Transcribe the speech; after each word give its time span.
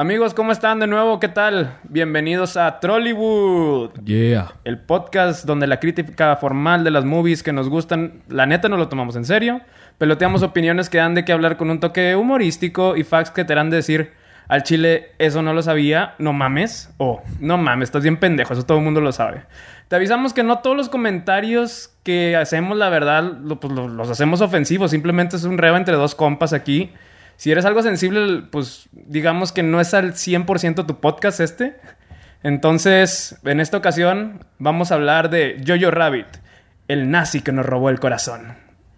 Amigos, 0.00 0.32
¿cómo 0.32 0.52
están 0.52 0.78
de 0.78 0.86
nuevo? 0.86 1.18
¿Qué 1.18 1.26
tal? 1.26 1.76
Bienvenidos 1.82 2.56
a 2.56 2.78
Trollywood. 2.78 3.90
Yeah. 4.04 4.52
El 4.62 4.78
podcast 4.78 5.44
donde 5.44 5.66
la 5.66 5.80
crítica 5.80 6.36
formal 6.36 6.84
de 6.84 6.92
las 6.92 7.04
movies 7.04 7.42
que 7.42 7.52
nos 7.52 7.68
gustan, 7.68 8.22
la 8.28 8.46
neta 8.46 8.68
no 8.68 8.76
lo 8.76 8.86
tomamos 8.88 9.16
en 9.16 9.24
serio. 9.24 9.60
Peloteamos 9.98 10.44
opiniones 10.44 10.88
que 10.88 10.98
dan 10.98 11.16
de 11.16 11.24
qué 11.24 11.32
hablar 11.32 11.56
con 11.56 11.68
un 11.68 11.80
toque 11.80 12.14
humorístico 12.14 12.96
y 12.96 13.02
facts 13.02 13.32
que 13.32 13.44
te 13.44 13.54
harán 13.54 13.70
decir 13.70 14.12
al 14.46 14.62
chile, 14.62 15.08
eso 15.18 15.42
no 15.42 15.52
lo 15.52 15.62
sabía, 15.62 16.14
no 16.20 16.32
mames. 16.32 16.94
O, 16.98 17.20
no 17.40 17.58
mames, 17.58 17.88
estás 17.88 18.04
bien 18.04 18.18
pendejo, 18.18 18.52
eso 18.52 18.64
todo 18.64 18.78
el 18.78 18.84
mundo 18.84 19.00
lo 19.00 19.10
sabe. 19.10 19.42
Te 19.88 19.96
avisamos 19.96 20.32
que 20.32 20.44
no 20.44 20.60
todos 20.60 20.76
los 20.76 20.88
comentarios 20.88 21.92
que 22.04 22.36
hacemos, 22.36 22.78
la 22.78 22.88
verdad, 22.88 23.24
lo- 23.42 23.58
pues, 23.58 23.72
lo- 23.74 23.88
los 23.88 24.08
hacemos 24.10 24.42
ofensivos. 24.42 24.92
Simplemente 24.92 25.34
es 25.34 25.42
un 25.42 25.58
reba 25.58 25.76
entre 25.76 25.96
dos 25.96 26.14
compas 26.14 26.52
aquí. 26.52 26.92
Si 27.38 27.52
eres 27.52 27.64
algo 27.64 27.84
sensible, 27.84 28.42
pues 28.50 28.88
digamos 28.90 29.52
que 29.52 29.62
no 29.62 29.80
es 29.80 29.94
al 29.94 30.14
100% 30.14 30.84
tu 30.86 30.98
podcast 30.98 31.38
este. 31.38 31.76
Entonces, 32.42 33.38
en 33.44 33.60
esta 33.60 33.76
ocasión 33.76 34.44
vamos 34.58 34.90
a 34.90 34.96
hablar 34.96 35.30
de 35.30 35.62
Jojo 35.64 35.92
Rabbit, 35.92 36.26
el 36.88 37.12
nazi 37.12 37.40
que 37.40 37.52
nos 37.52 37.64
robó 37.64 37.90
el 37.90 38.00
corazón. 38.00 38.56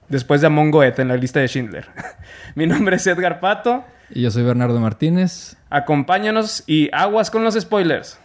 Después 0.08 0.40
de 0.40 0.46
Among 0.46 0.74
Us 0.74 0.98
en 0.98 1.08
la 1.08 1.18
lista 1.18 1.38
de 1.38 1.48
Schindler. 1.48 1.88
Mi 2.54 2.66
nombre 2.66 2.96
es 2.96 3.06
Edgar 3.06 3.40
Pato. 3.40 3.84
Y 4.08 4.22
yo 4.22 4.30
soy 4.30 4.42
Bernardo 4.42 4.80
Martínez. 4.80 5.58
Acompáñanos 5.68 6.64
y 6.66 6.88
aguas 6.94 7.30
con 7.30 7.44
los 7.44 7.60
spoilers. 7.60 8.19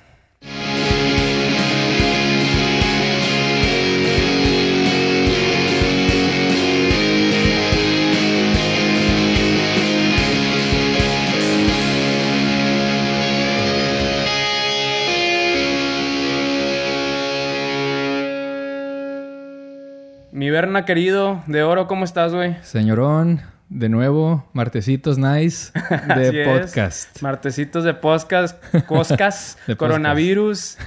Mi 20.35 20.49
Berna 20.49 20.83
querido, 20.83 21.41
de 21.47 21.63
oro, 21.63 21.87
¿cómo 21.87 22.03
estás, 22.03 22.33
güey? 22.33 22.57
Señorón, 22.61 23.39
de 23.69 23.87
nuevo, 23.87 24.45
martesitos 24.51 25.17
nice 25.17 25.71
de 26.13 26.41
es. 26.41 26.47
podcast. 26.49 27.21
Martecitos 27.21 27.85
de 27.85 27.93
podcast, 27.93 28.61
coscas, 28.85 29.57
De 29.65 29.77
coronavirus 29.77 30.77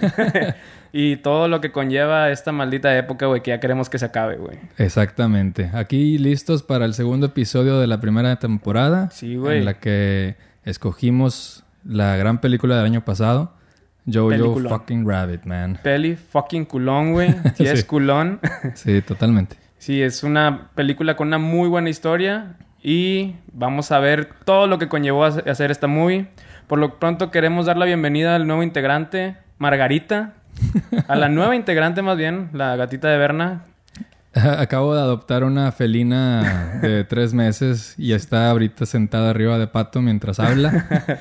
y 0.93 1.17
todo 1.17 1.49
lo 1.49 1.63
que 1.63 1.73
conlleva 1.73 2.29
esta 2.29 2.53
maldita 2.53 2.95
época, 2.99 3.25
güey, 3.25 3.41
que 3.43 3.53
ya 3.53 3.59
queremos 3.59 3.89
que 3.89 3.99
se 3.99 4.05
acabe, 4.05 4.37
güey. 4.37 4.59
Exactamente. 4.77 5.71
Aquí 5.73 6.19
listos 6.19 6.63
para 6.63 6.85
el 6.85 6.93
segundo 6.93 7.29
episodio 7.29 7.81
de 7.81 7.87
la 7.87 8.01
primera 8.03 8.37
temporada. 8.39 9.09
Sí, 9.13 9.37
güey. 9.37 9.61
En 9.61 9.65
la 9.65 9.79
que 9.81 10.37
escogimos 10.67 11.65
la 11.87 12.17
gran 12.17 12.43
película 12.43 12.77
del 12.77 12.85
año 12.85 13.03
pasado. 13.03 13.55
Jojo 14.11 14.29
Peliculón. 14.31 14.69
fucking 14.73 15.09
Rabbit, 15.09 15.45
man. 15.45 15.79
Peli 15.83 16.17
fucking 16.17 16.65
culón, 16.65 17.13
güey. 17.13 17.35
Sí, 17.57 17.65
es 17.67 17.85
culón. 17.85 18.41
Sí, 18.75 19.03
totalmente. 19.03 19.57
sí, 19.79 20.03
es 20.03 20.23
una 20.23 20.69
película 20.75 21.17
con 21.17 21.29
una 21.29 21.39
muy 21.39 21.69
buena 21.69 21.91
historia 21.91 22.57
y 22.83 23.35
vamos 23.53 23.93
a 23.93 23.99
ver 23.99 24.29
todo 24.45 24.67
lo 24.67 24.79
que 24.79 24.89
conllevó 24.89 25.25
a 25.25 25.29
hacer 25.29 25.71
esta 25.71 25.87
movie. 25.87 26.27
Por 26.67 26.79
lo 26.79 26.99
pronto 26.99 27.31
queremos 27.31 27.67
dar 27.67 27.77
la 27.77 27.87
bienvenida 27.87 28.35
al 28.37 28.47
nuevo 28.47 28.63
integrante, 28.63 29.37
Margarita. 29.59 30.35
A 31.07 31.15
la 31.17 31.29
nueva 31.29 31.55
integrante 31.55 32.03
más 32.03 32.17
bien, 32.17 32.51
la 32.53 32.75
gatita 32.77 33.09
de 33.09 33.17
Berna. 33.19 33.63
Acabo 34.59 34.95
de 34.95 35.01
adoptar 35.01 35.45
una 35.45 35.73
felina 35.73 36.79
de 36.83 37.05
tres 37.09 37.35
meses 37.35 37.95
y 37.99 38.13
está 38.13 38.51
ahorita 38.51 38.87
sentada 38.87 39.31
arriba 39.31 39.59
de 39.59 39.67
pato 39.67 40.01
mientras 40.03 40.39
habla. 40.41 40.71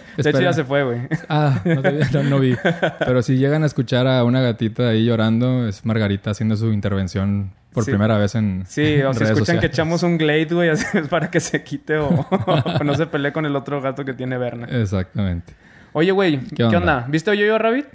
De 0.17 0.29
hecho 0.29 0.41
ya 0.41 0.53
se 0.53 0.63
fue, 0.63 0.83
güey. 0.83 0.99
Ah, 1.29 1.61
no, 1.65 1.81
no, 2.13 2.23
no 2.29 2.39
vi. 2.39 2.55
Pero 2.99 3.21
si 3.21 3.37
llegan 3.37 3.63
a 3.63 3.65
escuchar 3.65 4.07
a 4.07 4.23
una 4.23 4.41
gatita 4.41 4.89
ahí 4.89 5.05
llorando, 5.05 5.67
es 5.67 5.85
Margarita 5.85 6.31
haciendo 6.31 6.55
su 6.57 6.71
intervención 6.71 7.51
por 7.73 7.83
Sí. 7.83 7.91
primera 7.91 8.17
vez 8.17 8.33
en 8.35 8.63
Sí, 8.67 9.01
o 9.03 9.13
si 9.13 9.23
escuchan 9.23 9.59
que 9.59 9.67
echamos 9.67 10.01
un 10.03 10.17
Glade, 10.17 10.47
güey, 10.51 10.69
es 10.69 10.85
para 11.09 11.29
que 11.29 11.39
se 11.39 11.63
quite 11.63 11.97
o, 11.97 12.07
o 12.09 12.83
no 12.83 12.95
se 12.95 13.05
pelee 13.07 13.31
con 13.31 13.45
el 13.45 13.55
otro 13.55 13.81
gato 13.81 14.03
que 14.03 14.13
tiene 14.13 14.37
Berna. 14.37 14.67
Exactamente. 14.69 15.53
Oye, 15.93 16.11
güey, 16.11 16.39
¿qué, 16.55 16.63
onda? 16.63 16.77
onda? 16.79 17.05
¿Viste 17.07 17.35
Yo-Yo 17.37 17.57
Rabbit? 17.57 17.85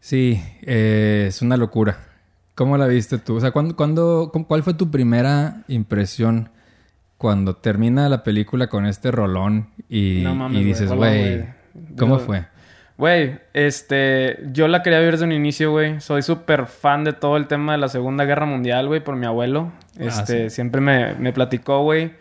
Sí, 0.00 0.42
eh, 0.62 1.26
es 1.28 1.42
una 1.42 1.56
locura. 1.56 1.96
¿Cómo 2.54 2.76
la 2.78 2.86
viste 2.86 3.18
tú? 3.18 3.36
O 3.36 3.40
sea, 3.40 3.50
¿cuándo, 3.50 3.74
cuándo- 3.76 4.30
¿cuál 4.46 4.62
fue 4.62 4.74
tu 4.74 4.90
primera 4.90 5.62
impresión 5.68 6.50
cuando 7.18 7.56
termina 7.56 8.08
la 8.08 8.22
película 8.22 8.68
con 8.68 8.86
este 8.86 9.10
rolón 9.10 9.70
y, 9.88 10.20
No 10.22 10.34
mames, 10.34 10.60
y 10.60 10.64
dices, 10.64 10.92
güey. 10.92 11.44
¿cómo 11.98 12.18
Yo- 12.18 12.24
fue? 12.24 12.44
Güey, 12.96 13.40
este, 13.54 14.38
yo 14.52 14.68
la 14.68 14.84
quería 14.84 15.00
ver 15.00 15.12
desde 15.12 15.24
un 15.24 15.32
inicio, 15.32 15.72
güey. 15.72 16.00
Soy 16.00 16.22
súper 16.22 16.66
fan 16.66 17.02
de 17.02 17.12
todo 17.12 17.36
el 17.36 17.48
tema 17.48 17.72
de 17.72 17.78
la 17.78 17.88
Segunda 17.88 18.24
Guerra 18.24 18.46
Mundial, 18.46 18.86
güey, 18.86 19.02
por 19.02 19.16
mi 19.16 19.26
abuelo. 19.26 19.72
Este, 19.98 20.48
sí. 20.48 20.54
siempre 20.54 20.80
me, 20.80 21.14
me 21.14 21.32
platicó, 21.32 21.82
güey. 21.82 22.12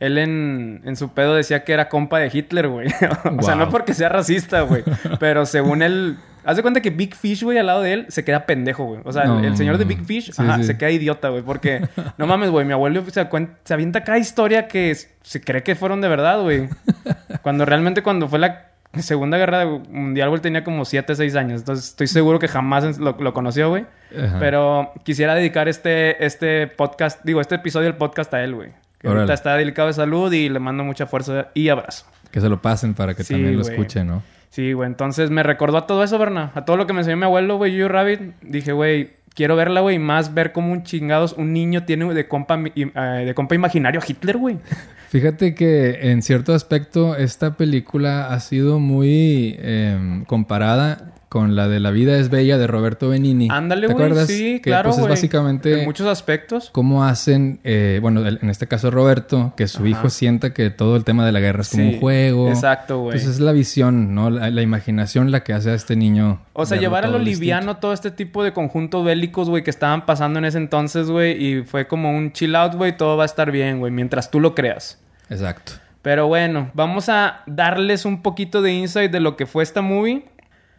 Él 0.00 0.16
en, 0.16 0.80
en 0.84 0.96
su 0.96 1.10
pedo 1.12 1.34
decía 1.34 1.64
que 1.64 1.74
era 1.74 1.90
compa 1.90 2.18
de 2.18 2.30
Hitler, 2.32 2.68
güey. 2.68 2.88
o 3.38 3.42
sea, 3.42 3.56
no 3.56 3.68
porque 3.68 3.92
sea 3.92 4.08
racista, 4.08 4.62
güey. 4.62 4.82
pero 5.20 5.44
según 5.44 5.82
él... 5.82 6.16
Haz 6.44 6.56
de 6.56 6.62
cuenta 6.62 6.80
que 6.80 6.90
Big 6.90 7.14
Fish, 7.14 7.42
güey, 7.44 7.58
al 7.58 7.66
lado 7.66 7.82
de 7.82 7.92
él, 7.92 8.06
se 8.08 8.24
queda 8.24 8.46
pendejo, 8.46 8.84
güey. 8.84 9.00
O 9.04 9.12
sea, 9.12 9.22
el- 9.22 9.28
No. 9.28 9.40
el, 9.44 9.56
señor 9.56 9.78
de 9.78 9.84
Big 9.84 10.04
Fish, 10.04 10.32
Sí, 10.32 10.42
ajá, 10.42 10.56
sí. 10.58 10.64
se 10.64 10.76
queda 10.76 10.90
idiota, 10.90 11.28
güey. 11.28 11.42
Porque, 11.42 11.86
no 12.18 12.26
mames, 12.26 12.50
güey, 12.50 12.66
mi 12.66 12.72
abuelo 12.72 13.04
se, 13.10 13.28
avienta 13.74 14.04
cada 14.04 14.18
historia 14.18 14.68
que 14.68 14.94
se 15.22 15.40
cree 15.40 15.62
que 15.62 15.74
fueron 15.74 16.00
de 16.00 16.08
verdad, 16.08 16.40
güey. 16.42 16.68
Cuando 17.42 17.64
realmente 17.64 18.02
cuando 18.02 18.28
fue 18.28 18.38
la 18.38 18.66
Segunda 18.98 19.38
Guerra 19.38 19.64
Mundial, 19.88 20.28
güey, 20.28 20.40
tenía 20.42 20.64
como 20.64 20.84
7, 20.84 21.14
6 21.14 21.34
años. 21.36 21.60
Entonces 21.60 21.86
estoy 21.88 22.06
seguro 22.08 22.38
que 22.38 22.46
jamás 22.48 22.98
lo, 22.98 23.16
lo 23.18 23.32
conoció, 23.32 23.70
güey. 23.70 23.86
Ajá. 24.16 24.36
Pero 24.38 24.92
quisiera 25.04 25.34
dedicar 25.34 25.66
este, 25.68 26.24
este 26.24 26.66
podcast, 26.66 27.20
digo, 27.24 27.40
este 27.40 27.54
episodio 27.54 27.86
del 27.86 27.96
podcast 27.96 28.32
a 28.34 28.44
él, 28.44 28.54
güey. 28.54 28.70
Que 28.98 29.08
ahorita 29.08 29.32
está 29.32 29.56
delicado 29.56 29.88
de 29.88 29.94
salud 29.94 30.30
y 30.32 30.48
le 30.48 30.58
mando 30.60 30.84
mucha 30.84 31.06
fuerza 31.06 31.48
y 31.54 31.68
abrazo. 31.70 32.04
Que 32.30 32.40
se 32.40 32.48
lo 32.48 32.60
pasen 32.62 32.94
para 32.94 33.14
que 33.14 33.24
Sí, 33.24 33.34
también 33.34 33.56
lo 33.56 33.62
güey. 33.62 33.74
escuchen, 33.74 34.06
¿no? 34.06 34.22
Sí, 34.52 34.74
güey. 34.74 34.86
Entonces 34.86 35.30
me 35.30 35.42
recordó 35.42 35.78
a 35.78 35.86
todo 35.86 36.04
eso, 36.04 36.18
Berna. 36.18 36.52
A 36.54 36.66
todo 36.66 36.76
lo 36.76 36.86
que 36.86 36.92
me 36.92 36.98
enseñó 36.98 37.16
mi 37.16 37.24
abuelo, 37.24 37.56
güey, 37.56 37.74
Yo 37.74 37.88
Rabbit. 37.88 38.20
Dije, 38.42 38.72
güey, 38.72 39.12
quiero 39.34 39.56
verla, 39.56 39.80
güey. 39.80 39.96
y 39.96 39.98
Más 39.98 40.34
ver 40.34 40.52
cómo 40.52 40.72
un 40.72 40.82
chingados, 40.82 41.32
un 41.32 41.54
niño 41.54 41.84
tiene 41.84 42.12
de 42.12 42.28
compa, 42.28 42.62
eh, 42.74 43.24
de 43.24 43.34
compa 43.34 43.54
imaginario 43.54 43.98
a 43.98 44.04
Hitler, 44.06 44.36
güey. 44.36 44.58
Fíjate 45.08 45.54
que 45.54 46.10
en 46.10 46.20
cierto 46.20 46.52
aspecto 46.52 47.16
esta 47.16 47.56
película 47.56 48.26
ha 48.26 48.40
sido 48.40 48.78
muy 48.78 49.56
em, 49.58 50.26
comparada 50.26 51.11
con 51.32 51.56
la 51.56 51.66
de 51.66 51.80
La 51.80 51.90
vida 51.90 52.18
es 52.18 52.28
bella 52.28 52.58
de 52.58 52.66
Roberto 52.66 53.08
Benini. 53.08 53.48
Ándale, 53.50 53.86
¿Te 53.86 53.94
güey. 53.94 54.04
acuerdas? 54.04 54.28
Sí, 54.28 54.56
que, 54.60 54.68
claro, 54.68 54.90
pues, 54.90 55.00
es 55.00 55.08
básicamente 55.08 55.78
En 55.78 55.86
muchos 55.86 56.06
aspectos. 56.06 56.68
cómo 56.72 57.04
hacen, 57.06 57.58
eh, 57.64 58.00
bueno, 58.02 58.20
en 58.28 58.50
este 58.50 58.66
caso 58.68 58.90
Roberto, 58.90 59.54
que 59.56 59.66
su 59.66 59.78
Ajá. 59.78 59.88
hijo 59.88 60.10
sienta 60.10 60.52
que 60.52 60.68
todo 60.68 60.94
el 60.96 61.04
tema 61.04 61.24
de 61.24 61.32
la 61.32 61.40
guerra 61.40 61.62
es 61.62 61.70
como 61.70 61.84
Sí, 61.84 61.94
un 61.94 62.00
juego. 62.00 62.48
Exacto, 62.50 62.98
güey. 62.98 63.16
Entonces 63.16 63.36
es 63.36 63.40
la 63.40 63.52
visión, 63.52 64.14
¿no? 64.14 64.28
La, 64.28 64.50
la 64.50 64.60
imaginación 64.60 65.30
la 65.30 65.42
que 65.42 65.54
hace 65.54 65.70
a 65.70 65.74
este 65.74 65.96
niño. 65.96 66.42
O 66.52 66.66
sea, 66.66 66.76
llevar 66.78 67.04
a 67.04 67.06
lo 67.06 67.14
todo 67.14 67.20
distinto. 67.24 67.40
liviano 67.40 67.76
todo 67.78 67.94
este 67.94 68.10
tipo 68.10 68.44
de 68.44 68.52
conjuntos 68.52 69.02
bélicos, 69.02 69.48
güey, 69.48 69.62
que 69.64 69.70
estaban 69.70 70.04
pasando 70.04 70.38
en 70.38 70.44
ese 70.44 70.58
entonces, 70.58 71.08
güey. 71.08 71.42
Y 71.42 71.62
fue 71.62 71.86
como 71.88 72.10
un 72.14 72.32
chill 72.32 72.54
out, 72.56 72.74
güey. 72.74 72.94
Todo 72.94 73.16
va 73.16 73.22
a 73.22 73.26
estar 73.26 73.50
bien, 73.50 73.78
güey, 73.78 73.90
mientras 73.90 74.30
tú 74.30 74.38
lo 74.38 74.54
creas. 74.54 75.00
Exacto. 75.30 75.72
Pero 76.02 76.26
bueno, 76.26 76.70
vamos 76.74 77.08
a 77.08 77.42
darles 77.46 78.04
un 78.04 78.22
poquito 78.22 78.60
de 78.60 78.72
insight 78.74 79.10
de 79.10 79.20
lo 79.20 79.36
que 79.36 79.46
fue 79.46 79.62
esta 79.62 79.80
movie. 79.82 80.24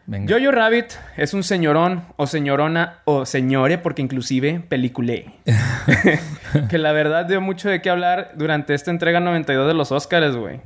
Venga. 0.05 0.35
Jojo 0.37 0.51
Rabbit 0.51 0.87
es 1.15 1.33
un 1.33 1.43
señorón 1.43 2.03
o 2.17 2.27
señorona 2.27 2.99
o 3.05 3.25
señore, 3.25 3.77
porque 3.77 4.01
inclusive 4.01 4.61
peliculé. 4.67 5.33
que 6.69 6.77
la 6.77 6.91
verdad 6.91 7.25
dio 7.25 7.39
mucho 7.41 7.69
de 7.69 7.81
qué 7.81 7.89
hablar 7.89 8.31
durante 8.35 8.73
esta 8.73 8.91
entrega 8.91 9.19
92 9.19 9.67
de 9.67 9.73
los 9.73 9.91
Oscars, 9.91 10.35
güey. 10.35 10.59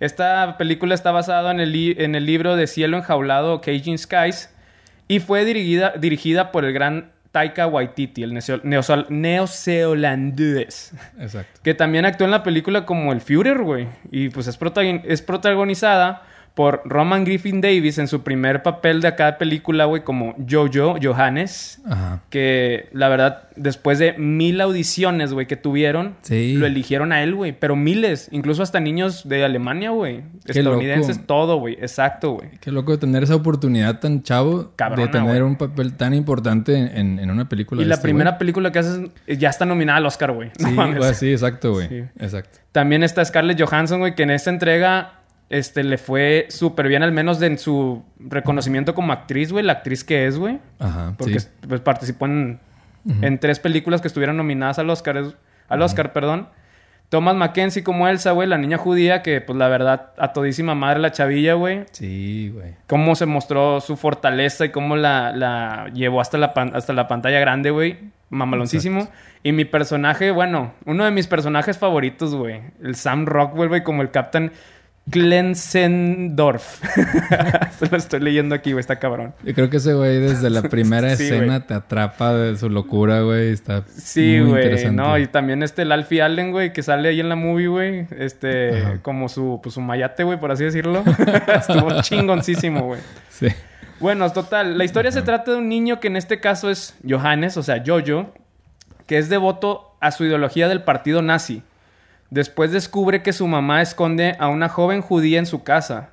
Esta 0.00 0.56
película 0.58 0.94
está 0.94 1.10
basada 1.10 1.50
en 1.50 1.58
el, 1.58 1.74
en 2.00 2.14
el 2.14 2.24
libro 2.24 2.54
de 2.54 2.68
Cielo 2.68 2.96
Enjaulado, 2.96 3.60
Caging 3.60 3.98
Skies, 3.98 4.48
y 5.08 5.18
fue 5.18 5.44
dirigida, 5.44 5.94
dirigida 5.98 6.52
por 6.52 6.64
el 6.64 6.72
gran 6.72 7.10
Taika 7.32 7.66
Waititi, 7.66 8.22
el 8.22 8.32
neozelandés. 9.92 10.92
Exacto. 11.18 11.60
Que 11.62 11.74
también 11.74 12.04
actuó 12.04 12.26
en 12.26 12.30
la 12.30 12.42
película 12.44 12.86
como 12.86 13.12
el 13.12 13.20
Führer, 13.20 13.58
güey. 13.62 13.88
Y 14.10 14.28
pues 14.28 14.46
es, 14.46 14.58
protagoni- 14.58 15.02
es 15.04 15.20
protagonizada 15.22 16.22
por 16.58 16.82
Roman 16.84 17.22
Griffin 17.24 17.60
Davis 17.60 17.98
en 17.98 18.08
su 18.08 18.24
primer 18.24 18.64
papel 18.64 19.00
de 19.00 19.14
cada 19.14 19.38
película, 19.38 19.84
güey, 19.84 20.02
como 20.02 20.34
Jojo 20.50 20.96
Johannes. 21.00 21.80
Ajá. 21.88 22.22
Que 22.30 22.88
la 22.92 23.08
verdad, 23.08 23.44
después 23.54 24.00
de 24.00 24.14
mil 24.14 24.60
audiciones, 24.60 25.32
güey, 25.32 25.46
que 25.46 25.54
tuvieron, 25.54 26.16
Sí. 26.22 26.54
lo 26.54 26.66
eligieron 26.66 27.12
a 27.12 27.22
él, 27.22 27.36
güey. 27.36 27.52
Pero 27.52 27.76
miles, 27.76 28.28
incluso 28.32 28.64
hasta 28.64 28.80
niños 28.80 29.28
de 29.28 29.44
Alemania, 29.44 29.90
güey. 29.90 30.22
Estadounidenses, 30.46 31.18
loco. 31.18 31.26
todo, 31.28 31.56
güey. 31.58 31.74
Exacto, 31.74 32.32
güey. 32.32 32.48
Qué 32.60 32.72
loco 32.72 32.90
de 32.90 32.98
tener 32.98 33.22
esa 33.22 33.36
oportunidad 33.36 34.00
tan 34.00 34.24
chavo 34.24 34.72
Cabrona, 34.74 35.02
de 35.06 35.08
tener 35.12 35.44
un 35.44 35.54
papel 35.54 35.92
tan 35.94 36.12
importante 36.12 36.74
en, 36.98 37.20
en 37.20 37.30
una 37.30 37.48
película. 37.48 37.82
Y 37.82 37.84
de 37.84 37.88
la 37.88 37.94
este 37.94 38.02
primera 38.02 38.36
película 38.36 38.72
que 38.72 38.80
haces 38.80 39.00
eh, 39.28 39.36
ya 39.36 39.48
está 39.50 39.64
nominada 39.64 39.98
al 39.98 40.06
Oscar, 40.06 40.32
güey. 40.32 40.50
No 40.58 40.68
Sí, 40.70 40.74
mames. 40.74 40.98
güey, 40.98 41.14
sí, 41.14 41.30
exacto, 41.30 41.70
güey. 41.74 41.88
Sí. 41.88 42.02
Exacto. 42.18 42.58
También 42.72 43.04
está 43.04 43.24
Scarlett 43.24 43.60
Johansson, 43.62 44.00
güey, 44.00 44.16
que 44.16 44.24
en 44.24 44.30
esta 44.30 44.50
entrega 44.50 45.17
este, 45.50 45.82
le 45.84 45.98
fue 45.98 46.46
súper 46.50 46.88
bien, 46.88 47.02
al 47.02 47.12
menos 47.12 47.38
de 47.40 47.46
en 47.46 47.58
su 47.58 48.02
reconocimiento 48.18 48.94
como 48.94 49.12
actriz, 49.12 49.52
güey. 49.52 49.64
La 49.64 49.72
actriz 49.74 50.04
que 50.04 50.26
es, 50.26 50.38
güey. 50.38 50.58
Ajá. 50.78 51.14
Porque 51.16 51.40
sí. 51.40 51.48
pues, 51.66 51.80
participó 51.80 52.26
en, 52.26 52.60
en 53.22 53.38
tres 53.38 53.58
películas 53.60 54.00
que 54.00 54.08
estuvieron 54.08 54.36
nominadas 54.36 54.78
al 54.78 54.90
Oscar, 54.90 55.34
al 55.68 55.82
Oscar, 55.82 56.12
perdón. 56.12 56.48
Thomas 57.08 57.34
Mackenzie 57.36 57.82
como 57.82 58.06
Elsa, 58.06 58.32
güey, 58.32 58.46
la 58.46 58.58
niña 58.58 58.76
judía 58.76 59.22
que, 59.22 59.40
pues, 59.40 59.56
la 59.58 59.68
verdad, 59.68 60.12
a 60.18 60.34
todísima 60.34 60.74
madre 60.74 61.00
la 61.00 61.10
chavilla, 61.10 61.54
güey. 61.54 61.84
Sí, 61.92 62.50
güey. 62.54 62.74
Cómo 62.86 63.14
se 63.14 63.24
mostró 63.24 63.80
su 63.80 63.96
fortaleza 63.96 64.66
y 64.66 64.70
cómo 64.72 64.94
la, 64.94 65.32
la 65.32 65.90
llevó 65.94 66.20
hasta 66.20 66.36
la, 66.36 66.52
pan- 66.52 66.72
hasta 66.74 66.92
la 66.92 67.08
pantalla 67.08 67.40
grande, 67.40 67.70
güey. 67.70 67.96
Mamaloncísimo. 68.28 69.08
Y 69.42 69.52
mi 69.52 69.64
personaje, 69.64 70.30
bueno, 70.32 70.74
uno 70.84 71.06
de 71.06 71.10
mis 71.10 71.26
personajes 71.26 71.78
favoritos, 71.78 72.34
güey. 72.34 72.60
El 72.82 72.94
Sam 72.94 73.24
Rockwell, 73.24 73.68
güey, 73.70 73.82
como 73.82 74.02
el 74.02 74.10
Captain 74.10 74.52
Klensendorf. 75.10 76.80
Se 77.78 77.86
lo 77.90 77.96
estoy 77.96 78.20
leyendo 78.20 78.54
aquí, 78.54 78.72
güey, 78.72 78.80
está 78.80 78.98
cabrón. 78.98 79.34
Yo 79.44 79.54
creo 79.54 79.70
que 79.70 79.78
ese 79.78 79.94
güey 79.94 80.18
desde 80.18 80.50
la 80.50 80.62
primera 80.70 81.14
Sí, 81.16 81.24
escena 81.24 81.66
te 81.66 81.74
atrapa 81.74 82.34
de 82.34 82.56
su 82.56 82.68
locura, 82.68 83.20
güey. 83.22 83.50
Está 83.52 83.84
Sí, 83.96 84.40
güey. 84.40 84.90
No, 84.90 85.18
y 85.18 85.26
también 85.26 85.62
este 85.62 85.82
el 85.82 85.92
Alfie 85.92 86.22
Allen, 86.22 86.52
güey, 86.52 86.72
que 86.72 86.82
sale 86.82 87.08
ahí 87.08 87.20
en 87.20 87.28
la 87.28 87.36
movie, 87.36 87.68
güey. 87.68 88.06
Este, 88.18 88.78
Ajá. 88.82 88.98
como 89.02 89.28
su, 89.28 89.60
pues, 89.62 89.74
su 89.74 89.80
mayate, 89.80 90.24
güey, 90.24 90.38
por 90.38 90.50
así 90.50 90.64
decirlo. 90.64 91.02
Estuvo 91.54 92.02
chingoncísimo, 92.02 92.82
güey. 92.86 93.00
Sí. 93.30 93.48
Bueno, 94.00 94.30
total. 94.32 94.78
La 94.78 94.84
historia 94.84 95.10
se 95.10 95.22
trata 95.22 95.52
de 95.52 95.56
un 95.58 95.68
niño 95.68 96.00
que 96.00 96.08
en 96.08 96.16
este 96.16 96.40
caso 96.40 96.70
es 96.70 96.94
Johannes, 97.08 97.56
o 97.56 97.62
sea, 97.62 97.82
Jojo, 97.84 98.32
que 99.06 99.18
es 99.18 99.28
devoto 99.28 99.96
a 100.00 100.10
su 100.12 100.24
ideología 100.24 100.68
del 100.68 100.82
partido 100.82 101.22
nazi. 101.22 101.62
Después 102.30 102.72
descubre 102.72 103.22
que 103.22 103.32
su 103.32 103.46
mamá 103.46 103.80
esconde 103.82 104.36
a 104.38 104.48
una 104.48 104.68
joven 104.68 105.00
judía 105.02 105.38
en 105.38 105.46
su 105.46 105.62
casa. 105.62 106.10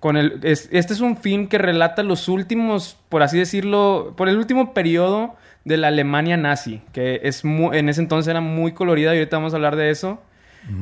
Con 0.00 0.16
el, 0.16 0.38
es- 0.42 0.68
este 0.72 0.92
es 0.92 1.00
un 1.00 1.16
film 1.16 1.48
que 1.48 1.58
relata 1.58 2.02
los 2.02 2.28
últimos, 2.28 2.96
por 3.08 3.22
así 3.22 3.38
decirlo, 3.38 4.14
por 4.16 4.28
el 4.28 4.36
último 4.36 4.74
periodo 4.74 5.34
de 5.64 5.76
la 5.78 5.88
Alemania 5.88 6.36
nazi, 6.36 6.82
que 6.92 7.20
es 7.24 7.44
mu- 7.44 7.72
en 7.72 7.88
ese 7.88 8.00
entonces 8.00 8.30
era 8.30 8.40
muy 8.40 8.72
colorida 8.72 9.14
y 9.14 9.18
ahorita 9.18 9.38
vamos 9.38 9.52
a 9.52 9.56
hablar 9.56 9.74
de 9.76 9.90
eso. 9.90 10.22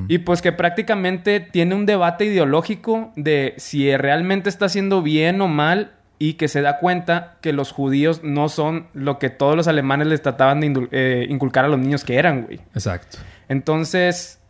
Y 0.09 0.19
pues 0.19 0.41
que 0.41 0.51
prácticamente 0.51 1.41
tiene 1.41 1.75
un 1.75 1.85
debate 1.85 2.25
ideológico 2.25 3.13
de 3.17 3.53
si 3.59 3.95
realmente 3.99 4.49
está 4.49 4.65
haciendo 4.65 5.03
bien 5.03 5.39
o 5.43 5.47
mal 5.49 5.93
y 6.19 6.35
que 6.35 6.49
se 6.49 6.63
da 6.63 6.79
cuenta 6.79 7.37
que 7.43 7.53
los 7.53 7.71
judíos 7.71 8.23
no 8.25 8.49
son 8.49 8.87
lo 8.95 9.19
que 9.19 9.29
todos 9.29 9.57
los 9.57 9.69
alemanes 9.69 10.07
les 10.07 10.23
trataban 10.23 10.61
de 10.61 10.89
eh, 10.91 11.27
inculcar 11.29 11.67
a 11.67 11.69
los 11.69 11.79
niños 11.79 12.03
que 12.03 12.17
eran, 12.17 12.45
güey. 12.45 12.61
Exacto. 12.75 13.19
Entonces, 13.51 14.41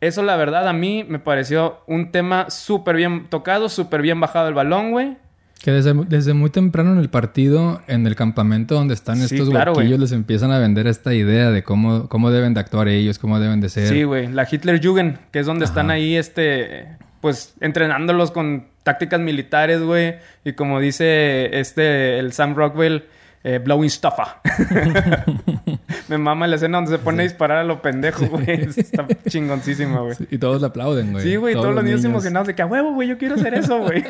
eso 0.00 0.22
la 0.22 0.36
verdad 0.36 0.68
a 0.68 0.72
mí 0.72 1.04
me 1.08 1.18
pareció 1.18 1.80
un 1.86 2.10
tema 2.10 2.50
súper 2.50 2.96
bien 2.96 3.26
tocado, 3.28 3.68
súper 3.68 4.02
bien 4.02 4.20
bajado 4.20 4.48
el 4.48 4.54
balón, 4.54 4.92
güey. 4.92 5.16
Que 5.62 5.72
desde, 5.72 5.92
desde 5.92 6.34
muy 6.34 6.50
temprano 6.50 6.92
en 6.92 6.98
el 6.98 7.10
partido, 7.10 7.82
en 7.88 8.06
el 8.06 8.14
campamento 8.14 8.76
donde 8.76 8.94
están 8.94 9.16
Sí, 9.16 9.34
estos 9.34 9.50
claro, 9.50 9.72
güey. 9.72 9.86
huerquillos, 9.86 10.00
les 10.00 10.12
empiezan 10.12 10.52
a 10.52 10.58
vender 10.60 10.86
esta 10.86 11.14
idea 11.14 11.50
de 11.50 11.64
cómo, 11.64 12.08
cómo 12.08 12.30
deben 12.30 12.54
de 12.54 12.60
actuar 12.60 12.86
ellos, 12.86 13.18
cómo 13.18 13.40
deben 13.40 13.60
de 13.60 13.68
ser. 13.68 13.88
Sí, 13.88 14.04
güey. 14.04 14.28
La 14.28 14.46
Hitlerjugend, 14.48 15.18
que 15.32 15.40
es 15.40 15.46
donde 15.46 15.64
están 15.64 15.90
ahí, 15.90 16.14
este, 16.14 16.86
pues, 17.20 17.54
entrenándolos 17.60 18.30
con 18.30 18.68
tácticas 18.84 19.18
militares, 19.18 19.82
güey. 19.82 20.14
Y 20.44 20.52
como 20.52 20.78
dice 20.78 21.58
este, 21.58 22.20
el 22.20 22.32
Sam 22.32 22.54
Rockwell, 22.54 23.06
eh, 23.48 23.58
blowing 23.58 23.88
stuffa. 23.88 24.42
Me 26.08 26.18
mama 26.18 26.46
la 26.46 26.56
escena 26.56 26.76
donde 26.78 26.90
se 26.90 26.98
pone 26.98 27.22
a 27.22 27.24
disparar 27.24 27.58
a 27.58 27.64
lo 27.64 27.80
pendejo, 27.80 28.26
güey. 28.26 28.68
Está 28.76 29.06
chingoncísima, 29.26 30.00
güey. 30.00 30.16
Sí, 30.16 30.26
Y 30.30 30.36
todos 30.36 30.60
le 30.60 30.66
aplauden, 30.66 31.12
güey. 31.12 31.24
Sí, 31.24 31.36
güey, 31.36 31.54
todos, 31.54 31.74
los 31.74 31.82
niños, 31.82 32.04
emocionados 32.04 32.46
de 32.46 32.54
que 32.54 32.60
a 32.60 32.66
huevo, 32.66 32.92
güey, 32.92 33.08
yo 33.08 33.16
quiero 33.16 33.36
hacer 33.36 33.54
eso, 33.54 33.78
güey. 33.78 34.04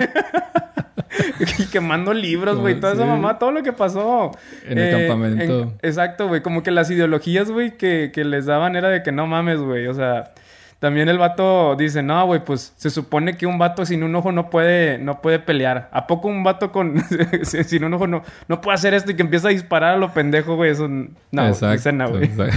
y 1.59 1.67
quemando 1.67 2.13
libros, 2.13 2.59
güey, 2.59 2.81
toda 2.81 2.95
esa 2.95 3.05
mamá, 3.05 3.39
todo 3.39 3.53
lo 3.53 3.63
que 3.63 3.73
pasó. 3.73 4.33
En 4.67 4.77
el 4.79 5.07
campamento. 5.07 5.63
en- 5.63 5.75
exacto, 5.83 6.27
güey, 6.27 6.43
como 6.43 6.65
que 6.65 6.73
las 6.73 6.91
ideologías, 6.91 7.49
güey, 7.49 7.77
que, 7.77 8.11
que 8.13 8.25
les 8.25 8.47
daban 8.47 8.75
era 8.75 8.89
de 8.89 9.05
que 9.05 9.13
no 9.13 9.29
mames, 9.29 9.61
güey, 9.61 9.87
o 9.87 9.95
sea. 9.95 10.33
También 10.79 11.09
el 11.09 11.19
vato 11.19 11.75
dice, 11.75 12.05
no, 12.05 12.25
güey, 12.27 12.45
pues 12.45 12.73
se 12.77 12.91
supone 12.91 13.37
que 13.37 13.47
un 13.47 13.59
vato 13.59 13.85
sin 13.85 14.05
un 14.05 14.15
ojo 14.15 14.31
no 14.31 14.49
puede, 14.49 14.99
no 14.99 15.21
puede 15.21 15.41
pelear. 15.41 15.89
¿A 15.93 16.07
poco 16.07 16.29
un 16.29 16.45
vato 16.45 16.71
con 16.71 17.03
sin 17.43 17.85
un 17.85 17.95
ojo 17.95 18.07
no, 18.07 18.23
no 18.47 18.61
puede 18.61 18.77
hacer 18.77 18.95
esto 18.95 19.11
y 19.11 19.17
que 19.17 19.23
empieza 19.23 19.49
a 19.49 19.51
disparar 19.51 19.95
a 19.95 19.99
lo 19.99 20.13
pendejo, 20.13 20.55
güey? 20.55 20.71
Eso 20.71 20.89
no, 20.89 21.49
escena, 21.49 22.07
güey. 22.07 22.25
exacto. 22.25 22.57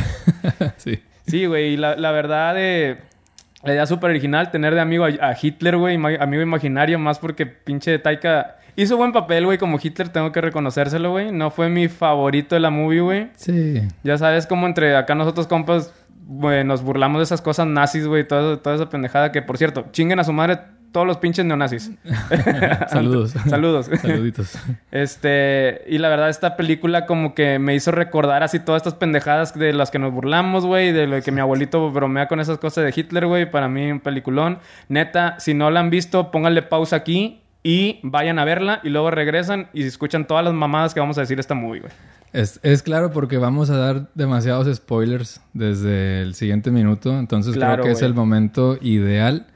sí. 0.78 1.02
Sí, 1.26 1.46
güey, 1.46 1.74
y 1.74 1.78
la, 1.78 1.96
la 1.96 2.12
verdad, 2.12 2.56
eh, 2.58 2.98
la 3.64 3.74
idea 3.74 3.86
súper 3.86 4.10
original, 4.12 4.52
tener 4.52 4.76
de 4.76 4.82
amigo 4.82 5.06
a, 5.06 5.08
a 5.08 5.38
Hitler, 5.40 5.78
güey, 5.78 5.96
amigo 5.96 6.44
imaginario, 6.44 7.00
más 7.00 7.20
porque 7.20 7.46
pinche 7.46 7.98
Taika 8.00 8.58
hizo 8.76 8.98
buen 8.98 9.12
papel, 9.12 9.46
güey, 9.46 9.58
como 9.58 9.80
Hitler, 9.82 10.10
tengo 10.10 10.32
que 10.32 10.42
reconocérselo, 10.42 11.12
güey. 11.12 11.32
No 11.32 11.52
fue 11.52 11.70
mi 11.70 11.88
favorito 11.88 12.56
de 12.56 12.62
la 12.62 12.70
movie, 12.70 13.02
güey. 13.02 13.30
Sí. 13.36 13.82
Ya 14.04 14.18
sabes, 14.18 14.48
como 14.48 14.68
entre 14.68 14.96
acá 14.96 15.16
nosotros, 15.16 15.48
compas, 15.48 15.94
güey, 16.32 16.64
nos 16.64 16.82
burlamos 16.82 17.20
de 17.20 17.24
esas 17.24 17.42
cosas 17.42 17.68
nazis, 17.68 18.08
güey, 18.08 18.26
toda, 18.26 18.58
toda 18.58 18.76
esa 18.76 18.90
pendejada 18.90 19.32
que, 19.32 19.42
por 19.42 19.58
cierto, 19.58 19.86
chinguen 19.92 20.20
a 20.20 20.24
su 20.24 20.32
madre 20.32 20.60
todos 20.92 21.08
los 21.08 21.18
pinches 21.18 21.46
neonazis. 21.46 21.92
Saludos. 22.90 23.32
Saludos. 23.50 23.90
Saluditos. 24.02 24.58
Este, 24.92 25.84
y 25.88 25.98
la 25.98 26.10
verdad, 26.10 26.30
esta 26.30 26.56
película 26.56 27.06
como 27.06 27.34
que 27.34 27.60
me 27.60 27.76
hizo 27.76 27.92
recordar 27.92 28.44
así 28.44 28.60
todas 28.60 28.82
estas 28.82 28.96
pendejadas 28.96 29.58
de 29.58 29.74
las 29.74 29.92
que 29.92 30.00
nos 30.00 30.14
burlamos, 30.14 30.66
güey, 30.66 30.92
de 30.92 31.08
lo 31.08 31.22
que 31.22 31.32
mi 31.32 31.40
abuelito 31.40 31.92
bromea 31.92 32.28
con 32.28 32.40
esas 32.40 32.58
cosas 32.58 32.86
de 32.86 32.94
Hitler, 32.96 33.28
güey. 33.28 33.50
Para 33.50 33.68
mí, 33.68 33.92
un 33.92 34.00
peliculón. 34.00 34.60
Neta, 34.90 35.40
si 35.40 35.54
no 35.54 35.70
la 35.70 35.80
han 35.80 35.90
visto, 35.90 36.32
pónganle 36.32 36.62
pausa 36.62 36.98
aquí 36.98 37.42
y 37.64 38.00
vayan 38.04 38.40
a 38.40 38.46
verla 38.46 38.80
y 38.84 38.90
luego 38.90 39.12
regresan 39.12 39.70
y 39.74 39.84
escuchan 39.84 40.26
todas 40.26 40.44
las 40.44 40.54
mamadas 40.54 40.94
que 40.94 41.00
vamos 41.00 41.18
a 41.18 41.22
decir 41.22 41.38
de 41.38 41.42
esta 41.42 41.56
movie, 41.56 41.82
güey. 41.82 41.94
Es, 42.34 42.60
es 42.64 42.82
claro 42.82 43.12
porque 43.12 43.38
vamos 43.38 43.70
a 43.70 43.78
dar 43.78 44.08
demasiados 44.16 44.74
spoilers 44.74 45.42
desde 45.54 46.22
el 46.22 46.34
siguiente 46.34 46.72
minuto. 46.72 47.18
Entonces 47.18 47.56
Claro, 47.56 47.84
creo 47.84 47.86
que 47.86 47.92
es 47.98 48.02
el 48.02 48.14
momento 48.14 48.78
ideal 48.82 49.48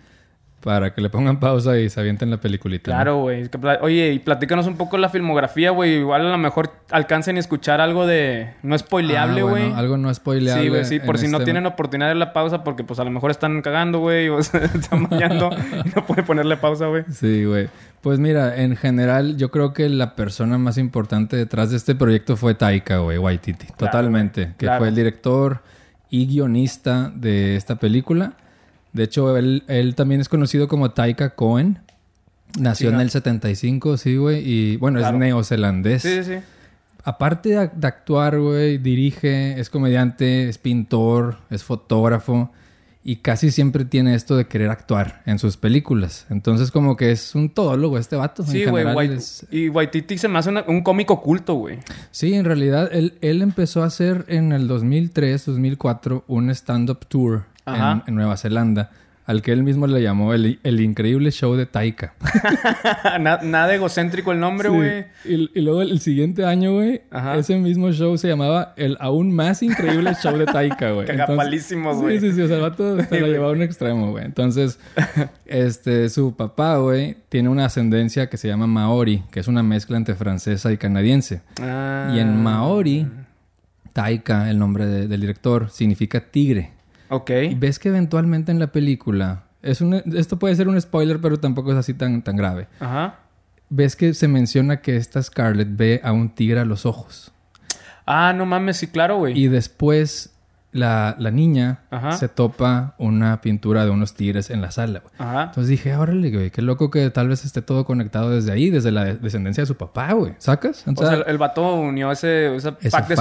para 0.66 0.96
que 0.96 1.00
le 1.00 1.12
pongan 1.12 1.40
pausa 1.40 1.78
y 1.78 1.90
se 1.92 2.00
avienten 2.00 2.32
la 2.32 2.38
peliculita. 2.38 2.86
Claro, 2.86 3.20
güey. 3.22 3.48
Oye, 3.82 4.14
y 4.14 4.18
platícanos 4.20 4.66
un 4.66 4.78
poco 4.78 4.98
la 4.98 5.10
filmografía, 5.10 5.70
güey. 5.70 6.00
Igual 6.00 6.26
a 6.26 6.32
lo 6.32 6.38
mejor 6.40 6.72
alcancen 6.90 7.38
a 7.38 7.40
escuchar 7.40 7.82
algo 7.82 8.08
de... 8.08 8.50
No 8.64 8.76
spoileable, 8.76 9.42
Ah, 9.42 9.44
güey. 9.44 9.64
bueno, 9.66 9.78
algo 9.78 9.98
no 9.98 10.12
spoileable. 10.12 10.64
Sí, 10.64 10.70
güey, 10.70 10.86
sí, 10.86 11.00
por 11.00 11.20
si 11.20 11.28
no 11.28 11.38
este- 11.38 11.46
tienen 11.46 11.68
oportunidad 11.68 12.10
de 12.10 12.16
la 12.16 12.34
pausa, 12.34 12.64
porque 12.64 12.84
pues 12.84 13.00
a 13.00 13.04
lo 13.04 13.12
mejor 13.12 13.30
están 13.30 13.62
cagando, 13.62 14.00
güey, 14.00 14.28
o 14.30 14.42
se 14.42 14.66
están 14.66 15.04
bañando 15.08 15.52
y 15.86 15.90
no 15.96 16.04
pueden 16.08 16.26
ponerle 16.26 16.58
pausa, 16.58 16.88
güey. 16.88 17.04
Sí, 17.12 17.46
güey. 17.46 17.70
Pues 18.02 18.18
mira, 18.18 18.60
en 18.60 18.76
general 18.76 19.38
yo 19.38 19.52
creo 19.52 19.72
que 19.72 19.88
la 19.88 20.16
persona 20.16 20.58
más 20.58 20.80
importante 20.80 21.38
detrás 21.38 21.70
de 21.70 21.78
este 21.78 21.94
proyecto 21.94 22.38
fue 22.38 22.56
Taika, 22.56 22.98
güey, 22.98 23.20
Waititi. 23.20 23.68
Totalmente. 23.78 24.54
Que 24.58 24.68
fue 24.80 24.88
el 24.88 24.96
director 24.96 25.62
y 26.10 26.26
guionista 26.26 27.12
de 27.16 27.56
esta 27.56 27.76
película. 27.76 28.34
De 28.96 29.04
hecho, 29.04 29.36
él, 29.38 29.64
él 29.68 29.94
también 29.96 30.22
es 30.22 30.30
conocido 30.30 30.68
como 30.68 30.92
Taika 30.92 31.32
Cohen. 31.36 31.80
Nació 32.60 32.90
en 32.90 33.02
el 33.02 33.10
75, 33.10 33.98
sí, 33.98 34.16
güey. 34.16 34.42
Y 34.50 34.78
bueno, 34.78 35.00
Claro. 35.00 35.18
es 35.18 35.20
neozelandés. 35.20 36.02
Sí, 36.02 36.24
sí, 36.24 36.24
sí. 36.24 36.34
Aparte 37.04 37.50
de, 37.50 37.70
de 37.76 37.88
actuar, 37.88 38.40
güey, 38.40 38.78
dirige, 38.78 39.60
es 39.60 39.70
comediante, 39.70 40.48
es 40.50 40.58
pintor, 40.58 41.38
es 41.50 41.64
fotógrafo 41.64 42.52
y 43.04 43.18
casi 43.18 43.52
siempre 43.52 43.86
tiene 43.86 44.16
esto 44.16 44.36
de 44.36 44.48
querer 44.48 44.70
actuar 44.72 45.22
en 45.28 45.38
sus 45.38 45.58
películas. 45.58 46.26
Entonces 46.32 46.72
como 46.72 46.96
que 46.96 47.12
es 47.12 47.36
un 47.36 47.50
todólogo 47.50 48.00
este 48.00 48.16
vato. 48.16 48.42
Sí, 48.44 48.66
güey. 48.66 49.14
es- 49.14 49.46
Y 49.52 49.70
Waititi 49.70 50.18
se 50.18 50.28
me 50.28 50.40
hace 50.40 50.50
una- 50.50 50.64
un 50.68 50.82
cómico 50.82 51.22
culto, 51.22 51.54
güey. 51.56 51.78
Sí, 52.10 52.34
en 52.34 52.46
realidad 52.46 52.90
él, 52.92 53.14
él 53.22 53.44
empezó 53.44 53.84
a 53.84 53.88
hacer 53.88 54.26
en 54.28 54.52
el 54.54 54.68
2003, 54.68 55.46
2004 55.46 56.24
un 56.28 56.50
stand-up 56.50 57.06
tour 57.08 57.44
en, 57.66 58.16
Nueva 58.16 58.38
Zelanda 58.38 58.92
al 59.28 59.42
que 59.42 59.52
él 59.52 59.64
mismo 59.64 59.88
le 59.88 60.04
llamó 60.04 60.36
el, 60.36 60.60
el 60.62 60.80
increíble 60.82 61.32
show 61.32 61.56
de 61.56 61.66
Taika. 61.66 62.14
Na- 63.20 63.40
nada 63.42 63.74
egocéntrico 63.74 64.32
el 64.32 64.40
nombre, 64.40 64.70
Sí. 64.70 64.76
güey. 64.76 65.06
Y, 65.26 65.50
y 65.58 65.62
luego 65.62 65.82
el 65.82 66.00
siguiente 66.00 66.46
año, 66.46 66.74
güey, 66.74 67.02
ese 67.36 67.56
mismo 67.58 67.92
show 67.92 68.16
se 68.20 68.28
llamaba 68.28 68.74
el 68.78 68.98
aún 69.00 69.32
más 69.32 69.64
increíble 69.64 70.12
show 70.22 70.38
de 70.38 70.46
Taika, 70.46 70.92
güey. 70.92 71.08
Cagapalísimos, 71.08 71.98
güey. 71.98 72.20
Sí, 72.20 72.30
sí, 72.30 72.36
sí. 72.36 72.42
O 72.44 72.48
sea, 72.48 72.58
el 72.58 72.62
vato 72.62 73.02
se 73.10 73.20
la 73.20 73.28
llevaba 73.28 73.50
a 73.50 73.56
un 73.56 73.64
extremo, 73.64 74.12
güey. 74.12 74.26
Entonces, 74.26 74.80
este, 75.48 76.10
su 76.10 76.36
papá, 76.36 76.78
güey, 76.78 77.18
tiene 77.30 77.50
una 77.50 77.66
ascendencia 77.66 78.30
que 78.30 78.38
se 78.38 78.48
llama 78.48 78.68
Maori, 78.68 79.24
que 79.32 79.40
es 79.40 79.48
una 79.48 79.64
mezcla 79.64 79.98
entre 79.98 80.14
francesa 80.14 80.72
y 80.72 80.78
canadiense. 80.78 81.42
Ah. 81.60 82.12
Y 82.14 82.20
en 82.20 82.44
Maori, 82.44 83.08
Taika, 83.92 84.52
el 84.52 84.60
nombre 84.60 84.86
de- 84.86 85.08
del 85.08 85.22
director, 85.22 85.72
significa 85.72 86.20
tigre. 86.20 86.75
Ok. 87.10 87.32
Ves 87.58 87.80
que 87.80 87.90
eventualmente 87.90 88.52
en 88.52 88.60
la 88.60 88.72
película, 88.72 89.46
es 89.62 89.82
un, 89.82 89.94
esto 89.94 90.38
puede 90.38 90.56
ser 90.56 90.68
un 90.68 90.80
spoiler, 90.80 91.20
pero 91.20 91.40
tampoco 91.40 91.72
es 91.72 91.78
así 91.78 91.94
tan, 91.94 92.22
tan 92.22 92.36
grave. 92.36 92.68
Ajá. 92.80 93.20
Ves 93.70 93.96
que 93.96 94.14
se 94.14 94.28
menciona 94.28 94.82
que 94.82 94.96
esta 94.96 95.22
Scarlett 95.22 95.70
ve 95.72 96.02
a 96.04 96.12
un 96.12 96.30
tigre 96.30 96.60
a 96.60 96.66
los 96.66 96.86
ojos. 96.86 97.32
Ah, 98.06 98.34
no 98.34 98.46
mames, 98.46 98.78
sí, 98.78 98.88
claro, 98.88 99.18
güey. 99.18 99.38
Y 99.38 99.48
después 99.48 100.35
la, 100.76 101.16
la 101.18 101.32
niña 101.32 101.80
Ajá. 101.90 102.12
se 102.14 102.28
topa 102.28 102.96
una 102.98 103.40
pintura 103.42 103.86
de 103.86 103.92
unos 103.92 104.14
tigres 104.14 104.50
en 104.50 104.62
la 104.62 104.72
sala, 104.72 105.00
güey. 105.00 105.14
Ajá. 105.18 105.44
Entonces 105.46 105.70
dije, 105.70 105.96
órale, 105.96 106.30
güey, 106.32 106.52
qué 106.52 106.62
loco 106.62 106.92
que 106.92 107.10
tal 107.10 107.30
vez 107.30 107.46
esté 107.46 107.62
todo 107.62 107.86
conectado 107.86 108.30
desde 108.30 108.52
ahí, 108.52 108.70
desde 108.70 108.92
la 108.92 109.06
de- 109.06 109.16
descendencia 109.16 109.62
de 109.64 109.68
su 109.68 109.76
papá, 109.78 110.12
güey. 110.14 110.34
¿Sacas? 110.38 110.84
O 110.88 110.96
sea, 110.96 111.14
el, 111.26 111.38
vato 111.38 111.76
unió 111.76 112.12
ese, 112.12 112.56
ese 112.56 112.74
Ese 112.82 112.92
pack 112.92 113.08
de 113.08 113.16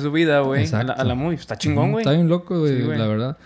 su, 0.00 0.06
de 0.06 0.10
vida, 0.10 0.40
güey. 0.40 0.60
A 0.60 0.70
la, 0.72 0.80
Exacto. 0.80 1.02
a 1.02 1.04
la 1.04 1.14
movie. 1.14 1.36
Está 1.36 1.56
chingón, 1.58 1.92
güey. 1.92 2.02
Está 2.02 2.12
bien 2.12 2.28
loco, 2.28 2.58
güey, 2.60 2.80
Sí, 2.82 2.88
la 2.88 3.06
verdad. 3.06 3.36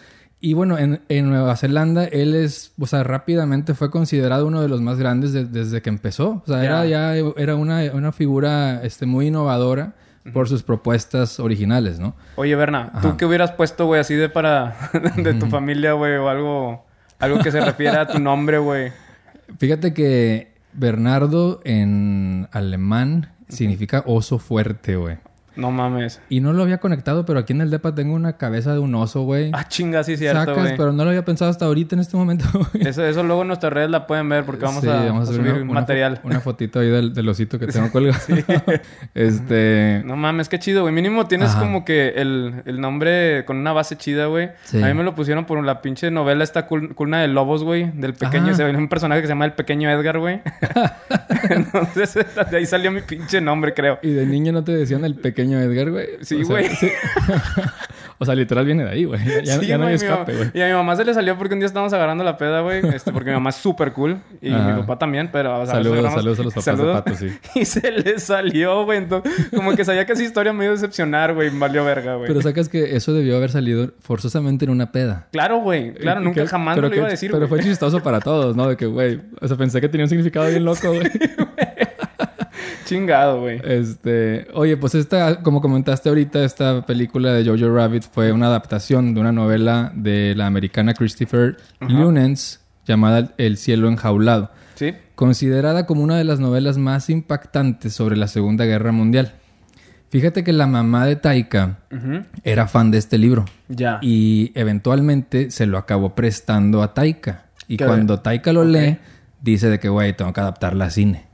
Y 0.41 0.55
bueno, 0.55 0.79
en, 0.79 1.01
en 1.09 1.29
Nueva 1.29 1.57
Zelanda 1.57 2.05
él 2.05 2.37
es, 2.37 2.73
o 2.79 2.87
sea, 2.87 3.03
rápidamente 3.03 3.75
fue 3.75 3.91
considerado 3.91 4.47
uno 4.47 4.63
de 4.63 4.69
los 4.69 4.81
más 4.81 4.97
grandes 4.97 5.33
de- 5.33 5.47
desde 5.47 5.83
que 5.83 5.89
empezó. 5.89 6.43
O 6.45 6.47
sea, 6.47 6.65
era 6.65 6.87
ya 6.87 7.17
era 7.17 7.57
una, 7.57 7.83
una 7.93 8.13
figura 8.13 8.81
este, 8.85 9.05
muy 9.05 9.27
innovadora 9.27 9.95
por 10.33 10.49
sus 10.49 10.63
propuestas 10.63 11.41
originales, 11.41 11.99
¿no? 11.99 12.15
Oye, 12.37 12.55
Berna, 12.57 12.93
¿tú 13.03 13.09
Ajá. 13.09 13.17
qué 13.17 13.25
hubieras 13.25 13.53
puesto, 13.53 13.87
güey, 13.87 14.01
así 14.01 14.15
de 14.15 14.29
para... 14.29 14.77
de 15.17 15.35
tu 15.35 15.47
familia, 15.47 15.93
güey, 15.93 16.17
o 16.17 16.29
algo... 16.29 16.85
Algo 17.19 17.41
que 17.41 17.51
se 17.51 17.61
refiera 17.61 18.03
a 18.03 18.07
tu 18.07 18.21
nombre, 18.21 18.59
güey. 18.59 18.93
Fíjate 19.59 19.93
que 19.93 20.53
Bernardo 20.73 21.61
en 21.65 22.49
alemán 22.53 23.33
significa 23.49 24.05
oso 24.07 24.39
fuerte, 24.39 24.95
güey. 24.95 25.19
No 25.59 25.73
mames. 25.73 26.21
Y 26.29 26.41
no 26.41 26.53
lo 26.53 26.63
había 26.63 26.79
conectado, 26.79 27.27
pero 27.27 27.41
aquí 27.41 27.53
en 27.53 27.61
el 27.61 27.71
depa 27.71 27.93
tengo 27.95 28.15
una 28.15 28.35
cabeza 28.37 28.73
de 28.73 28.79
un 28.79 28.95
oso, 28.95 29.23
güey. 29.23 29.51
Ah, 29.53 29.67
chinga, 29.67 30.05
sí, 30.05 30.17
cierto, 30.17 30.39
Sacas, 30.41 30.57
güey. 30.57 30.77
pero 30.77 30.93
no 30.93 31.03
lo 31.03 31.11
había 31.11 31.25
pensado 31.25 31.51
hasta 31.51 31.65
ahorita 31.65 31.97
en 31.97 32.01
este 32.01 32.17
momento, 32.17 32.45
güey. 32.73 32.87
Eso, 32.87 33.05
eso 33.05 33.23
luego 33.25 33.43
en 33.43 33.49
nuestras 33.49 33.73
redes 33.73 33.91
la 33.91 34.07
pueden 34.07 34.29
ver 34.29 34.45
porque 34.45 34.65
vamos, 34.65 34.83
Sí, 34.83 34.89
a, 34.89 34.97
vamos 35.07 35.29
a 35.29 35.33
subir 35.33 35.53
una, 35.55 35.73
material. 35.73 36.21
Una, 36.23 36.39
fotito 36.41 36.79
ahí 36.81 36.89
del, 36.89 37.13
del 37.13 37.29
osito 37.29 37.59
que 37.59 37.67
tengo 37.67 37.91
colgado. 37.93 38.19
este. 39.15 40.03
No 40.05 40.17
mames, 40.17 40.49
qué 40.49 40.59
chido, 40.59 40.83
güey. 40.83 40.95
Mínimo 40.95 41.27
tienes 41.27 41.51
Ajá. 41.51 41.61
como 41.61 41.85
que 41.85 42.11
el, 42.11 42.63
el 42.65 42.81
nombre 42.81 43.45
con 43.45 43.57
una 43.57 43.73
base 43.73 43.97
chida, 43.97 44.27
güey. 44.27 44.51
Sí. 44.65 44.81
A 44.83 44.87
mí 44.87 44.95
me 44.95 45.03
lo 45.03 45.15
pusieron 45.15 45.45
por 45.45 45.63
la 45.65 45.83
pinche 45.83 46.11
novela 46.11 46.45
esta 46.45 46.69
cul- 46.69 46.95
Culna 46.95 47.21
de 47.21 47.29
Lobos, 47.29 47.65
güey. 47.65 47.91
Del 47.95 48.15
pequeño... 48.15 48.47
Ajá. 48.49 48.55
Se 48.55 48.65
ve 48.65 48.77
un 48.77 48.89
personaje 48.89 49.21
que 49.23 49.27
se 49.27 49.33
llama 49.33 49.45
el 49.45 49.53
pequeño 49.55 49.91
Edgar, 49.91 50.19
güey. 50.19 50.41
Entonces, 51.51 52.15
de 52.51 52.57
ahí 52.57 52.67
salió 52.67 52.91
mi 52.91 53.01
pinche 53.03 53.41
nombre, 53.41 53.75
creo. 53.75 53.99
¿Y 54.03 54.11
de 54.13 54.27
niño 54.27 54.53
no 54.53 54.63
te 54.65 54.73
decían 54.73 55.05
el 55.05 55.15
pequeño 55.15 55.48
Edgar, 55.57 55.91
güey? 55.91 56.07
Sí, 56.23 56.43
O 56.43 56.45
sea, 56.45 56.47
güey. 56.47 56.69
sí. 56.77 56.89
o 58.19 58.25
sea, 58.25 58.35
literal 58.35 58.67
viene 58.67 58.85
de 58.85 58.91
ahí, 58.91 59.05
güey. 59.05 59.21
Ya, 59.45 59.59
Sí, 59.59 59.67
ya 59.67 59.79
no 59.79 59.87
hay 59.87 59.95
escape, 59.95 60.35
güey. 60.37 60.51
Y 60.55 60.61
a 60.61 60.67
mi 60.67 60.73
mamá 60.73 60.97
se 60.97 61.05
le 61.05 61.15
salió 61.15 61.39
porque 61.39 61.55
un 61.55 61.61
día 61.61 61.67
estábamos 61.67 61.93
agarrando 61.93 62.25
la 62.25 62.37
peda, 62.37 62.61
güey. 62.63 62.81
Este, 62.95 63.13
porque 63.13 63.31
mi 63.31 63.35
mamá 63.35 63.51
es 63.51 63.57
súper 63.57 63.93
cool. 63.93 64.19
Y 64.43 64.53
Ajá. 64.53 64.73
mi 64.73 64.81
papá 64.81 64.99
también, 64.99 65.31
pero... 65.33 65.61
o 65.61 65.65
sea, 65.67 65.77
Saludos, 65.77 65.99
agarramos- 65.99 66.15
saludos 66.15 66.41
a 66.41 66.43
los 66.43 66.55
papás 66.55 66.79
de. 66.79 66.85
Pato, 66.93 67.15
sí. 67.15 67.29
Y 67.61 67.65
se 67.65 67.91
le 67.93 68.19
salió, 68.19 68.85
güey. 68.85 68.99
Entonces, 68.99 69.33
como 69.55 69.75
que 69.77 69.85
sabía 69.85 70.05
que 70.05 70.13
esa 70.15 70.23
historia 70.25 70.53
me 70.53 70.65
iba 70.65 70.73
a 70.73 70.77
decepcionar, 70.77 71.35
güey. 71.35 71.51
Valió 71.51 71.85
verga, 71.85 72.17
güey. 72.17 72.27
Pero 72.29 72.43
sacas 72.43 72.69
que 72.69 72.97
eso 72.97 73.13
debió 73.13 73.37
haber 73.37 73.51
salido 73.51 73.93
forzosamente 74.01 74.65
en 74.65 74.73
una 74.73 74.91
peda. 74.93 75.29
Claro, 75.33 75.59
güey. 75.61 75.95
Claro, 75.95 76.21
Eh, 76.21 76.25
nunca 76.25 76.43
que- 76.43 76.49
jamás 76.49 76.77
lo 76.79 76.93
iba 76.95 77.07
a 77.07 77.11
decir, 77.11 77.31
Pero 77.31 77.47
fue 77.49 77.61
chistoso 77.61 78.03
para 78.03 78.21
todos, 78.21 78.57
¿no? 78.57 78.69
De 78.69 78.77
que, 78.77 78.87
güey, 78.87 79.21
o 79.41 79.47
sea, 79.47 79.57
pensé 79.57 79.81
que 79.81 79.89
tenía 79.89 80.05
un 80.05 80.09
significado 80.11 80.49
bien 80.49 80.65
loco, 80.65 80.89
güey. 80.89 81.03
Chingado, 82.89 83.41
güey. 83.43 83.61
Este, 83.65 84.49
oye, 84.55 84.77
pues 84.79 84.95
esta, 84.95 85.43
como 85.43 85.61
comentaste 85.61 86.09
ahorita, 86.09 86.43
esta 86.43 86.87
película 86.87 87.33
de 87.35 87.45
Jojo 87.45 87.75
Rabbit 87.75 88.05
fue 88.11 88.33
una 88.33 88.47
adaptación 88.47 89.13
de 89.15 89.21
una 89.21 89.31
novela 89.33 89.93
de 89.95 90.35
la 90.35 90.47
americana 90.47 90.95
Christopher 90.95 91.59
Lunens 91.81 92.61
llamada 92.87 93.33
El 93.37 93.59
cielo 93.59 93.89
enjaulado, 93.89 94.51
¿Sí? 94.75 94.95
considerada 95.15 95.85
como 95.85 96.03
una 96.03 96.17
de 96.17 96.25
las 96.25 96.41
novelas 96.41 96.79
más 96.79 97.11
impactantes 97.11 97.93
sobre 97.93 98.17
la 98.17 98.27
Segunda 98.27 98.65
Guerra 98.65 98.91
Mundial. 98.93 99.33
Fíjate 100.11 100.43
que 100.43 100.55
la 100.55 100.67
mamá 100.67 101.05
de 101.05 101.17
Taika 101.17 101.81
era 102.43 102.67
fan 102.69 102.91
de 102.91 102.97
este 102.97 103.19
libro 103.19 103.45
Ya. 103.69 103.99
y 104.01 104.53
eventualmente 104.55 105.51
se 105.51 105.67
lo 105.67 105.77
acabó 105.77 106.15
prestando 106.15 106.83
a 106.83 106.95
Taika. 106.95 107.45
Y 107.69 107.77
¿Qué? 107.77 107.85
cuando 107.85 108.21
Taika 108.21 108.55
lo 108.55 108.65
lee, 108.65 108.97
dice 109.43 109.69
de 109.69 109.79
que, 109.79 109.91
güey, 109.91 110.17
tengo 110.17 110.33
que 110.33 110.41
adaptarla 110.41 110.87
a 110.87 110.91
cine. 110.91 111.28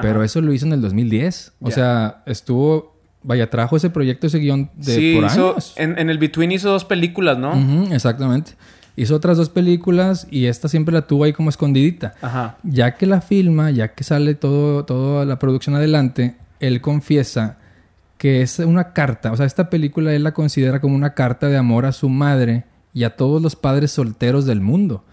Pero 0.00 0.22
eso 0.22 0.40
lo 0.40 0.52
hizo 0.52 0.66
en 0.66 0.72
el 0.72 0.80
2010. 0.80 1.52
O 1.60 1.70
sea, 1.70 2.22
estuvo... 2.26 2.98
Vaya, 3.22 3.50
trajo 3.50 3.76
ese 3.76 3.90
proyecto, 3.90 4.28
ese 4.28 4.38
guion 4.38 4.70
de 4.76 4.94
sí, 4.94 5.14
por 5.14 5.26
hizo... 5.26 5.50
años. 5.50 5.74
En, 5.76 5.98
en 5.98 6.08
el 6.08 6.16
Between 6.16 6.52
hizo 6.52 6.70
dos 6.70 6.86
películas, 6.86 7.36
¿no? 7.36 7.52
Exactamente. 7.92 8.52
Hizo 8.96 9.14
otras 9.14 9.36
dos 9.36 9.50
películas 9.50 10.26
y 10.30 10.46
esta 10.46 10.68
siempre 10.68 10.94
la 10.94 11.02
tuvo 11.02 11.24
ahí 11.24 11.34
como 11.34 11.50
escondidita. 11.50 12.14
Ajá. 12.22 12.56
Ya 12.62 12.94
que 12.94 13.04
la 13.04 13.20
filma, 13.20 13.70
ya 13.70 13.88
que 13.88 14.04
sale 14.04 14.34
todo, 14.34 14.86
toda 14.86 15.26
la 15.26 15.38
producción 15.38 15.76
adelante, 15.76 16.36
él 16.60 16.80
confiesa 16.80 17.58
que 18.20 18.42
es 18.42 18.58
una 18.58 18.92
carta, 18.92 19.32
o 19.32 19.36
sea, 19.38 19.46
esta 19.46 19.70
película 19.70 20.12
él 20.12 20.24
la 20.24 20.34
considera 20.34 20.78
como 20.78 20.94
una 20.94 21.14
carta 21.14 21.48
de 21.48 21.56
amor 21.56 21.86
a 21.86 21.92
su 21.92 22.10
madre 22.10 22.64
y 22.92 23.04
a 23.04 23.16
todos 23.16 23.40
los 23.40 23.56
padres 23.56 23.92
solteros 23.92 24.44
del 24.44 24.60
mundo. 24.60 25.04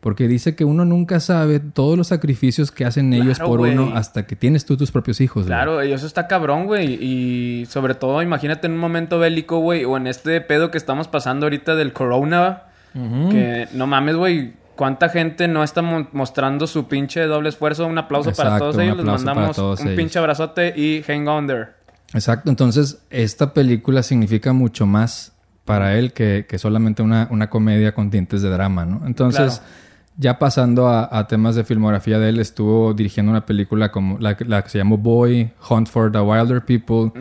Porque 0.00 0.26
dice 0.28 0.54
que 0.56 0.64
uno 0.64 0.86
nunca 0.86 1.20
sabe 1.20 1.60
todos 1.60 1.98
los 1.98 2.06
sacrificios 2.08 2.70
que 2.72 2.86
hacen 2.86 3.12
ellos 3.12 3.36
Claro, 3.36 3.50
por 3.50 3.60
uno 3.60 3.92
hasta 3.94 4.26
que 4.26 4.34
tienes 4.34 4.64
tú 4.64 4.76
tus 4.78 4.90
propios 4.90 5.20
hijos. 5.20 5.44
Claro, 5.44 5.84
y 5.84 5.92
eso 5.92 6.06
está 6.06 6.26
cabrón, 6.26 6.64
güey. 6.64 6.94
Y 6.94 7.66
sobre 7.66 7.94
todo, 7.94 8.22
imagínate 8.22 8.66
en 8.66 8.72
un 8.72 8.78
momento 8.78 9.18
bélico, 9.18 9.58
güey, 9.58 9.84
o 9.84 9.98
en 9.98 10.06
este 10.06 10.40
pedo 10.40 10.70
que 10.70 10.78
estamos 10.78 11.06
pasando 11.06 11.44
ahorita 11.46 11.74
del 11.74 11.92
corona, 11.92 12.62
que 12.94 13.68
no 13.74 13.86
mames, 13.86 14.16
güey. 14.16 14.54
¿Cuánta 14.74 15.10
gente 15.10 15.46
no 15.46 15.62
está 15.62 15.82
mo- 15.82 16.08
mostrando 16.12 16.66
su 16.66 16.88
pinche 16.88 17.20
doble 17.26 17.50
esfuerzo? 17.50 17.86
Un 17.86 17.98
aplauso 17.98 18.32
para 18.32 18.58
todos 18.58 18.78
ellos. 18.78 18.96
Les 18.96 19.04
mandamos 19.04 19.58
un 19.58 19.78
ellos. 19.86 19.96
pinche 19.96 20.18
abrazote 20.18 20.72
y 20.74 21.02
hang 21.06 21.28
on 21.28 21.46
there. 21.46 21.66
Exacto, 22.14 22.48
entonces 22.48 23.02
esta 23.10 23.52
película 23.52 24.02
significa 24.02 24.54
mucho 24.54 24.86
más 24.86 25.32
para 25.66 25.96
él 25.98 26.14
que, 26.14 26.46
que 26.48 26.58
solamente 26.58 27.02
una, 27.02 27.28
una 27.30 27.50
comedia 27.50 27.94
con 27.94 28.10
tintes 28.10 28.40
de 28.40 28.48
drama, 28.48 28.86
¿no? 28.86 29.06
Entonces, 29.06 29.58
Claro. 29.58 29.80
Ya 30.16 30.38
pasando 30.38 30.88
a, 30.88 31.08
a 31.18 31.26
temas 31.26 31.54
de 31.54 31.64
filmografía 31.64 32.18
de 32.18 32.28
él, 32.28 32.38
estuvo 32.40 32.92
dirigiendo 32.94 33.30
una 33.32 33.46
película 33.46 33.90
como 33.90 34.18
la, 34.18 34.36
que- 34.36 34.44
la 34.44 34.62
que 34.62 34.68
se 34.68 34.78
llamó 34.78 34.98
Boy, 34.98 35.52
Hunt 35.68 35.88
for 35.88 36.12
the 36.12 36.20
Wilder 36.20 36.64
People, 36.64 37.12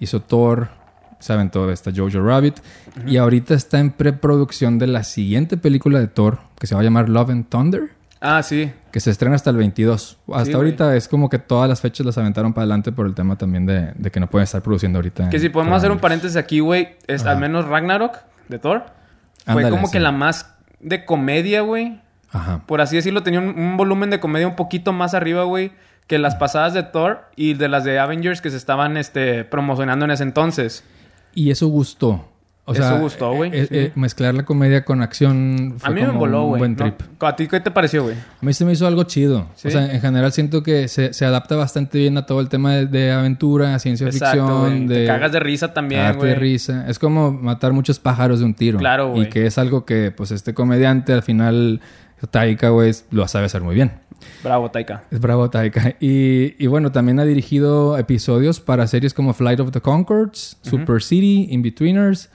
hizo 0.00 0.20
Thor, 0.22 0.68
se 1.20 1.32
aventó 1.32 1.70
esta 1.70 1.90
Jojo 1.94 2.20
Rabbit, 2.20 2.56
y 3.06 3.16
ahorita 3.16 3.54
está 3.54 3.78
en 3.78 3.90
preproducción 3.90 4.78
de 4.78 4.86
la 4.88 5.04
siguiente 5.04 5.56
película 5.56 5.98
de 6.00 6.08
Thor, 6.08 6.38
que 6.58 6.66
se 6.66 6.74
va 6.74 6.80
a 6.80 6.84
llamar 6.84 7.08
Love 7.08 7.30
and 7.30 7.48
Thunder, 7.48 7.90
Ah, 8.20 8.42
sí. 8.42 8.72
que 8.90 8.98
se 8.98 9.10
estrena 9.12 9.36
hasta 9.36 9.50
el 9.50 9.56
22. 9.56 10.18
Hasta 10.32 10.44
Sí, 10.46 10.52
ahorita 10.52 10.96
es 10.96 11.06
como 11.06 11.28
que 11.28 11.38
todas 11.38 11.68
las 11.68 11.80
fechas 11.80 12.04
las 12.04 12.18
aventaron 12.18 12.52
para 12.52 12.62
adelante 12.64 12.90
por 12.90 13.06
el 13.06 13.14
tema 13.14 13.36
también 13.38 13.64
de, 13.66 13.92
de 13.94 14.10
que 14.10 14.18
no 14.18 14.26
pueden 14.28 14.42
estar 14.42 14.60
produciendo 14.60 14.98
ahorita. 14.98 15.28
Que 15.28 15.38
si 15.38 15.48
podemos 15.50 15.76
hacer 15.76 15.92
un 15.92 15.98
paréntesis 16.00 16.36
aquí, 16.36 16.58
güey, 16.58 16.96
es 17.06 17.24
al 17.26 17.38
menos 17.38 17.66
Ragnarok 17.68 18.16
de 18.48 18.58
Thor. 18.58 18.86
Fue 19.44 19.52
Ándale, 19.52 19.70
como 19.70 19.86
sí. 19.86 19.92
que 19.92 20.00
la 20.00 20.10
más 20.10 20.52
de 20.80 21.04
comedia, 21.04 21.60
güey. 21.60 22.00
Ajá. 22.30 22.62
Por 22.66 22.80
así 22.80 22.96
decirlo, 22.96 23.22
tenía 23.22 23.40
un, 23.40 23.48
un 23.58 23.76
volumen 23.76 24.10
de 24.10 24.20
comedia 24.20 24.46
un 24.46 24.56
poquito 24.56 24.92
más 24.92 25.14
arriba, 25.14 25.44
güey, 25.44 25.72
que 26.06 26.18
las 26.18 26.34
pasadas 26.36 26.74
de 26.74 26.82
Thor 26.82 27.20
y 27.36 27.54
de 27.54 27.68
las 27.68 27.84
de 27.84 27.98
Avengers 27.98 28.40
que 28.40 28.50
se 28.50 28.56
estaban 28.56 28.96
este, 28.96 29.44
promocionando 29.44 30.04
en 30.04 30.10
ese 30.10 30.22
entonces. 30.24 30.84
Y 31.34 31.50
eso 31.50 31.68
gustó. 31.68 32.26
O 32.64 32.72
Eso 32.74 32.82
sea, 32.82 32.98
gustó, 32.98 33.32
güey, 33.32 33.50
eh, 33.54 33.62
sí. 33.66 33.74
eh, 33.78 33.92
mezclar 33.94 34.34
la 34.34 34.44
comedia 34.44 34.84
con 34.84 35.00
acción 35.00 35.76
fue 35.78 35.88
A 35.88 35.90
mí 35.90 36.02
me 36.02 36.08
como 36.08 36.18
voló, 36.18 36.42
un 36.42 36.48
güey. 36.50 36.58
buen 36.58 36.72
¿no? 36.72 36.76
trip. 36.76 37.00
¿A 37.22 37.34
ti 37.34 37.46
qué 37.48 37.60
te 37.60 37.70
pareció, 37.70 38.02
güey? 38.02 38.14
A 38.14 38.44
mí 38.44 38.52
se 38.52 38.66
me 38.66 38.72
hizo 38.72 38.86
algo 38.86 39.04
chido. 39.04 39.46
¿Sí? 39.54 39.68
O 39.68 39.70
sea, 39.70 39.90
en 39.90 39.98
general 40.02 40.32
siento 40.32 40.62
que 40.62 40.86
se, 40.88 41.14
se 41.14 41.24
adapta 41.24 41.56
bastante 41.56 41.96
bien 41.96 42.18
a 42.18 42.26
todo 42.26 42.40
el 42.42 42.50
tema 42.50 42.74
de, 42.74 42.84
de 42.86 43.10
aventura, 43.10 43.78
ciencia 43.78 44.06
Exacto, 44.08 44.44
ficción, 44.66 44.86
Te 44.86 44.92
de 44.94 45.06
cagas 45.06 45.32
de 45.32 45.40
risa 45.40 45.72
también, 45.72 46.14
güey. 46.18 46.28
de 46.28 46.34
risa. 46.34 46.84
Es 46.88 46.98
como 46.98 47.32
matar 47.32 47.72
muchos 47.72 47.98
pájaros 47.98 48.40
de 48.40 48.44
un 48.44 48.52
tiro. 48.52 48.78
Claro, 48.78 49.12
güey. 49.12 49.22
Y 49.22 49.28
que 49.30 49.46
es 49.46 49.56
algo 49.56 49.86
que, 49.86 50.10
pues, 50.14 50.30
este 50.30 50.52
comediante 50.52 51.14
al 51.14 51.22
final, 51.22 51.80
Taika, 52.26 52.70
güey, 52.70 52.92
lo 53.10 53.26
sabe 53.28 53.46
hacer 53.46 53.62
muy 53.62 53.74
bien. 53.74 53.92
Bravo, 54.42 54.70
Taika. 54.70 55.04
Es 55.10 55.20
bravo 55.20 55.48
Taika. 55.48 55.94
Y, 56.00 56.54
y 56.62 56.66
bueno, 56.66 56.90
también 56.92 57.20
ha 57.20 57.24
dirigido 57.24 57.96
episodios 57.98 58.60
para 58.60 58.86
series 58.86 59.14
como 59.14 59.32
Flight 59.32 59.60
of 59.60 59.70
the 59.70 59.80
Concords, 59.80 60.58
Super 60.62 61.02
City, 61.02 61.46
In-Betweeners. 61.50 62.30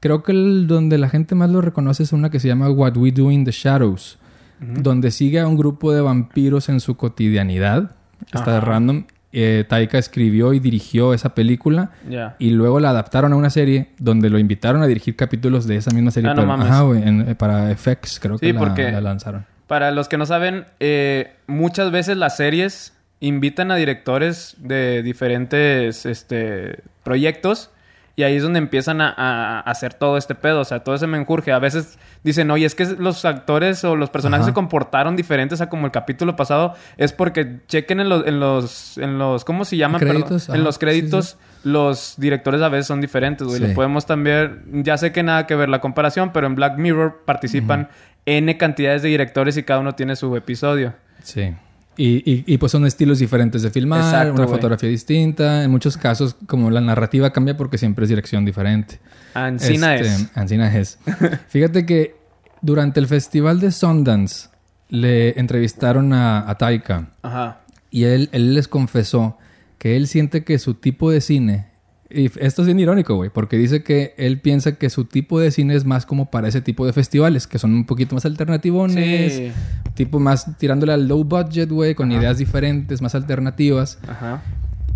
Creo 0.00 0.22
que 0.22 0.32
el 0.32 0.66
donde 0.66 0.98
la 0.98 1.08
gente 1.08 1.34
más 1.34 1.50
lo 1.50 1.60
reconoce 1.60 2.02
es 2.04 2.12
una 2.12 2.30
que 2.30 2.40
se 2.40 2.48
llama 2.48 2.70
What 2.70 2.96
We 2.96 3.10
Do 3.12 3.30
in 3.30 3.44
the 3.44 3.50
Shadows, 3.50 4.18
donde 4.60 5.10
sigue 5.10 5.40
a 5.40 5.46
un 5.46 5.56
grupo 5.56 5.92
de 5.92 6.00
vampiros 6.00 6.68
en 6.68 6.80
su 6.80 6.96
cotidianidad. 6.96 7.92
Está 8.26 8.58
Ajá. 8.58 8.60
random. 8.60 9.04
Eh, 9.32 9.64
Taika 9.68 9.98
escribió 9.98 10.54
y 10.54 10.58
dirigió 10.58 11.12
esa 11.12 11.34
película 11.34 11.90
y 12.38 12.50
luego 12.50 12.80
la 12.80 12.90
adaptaron 12.90 13.32
a 13.34 13.36
una 13.36 13.50
serie 13.50 13.88
donde 13.98 14.30
lo 14.30 14.38
invitaron 14.38 14.82
a 14.82 14.86
dirigir 14.86 15.16
capítulos 15.16 15.66
de 15.66 15.76
esa 15.76 15.90
misma 15.90 16.10
serie. 16.10 16.30
Ah, 16.30 16.34
no 16.34 16.46
mames. 16.46 16.66
ajá, 16.68 16.80
güey, 16.82 17.02
en- 17.06 17.28
eh, 17.28 17.34
para 17.34 17.70
FX 17.70 18.20
creo 18.20 18.38
Sí, 18.38 18.54
que 18.74 18.90
la 18.92 19.00
lanzaron. 19.02 19.44
Para 19.66 19.90
los 19.90 20.08
que 20.08 20.16
no 20.16 20.24
saben, 20.24 20.64
eh, 20.80 21.32
muchas 21.46 21.90
veces 21.90 22.16
las 22.16 22.38
series 22.38 22.94
invitan 23.20 23.70
a 23.70 23.76
directores 23.76 24.56
de 24.60 25.02
diferentes 25.02 26.06
este, 26.06 26.80
proyectos 27.02 27.70
Y 28.18 28.24
ahí 28.24 28.34
es 28.34 28.42
donde 28.42 28.58
empiezan 28.58 29.00
a, 29.00 29.14
a- 29.16 29.60
a 29.60 29.60
hacer 29.60 29.94
todo 29.94 30.16
este 30.16 30.34
pedo, 30.34 30.62
o 30.62 30.64
sea, 30.64 30.80
todo 30.80 30.96
ese 30.96 31.06
menjurje. 31.06 31.52
A 31.52 31.60
veces 31.60 32.00
dicen, 32.24 32.50
oye, 32.50 32.66
es 32.66 32.74
que 32.74 32.84
los 32.98 33.24
actores 33.24 33.84
o 33.84 33.94
los 33.94 34.10
personajes 34.10 34.42
Ajá. 34.42 34.50
se 34.50 34.54
comportaron 34.54 35.14
diferentes 35.14 35.60
a 35.60 35.68
como 35.68 35.86
el 35.86 35.92
capítulo 35.92 36.34
pasado. 36.34 36.74
Es 36.96 37.12
porque 37.12 37.60
chequen 37.68 38.00
en 38.00 38.08
los, 38.08 38.26
en 38.26 38.40
los, 38.40 38.98
en 38.98 39.18
los, 39.18 39.44
¿cómo 39.44 39.64
se 39.64 39.76
llaman? 39.76 40.00
Créditos, 40.00 40.48
En 40.48 40.64
los 40.64 40.74
sí, 40.74 40.80
créditos, 40.80 41.36
los 41.62 42.14
directores 42.16 42.60
a 42.60 42.68
veces 42.68 42.88
son 42.88 43.00
diferentes, 43.00 43.46
güey. 43.46 43.60
Sí. 43.60 43.72
podemos 43.72 44.04
también, 44.04 44.64
ya 44.82 44.98
sé 44.98 45.12
que 45.12 45.22
nada 45.22 45.46
que 45.46 45.54
ver 45.54 45.68
la 45.68 45.80
comparación, 45.80 46.32
pero 46.32 46.48
en 46.48 46.56
Black 46.56 46.76
Mirror 46.76 47.22
participan 47.24 47.88
N 48.26 48.56
cantidades 48.58 49.02
de 49.02 49.10
directores 49.10 49.56
y 49.56 49.62
cada 49.62 49.78
uno 49.78 49.92
tiene 49.94 50.16
su 50.16 50.34
episodio. 50.34 50.92
Sí. 51.22 51.54
Y, 52.00 52.18
y, 52.30 52.44
y, 52.46 52.58
pues 52.58 52.70
son 52.70 52.86
estilos 52.86 53.18
diferentes 53.18 53.60
de 53.60 53.70
filmar, 53.70 54.00
Exacto, 54.00 54.34
una 54.34 54.46
fotografía 54.46 54.88
distinta. 54.88 55.64
En 55.64 55.70
muchos 55.72 55.96
casos, 55.96 56.36
como 56.46 56.70
la 56.70 56.80
narrativa 56.80 57.32
cambia 57.32 57.56
porque 57.56 57.76
siempre 57.76 58.04
es 58.04 58.08
dirección 58.08 58.44
diferente. 58.44 59.00
Ancina 59.34 59.96
Este, 59.96 60.06
es. 60.24 60.30
Ancina 60.36 60.74
es. 60.78 60.98
Fíjate 61.48 61.84
que 61.84 62.14
durante 62.62 63.00
el 63.00 63.08
festival 63.08 63.58
de 63.58 63.72
Sundance 63.72 64.48
le 64.88 65.38
entrevistaron 65.40 66.12
a, 66.12 66.48
a 66.48 66.54
Taika 66.56 67.08
Ajá. 67.22 67.62
y 67.90 68.04
él, 68.04 68.28
él 68.32 68.54
les 68.54 68.68
confesó 68.68 69.36
que 69.78 69.96
él 69.96 70.06
siente 70.06 70.44
que 70.44 70.58
su 70.60 70.74
tipo 70.74 71.10
de 71.10 71.20
cine, 71.20 71.66
y 72.10 72.30
esto 72.40 72.62
es 72.62 72.66
bien 72.66 72.80
irónico, 72.80 73.14
güey, 73.16 73.28
porque 73.30 73.56
dice 73.56 73.82
que 73.82 74.14
él 74.16 74.40
piensa 74.40 74.76
que 74.76 74.88
su 74.90 75.04
tipo 75.04 75.38
de 75.40 75.50
cine 75.50 75.74
es 75.74 75.84
más 75.84 76.06
como 76.06 76.30
para 76.30 76.48
ese 76.48 76.60
tipo 76.62 76.86
de 76.86 76.92
festivales, 76.92 77.46
que 77.46 77.58
son 77.58 77.74
un 77.74 77.84
poquito 77.84 78.14
más 78.14 78.24
alternativones, 78.24 79.32
Sí. 79.34 79.52
tipo 79.94 80.18
más 80.18 80.56
tirándole 80.58 80.92
al 80.94 81.06
low 81.06 81.22
budget, 81.24 81.68
güey, 81.70 81.94
con 81.94 82.10
ideas 82.12 82.38
diferentes, 82.38 83.02
más 83.02 83.14
alternativas. 83.14 83.98
Ajá. 84.08 84.42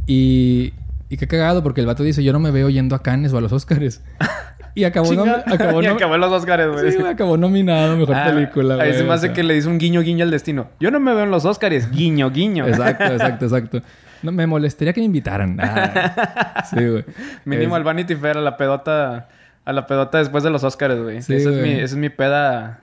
Y, 0.07 0.73
y 1.09 1.17
qué 1.17 1.27
cagado, 1.29 1.63
porque 1.63 1.81
el 1.81 1.87
vato 1.87 2.03
dice, 2.03 2.25
yo 2.25 2.33
no 2.33 2.39
me 2.41 2.51
veo 2.51 2.69
yendo 2.71 2.97
a 2.97 3.03
Cannes 3.03 3.33
o 3.33 3.39
a 3.39 3.41
los 3.41 3.53
Oscars. 3.53 4.01
Y 4.75 4.85
acabó, 4.85 5.13
nom- 5.13 5.43
acabó, 5.45 5.83
y 5.83 5.87
acabó 5.87 6.15
en 6.15 6.21
los 6.23 6.33
Oscars, 6.33 6.73
güey. 6.73 6.93
Sí, 6.93 6.99
acabó 7.03 7.37
nominado 7.37 7.95
Mejor 7.95 8.15
Ah, 8.17 8.31
Película, 8.33 8.77
güey. 8.77 8.89
Ahí 8.89 8.95
se 8.95 9.03
me 9.05 9.11
o 9.11 9.13
hace 9.13 9.27
sea. 9.27 9.35
que 9.35 9.43
le 9.43 9.53
dice 9.53 9.69
un 9.69 9.77
guiño 9.77 10.01
guiño 10.01 10.25
al 10.25 10.31
destino. 10.31 10.71
Yo 10.81 10.91
no 10.91 10.99
me 10.99 11.13
veo 11.13 11.25
en 11.25 11.31
los 11.31 11.45
Oscars, 11.45 11.91
guiño 11.91 12.31
guiño. 12.31 12.67
Exacto, 12.67 13.05
exacto, 13.13 13.45
exacto. 13.45 13.83
No, 14.23 14.33
me 14.33 14.47
molestaría 14.47 14.93
que 14.93 15.01
me 15.01 15.07
invitaran. 15.07 15.59
Ah, 15.61 16.65
sí, 16.71 16.77
güey. 16.87 17.05
Mínimo 17.45 17.75
Es- 17.75 17.79
al 17.79 17.85
Vanity 17.85 18.15
Fair, 18.17 18.37
a 18.39 18.41
la 18.41 18.57
pedota, 18.57 19.29
a 19.65 19.73
la 19.73 19.87
pedota 19.87 20.19
después 20.19 20.45
de 20.45 20.51
los 20.51 20.63
Oscars, 20.65 21.01
güey. 21.01 21.23
Sí, 21.23 21.35
esa, 21.35 21.51
es 21.51 21.57
mi, 21.63 21.71
esa 21.73 21.85
es 21.85 21.97
mi 21.97 22.09
peda. 22.09 22.81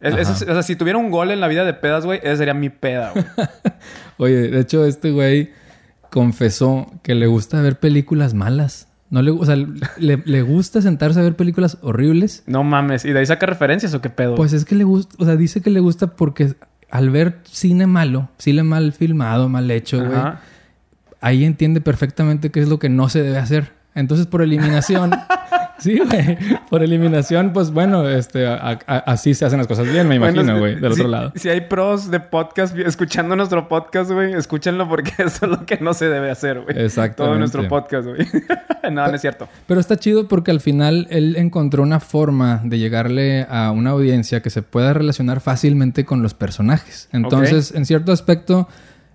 Es- 0.00 0.14
es- 0.16 0.42
o 0.42 0.52
sea, 0.52 0.62
si 0.62 0.76
tuviera 0.76 0.98
un 0.98 1.10
gol 1.10 1.30
en 1.30 1.40
la 1.40 1.48
vida 1.48 1.64
de 1.64 1.74
pedas, 1.74 2.04
güey, 2.06 2.20
esa 2.22 2.36
sería 2.38 2.54
mi 2.54 2.70
peda, 2.70 3.12
güey. 3.12 3.24
Oye, 4.18 4.48
de 4.50 4.60
hecho, 4.60 4.84
este 4.86 5.10
güey 5.12 5.50
confesó 6.10 6.86
que 7.02 7.14
le 7.14 7.26
gusta 7.26 7.60
ver 7.62 7.78
películas 7.78 8.34
malas. 8.34 8.88
No 9.10 9.22
le, 9.22 9.32
o 9.32 9.44
sea, 9.44 9.56
le, 9.56 10.22
le 10.24 10.42
gusta 10.42 10.80
sentarse 10.82 11.18
a 11.18 11.22
ver 11.24 11.34
películas 11.34 11.78
horribles. 11.82 12.44
no 12.46 12.62
mames. 12.62 13.04
¿Y 13.04 13.12
de 13.12 13.18
ahí 13.18 13.26
saca 13.26 13.44
referencias 13.46 13.92
o 13.94 14.00
qué 14.00 14.08
pedo? 14.08 14.36
Pues 14.36 14.52
es 14.52 14.64
que 14.64 14.74
le 14.76 14.84
gusta, 14.84 15.16
o 15.18 15.24
sea, 15.24 15.34
dice 15.36 15.60
que 15.60 15.70
le 15.70 15.80
gusta 15.80 16.08
porque 16.08 16.54
al 16.90 17.10
ver 17.10 17.38
cine 17.44 17.86
malo, 17.88 18.28
cine 18.38 18.62
mal 18.62 18.92
filmado, 18.92 19.48
mal 19.48 19.68
hecho, 19.70 19.98
güey, 19.98 20.16
Ajá. 20.16 20.40
Ahí 21.20 21.44
entiende 21.44 21.80
perfectamente 21.80 22.50
qué 22.50 22.60
es 22.60 22.68
lo 22.68 22.78
que 22.78 22.88
no 22.88 23.08
se 23.08 23.22
debe 23.22 23.38
hacer. 23.38 23.72
Entonces, 23.94 24.26
por 24.26 24.40
eliminación, 24.40 25.10
sí, 25.78 25.98
güey, 25.98 26.38
por 26.70 26.80
eliminación, 26.84 27.52
pues 27.52 27.72
bueno, 27.72 28.08
este, 28.08 28.46
a- 28.46 28.78
a- 28.86 28.98
así 28.98 29.34
se 29.34 29.44
hacen 29.44 29.58
las 29.58 29.66
cosas 29.66 29.90
bien, 29.90 30.06
me 30.06 30.14
imagino, 30.14 30.58
güey, 30.60 30.76
del 30.78 30.94
si- 30.94 31.00
otro 31.00 31.10
lado. 31.10 31.32
Si 31.34 31.48
hay 31.48 31.62
pros 31.62 32.08
de 32.08 32.20
podcast 32.20 32.76
escuchando 32.78 33.34
nuestro 33.34 33.66
podcast, 33.66 34.12
güey, 34.12 34.32
escúchenlo 34.34 34.88
porque 34.88 35.10
eso 35.18 35.46
es 35.46 35.50
lo 35.50 35.66
que 35.66 35.78
no 35.78 35.92
se 35.92 36.08
debe 36.08 36.30
hacer, 36.30 36.60
güey. 36.60 36.78
Exactamente. 36.78 37.16
Todo 37.16 37.36
nuestro 37.38 37.66
podcast, 37.68 38.06
güey. 38.06 38.26
no, 38.92 39.08
no 39.08 39.14
es 39.14 39.20
cierto. 39.20 39.48
Pero 39.66 39.80
está 39.80 39.96
chido 39.96 40.28
porque 40.28 40.52
al 40.52 40.60
final 40.60 41.08
él 41.10 41.34
encontró 41.36 41.82
una 41.82 41.98
forma 41.98 42.60
de 42.64 42.78
llegarle 42.78 43.44
a 43.50 43.72
una 43.72 43.90
audiencia 43.90 44.40
que 44.40 44.50
se 44.50 44.62
pueda 44.62 44.92
relacionar 44.94 45.40
fácilmente 45.40 46.04
con 46.04 46.22
los 46.22 46.32
personajes. 46.32 47.08
Entonces, 47.12 47.72
en 47.74 47.86
cierto 47.86 48.12
aspecto, 48.12 48.68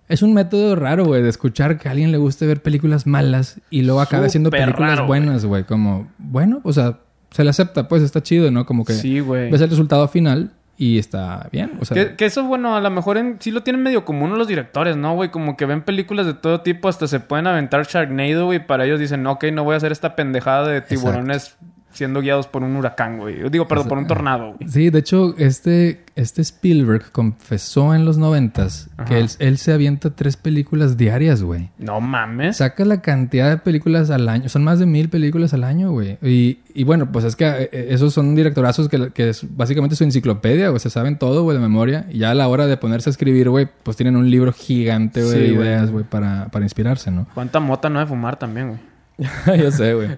es 0.08 0.22
un 0.22 0.34
método 0.34 0.76
raro, 0.76 1.06
güey, 1.06 1.22
de 1.24 1.30
escuchar 1.30 1.78
que 1.78 1.88
a 1.88 1.92
alguien 1.92 2.12
le 2.12 2.18
guste 2.18 2.46
ver 2.46 2.62
películas 2.62 3.08
malas 3.08 3.60
y 3.70 3.82
luego 3.82 4.02
acabe 4.02 4.28
haciendo 4.28 4.50
películas 4.52 4.92
raro, 4.98 5.08
buenas, 5.08 5.46
güey. 5.46 5.64
Como, 5.64 6.08
bueno, 6.18 6.62
o 6.64 6.74
sea, 6.74 7.00
se 7.32 7.44
le 7.44 7.50
acepta, 7.50 7.88
pues 7.88 8.04
está 8.04 8.22
chido, 8.22 8.52
¿no? 8.52 8.66
Como 8.66 8.86
que 8.86 8.94
Sí, 8.94 9.20
güey. 9.20 9.50
ves 9.52 9.62
el 9.62 9.70
resultado 9.70 10.08
final 10.08 10.52
y 10.78 11.00
está 11.00 11.48
bien. 11.52 11.72
O 11.80 11.86
sea, 11.86 11.96
Que, 11.96 12.16
que 12.16 12.26
eso, 12.26 12.44
bueno, 12.44 12.76
a 12.76 12.82
lo 12.82 12.90
mejor 12.92 13.18
en- 13.18 13.38
sí 13.40 13.50
lo 13.52 13.64
tienen 13.64 13.82
medio 13.82 14.06
común 14.06 14.38
los 14.38 14.48
directores, 14.48 14.96
¿no, 14.98 15.16
güey? 15.16 15.32
Como 15.32 15.58
que 15.58 15.66
ven 15.66 15.82
películas 15.82 16.26
de 16.26 16.34
todo 16.34 16.62
tipo, 16.62 16.88
hasta 16.90 17.08
se 17.08 17.20
pueden 17.20 17.48
aventar 17.48 17.86
Sharknado, 17.88 18.46
güey. 18.46 18.66
Para 18.66 18.86
ellos 18.86 19.00
dicen, 19.00 19.26
ok, 19.26 19.46
no 19.54 19.64
voy 19.64 19.74
a 19.74 19.78
hacer 19.78 19.92
esta 19.92 20.16
pendejada 20.16 20.68
de 20.68 20.82
tiburones 20.82 21.56
siendo 21.96 22.22
guiados 22.22 22.48
por 22.48 22.64
un 22.64 22.76
huracán, 22.76 23.18
güey. 23.18 23.50
Digo, 23.50 23.68
perdón, 23.68 23.88
por 23.88 23.98
un 23.98 24.08
tornado, 24.08 24.54
güey. 24.54 24.70
Sí, 24.70 24.90
de 24.90 25.00
hecho, 25.00 25.34
este, 25.38 26.04
este 26.16 26.42
Spielberg 26.42 27.12
confesó 27.12 27.96
en 27.96 28.06
los 28.06 28.18
noventas 28.18 28.90
que 29.08 29.20
él, 29.20 29.30
él 29.40 29.58
se 29.58 29.72
avienta 29.74 30.10
tres 30.12 30.38
películas 30.38 30.98
diarias, 30.98 31.42
güey. 31.42 31.70
No 31.78 32.02
mames. 32.02 32.58
Saca 32.58 32.84
la 32.86 33.02
cantidad 33.02 33.50
de 33.50 33.58
películas 33.58 34.10
al 34.10 34.28
año. 34.28 34.50
Son 34.50 34.64
más 34.64 34.80
de 34.80 34.86
mil 34.86 35.10
películas 35.10 35.54
al 35.54 35.64
año, 35.64 35.92
güey. 35.92 36.18
Y, 36.22 36.60
y 36.74 36.84
bueno, 36.84 37.12
pues 37.12 37.26
es 37.26 37.36
que 37.36 37.46
eh, 37.46 37.70
eh, 37.72 37.88
esos 37.92 38.14
son 38.14 38.36
directorazos 38.36 38.90
que, 38.90 39.12
que 39.12 39.30
es 39.30 39.46
básicamente 39.56 39.96
su 39.96 40.04
enciclopedia, 40.04 40.70
güey. 40.70 40.80
Se 40.80 40.90
saben 40.90 41.18
todo, 41.18 41.44
güey, 41.44 41.58
de 41.58 41.62
memoria. 41.62 42.06
Y 42.12 42.20
ya 42.20 42.32
a 42.32 42.36
la 42.36 42.48
hora 42.48 42.68
de 42.68 42.78
ponerse 42.78 43.10
a 43.10 43.12
escribir, 43.12 43.50
güey, 43.50 43.68
pues 43.84 43.96
tienen 43.96 44.16
un 44.16 44.30
libro 44.30 44.52
gigante, 44.52 45.24
güey, 45.24 45.34
Sí, 45.34 45.40
de 45.40 45.48
ideas, 45.48 45.92
güey, 45.92 46.04
para, 46.04 46.50
para 46.50 46.66
inspirarse, 46.66 47.12
¿no? 47.12 47.28
¿Cuánta 47.34 47.60
mota 47.60 47.90
no 47.90 48.00
de 48.00 48.06
fumar 48.06 48.38
también, 48.38 48.68
güey? 48.70 48.95
Yo 49.58 49.72
sé, 49.72 49.94
güey. 49.94 50.10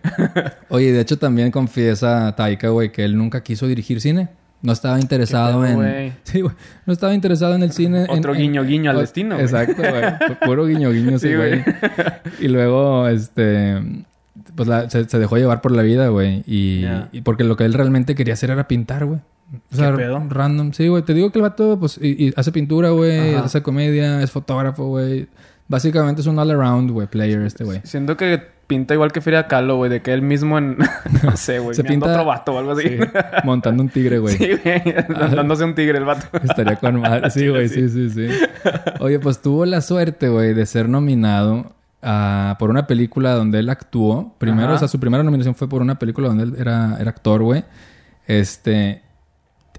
Oye, 0.69 0.91
de 0.91 1.01
hecho 1.01 1.17
también 1.17 1.51
confiesa 1.51 2.33
Taika, 2.35 2.69
güey, 2.69 2.91
que 2.91 3.03
él 3.05 3.17
nunca 3.17 3.41
quiso 3.43 3.67
dirigir 3.67 4.01
cine. 4.01 4.29
No 4.63 4.73
estaba 4.73 4.99
interesado 4.99 5.61
pedo, 5.61 5.83
en... 5.85 6.13
Sí, 6.23 6.41
güey. 6.41 6.55
No 6.87 6.93
estaba 6.93 7.13
interesado 7.13 7.53
en 7.53 7.61
el 7.63 7.71
cine. 7.71 8.07
Otro 8.09 8.33
en- 8.33 8.41
guiño, 8.41 8.63
guiño 8.63 8.89
al 8.89 8.97
o- 8.97 9.01
destino. 9.01 9.39
Exacto, 9.39 9.75
güey. 9.77 9.91
Pu- 10.01 10.39
Puro 10.45 10.65
guiño, 10.65 10.91
guiño, 10.91 11.19
sí, 11.19 11.33
güey. 11.35 11.63
Y 12.39 12.47
luego, 12.47 13.07
este... 13.07 13.77
Pues 14.55 14.67
la- 14.67 14.89
se, 14.89 15.07
se 15.07 15.19
dejó 15.19 15.37
llevar 15.37 15.61
por 15.61 15.71
la 15.73 15.83
vida, 15.83 16.07
güey. 16.07 16.43
Y, 16.47 16.85
porque 17.23 17.43
lo 17.43 17.55
que 17.55 17.65
él 17.65 17.73
realmente 17.75 18.15
quería 18.15 18.33
hacer 18.33 18.49
era 18.49 18.67
pintar, 18.67 19.05
güey. 19.05 19.19
O 19.71 19.75
sea, 19.75 19.91
¿Qué 19.91 19.97
pedo? 19.97 20.23
random. 20.27 20.73
Sí, 20.73 20.87
güey. 20.87 21.03
Te 21.03 21.13
digo 21.13 21.31
que 21.31 21.37
el 21.37 21.43
vato, 21.43 21.77
pues, 21.79 21.99
y- 22.01 22.27
y 22.27 22.33
hace 22.35 22.51
pintura, 22.51 22.89
güey. 22.89 23.35
Hace 23.35 23.61
comedia, 23.61 24.23
es 24.23 24.31
fotógrafo, 24.31 24.87
güey. 24.87 25.27
Básicamente 25.67 26.21
es 26.21 26.27
un 26.27 26.39
all-around, 26.39 26.91
güey, 26.91 27.07
player 27.07 27.41
este, 27.41 27.63
güey. 27.63 27.81
Siento 27.83 28.15
que 28.15 28.41
pinta 28.67 28.93
igual 28.93 29.11
que 29.11 29.21
Frida 29.21 29.47
Kahlo, 29.47 29.77
güey, 29.77 29.89
de 29.89 30.01
que 30.01 30.13
él 30.13 30.21
mismo 30.21 30.57
en. 30.57 30.77
no 31.23 31.35
sé, 31.35 31.59
güey. 31.59 31.75
Se 31.75 31.83
pinta- 31.83 32.11
otro 32.11 32.25
vato 32.25 32.53
o 32.53 32.59
algo 32.59 32.71
así. 32.71 32.87
Sí, 32.87 32.97
montando 33.43 33.83
un 33.83 33.89
tigre, 33.89 34.19
güey. 34.19 34.37
Sí, 34.37 34.49
güey. 34.63 34.83
Dándose 35.35 35.63
un 35.63 35.75
tigre 35.75 35.97
el 35.97 36.05
vato. 36.05 36.25
Estaría 36.41 36.75
con 36.75 36.99
madre. 37.01 37.29
Sí, 37.31 37.47
güey, 37.47 37.67
sí, 37.67 37.89
sí, 37.89 38.09
sí. 38.09 38.27
Oye, 38.99 39.19
pues 39.19 39.41
tuvo 39.41 39.65
la 39.65 39.81
suerte, 39.81 40.29
güey, 40.29 40.53
de 40.53 40.65
ser 40.65 40.87
nominado 40.89 41.73
ah, 42.01 42.55
por 42.59 42.69
una 42.69 42.87
película 42.87 43.31
donde 43.33 43.59
él 43.59 43.69
actuó. 43.69 44.35
Primero, 44.37 44.67
Ajá. 44.67 44.75
o 44.75 44.79
sea, 44.79 44.87
su 44.87 44.99
primera 44.99 45.23
nominación 45.23 45.55
fue 45.55 45.67
por 45.67 45.81
una 45.81 45.99
película 45.99 46.27
donde 46.29 46.43
él 46.43 46.55
era, 46.57 46.97
era 46.99 47.09
actor, 47.09 47.41
güey. 47.41 47.65
Este. 48.25 49.01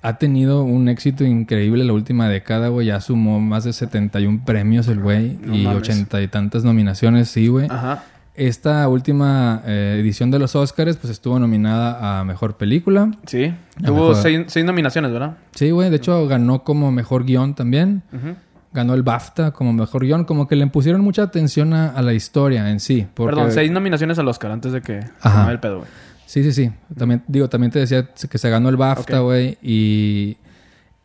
Ha 0.09 0.17
tenido 0.19 0.63
un 0.65 0.89
éxito 0.89 1.25
increíble 1.25 1.85
la 1.85 1.93
última 1.93 2.29
década, 2.29 2.69
güey. 2.69 2.87
Ya 2.87 3.01
sumó 3.01 3.41
más 3.41 3.65
de 3.65 3.73
71 3.75 4.43
premios 4.47 4.89
el 4.89 5.01
güey. 5.01 5.39
No 5.43 5.55
y 5.55 5.67
ochenta 5.67 6.23
y 6.23 6.29
tantas 6.29 6.65
nominaciones, 6.65 7.29
sí, 7.29 7.49
güey. 7.49 7.67
Ajá. 7.71 8.05
Esta 8.35 8.89
última 8.89 9.63
eh, 9.67 9.99
edición 10.01 10.31
de 10.31 10.39
los 10.39 10.55
Oscars, 10.57 10.97
pues 10.97 11.11
estuvo 11.11 11.39
nominada 11.39 12.21
a 12.21 12.25
Mejor 12.25 12.57
Película. 12.57 13.11
Sí. 13.27 13.53
Tuvo 13.85 14.11
mejor- 14.11 14.15
seis, 14.17 14.41
seis 14.47 14.65
nominaciones, 14.65 15.11
¿verdad? 15.13 15.37
Sí, 15.55 15.71
güey. 15.73 15.91
De 15.91 15.97
hecho, 15.97 16.27
ganó 16.29 16.63
como 16.65 16.91
Mejor 16.93 17.25
Guión 17.25 17.55
también. 17.55 18.03
Ujú. 18.13 18.35
ganó 18.71 18.93
el 18.95 19.03
BAFTA 19.03 19.51
como 19.53 19.73
mejor 19.73 20.05
guion, 20.05 20.25
como 20.25 20.47
que 20.47 20.55
le 20.55 20.65
pusieron 20.69 21.01
mucha 21.01 21.23
atención 21.23 21.73
a, 21.73 21.89
a 21.89 22.03
la 22.03 22.13
historia 22.13 22.71
en 22.71 22.81
sí. 22.81 23.07
porque- 23.15 23.35
Perdón, 23.35 23.51
seis 23.51 23.71
nominaciones 23.73 24.19
al 24.19 24.29
Oscar 24.29 24.53
antes 24.53 24.73
de 24.73 24.83
que 24.83 25.01
se 25.03 25.09
Ajá. 25.23 25.47
me 25.47 25.53
el 25.53 25.59
pedo, 25.59 25.79
güey. 25.79 25.89
Sí, 26.29 26.43
sí, 26.43 26.53
sí. 26.53 26.71
También, 26.95 27.23
digo, 27.27 27.49
también 27.49 27.71
te 27.71 27.79
decía 27.79 28.11
que 28.29 28.37
se 28.37 28.51
ganó 28.51 28.69
el 28.69 28.77
BAFTA, 28.77 29.21
güey. 29.21 29.57
Y 29.63 30.37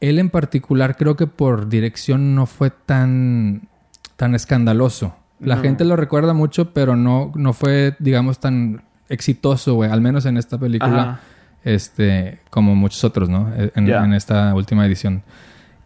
él 0.02 0.20
en 0.20 0.30
particular 0.30 0.98
creo 0.98 1.16
que 1.16 1.28
por 1.28 1.70
dirección 1.70 2.36
no 2.36 2.46
fue 2.46 2.72
tan, 2.72 3.70
tan 4.18 4.36
escandaloso. 4.36 5.16
La 5.40 5.56
No. 5.56 5.62
gente 5.62 5.86
lo 5.86 5.96
recuerda 5.96 6.34
mucho, 6.34 6.74
pero 6.74 6.98
no, 6.98 7.32
no 7.36 7.54
fue, 7.54 7.96
digamos, 8.00 8.40
tan 8.40 8.84
exitoso, 9.08 9.76
güey. 9.76 9.90
Al 9.90 10.02
menos 10.02 10.26
en 10.26 10.36
esta 10.36 10.58
película. 10.58 11.02
Ajá. 11.02 11.20
este 11.66 12.40
como 12.50 12.76
muchos 12.76 13.02
otros, 13.06 13.30
¿no? 13.30 13.50
En, 13.76 13.88
Ya. 13.88 14.04
en 14.04 14.14
esta 14.14 14.54
última 14.54 14.86
edición. 14.86 15.24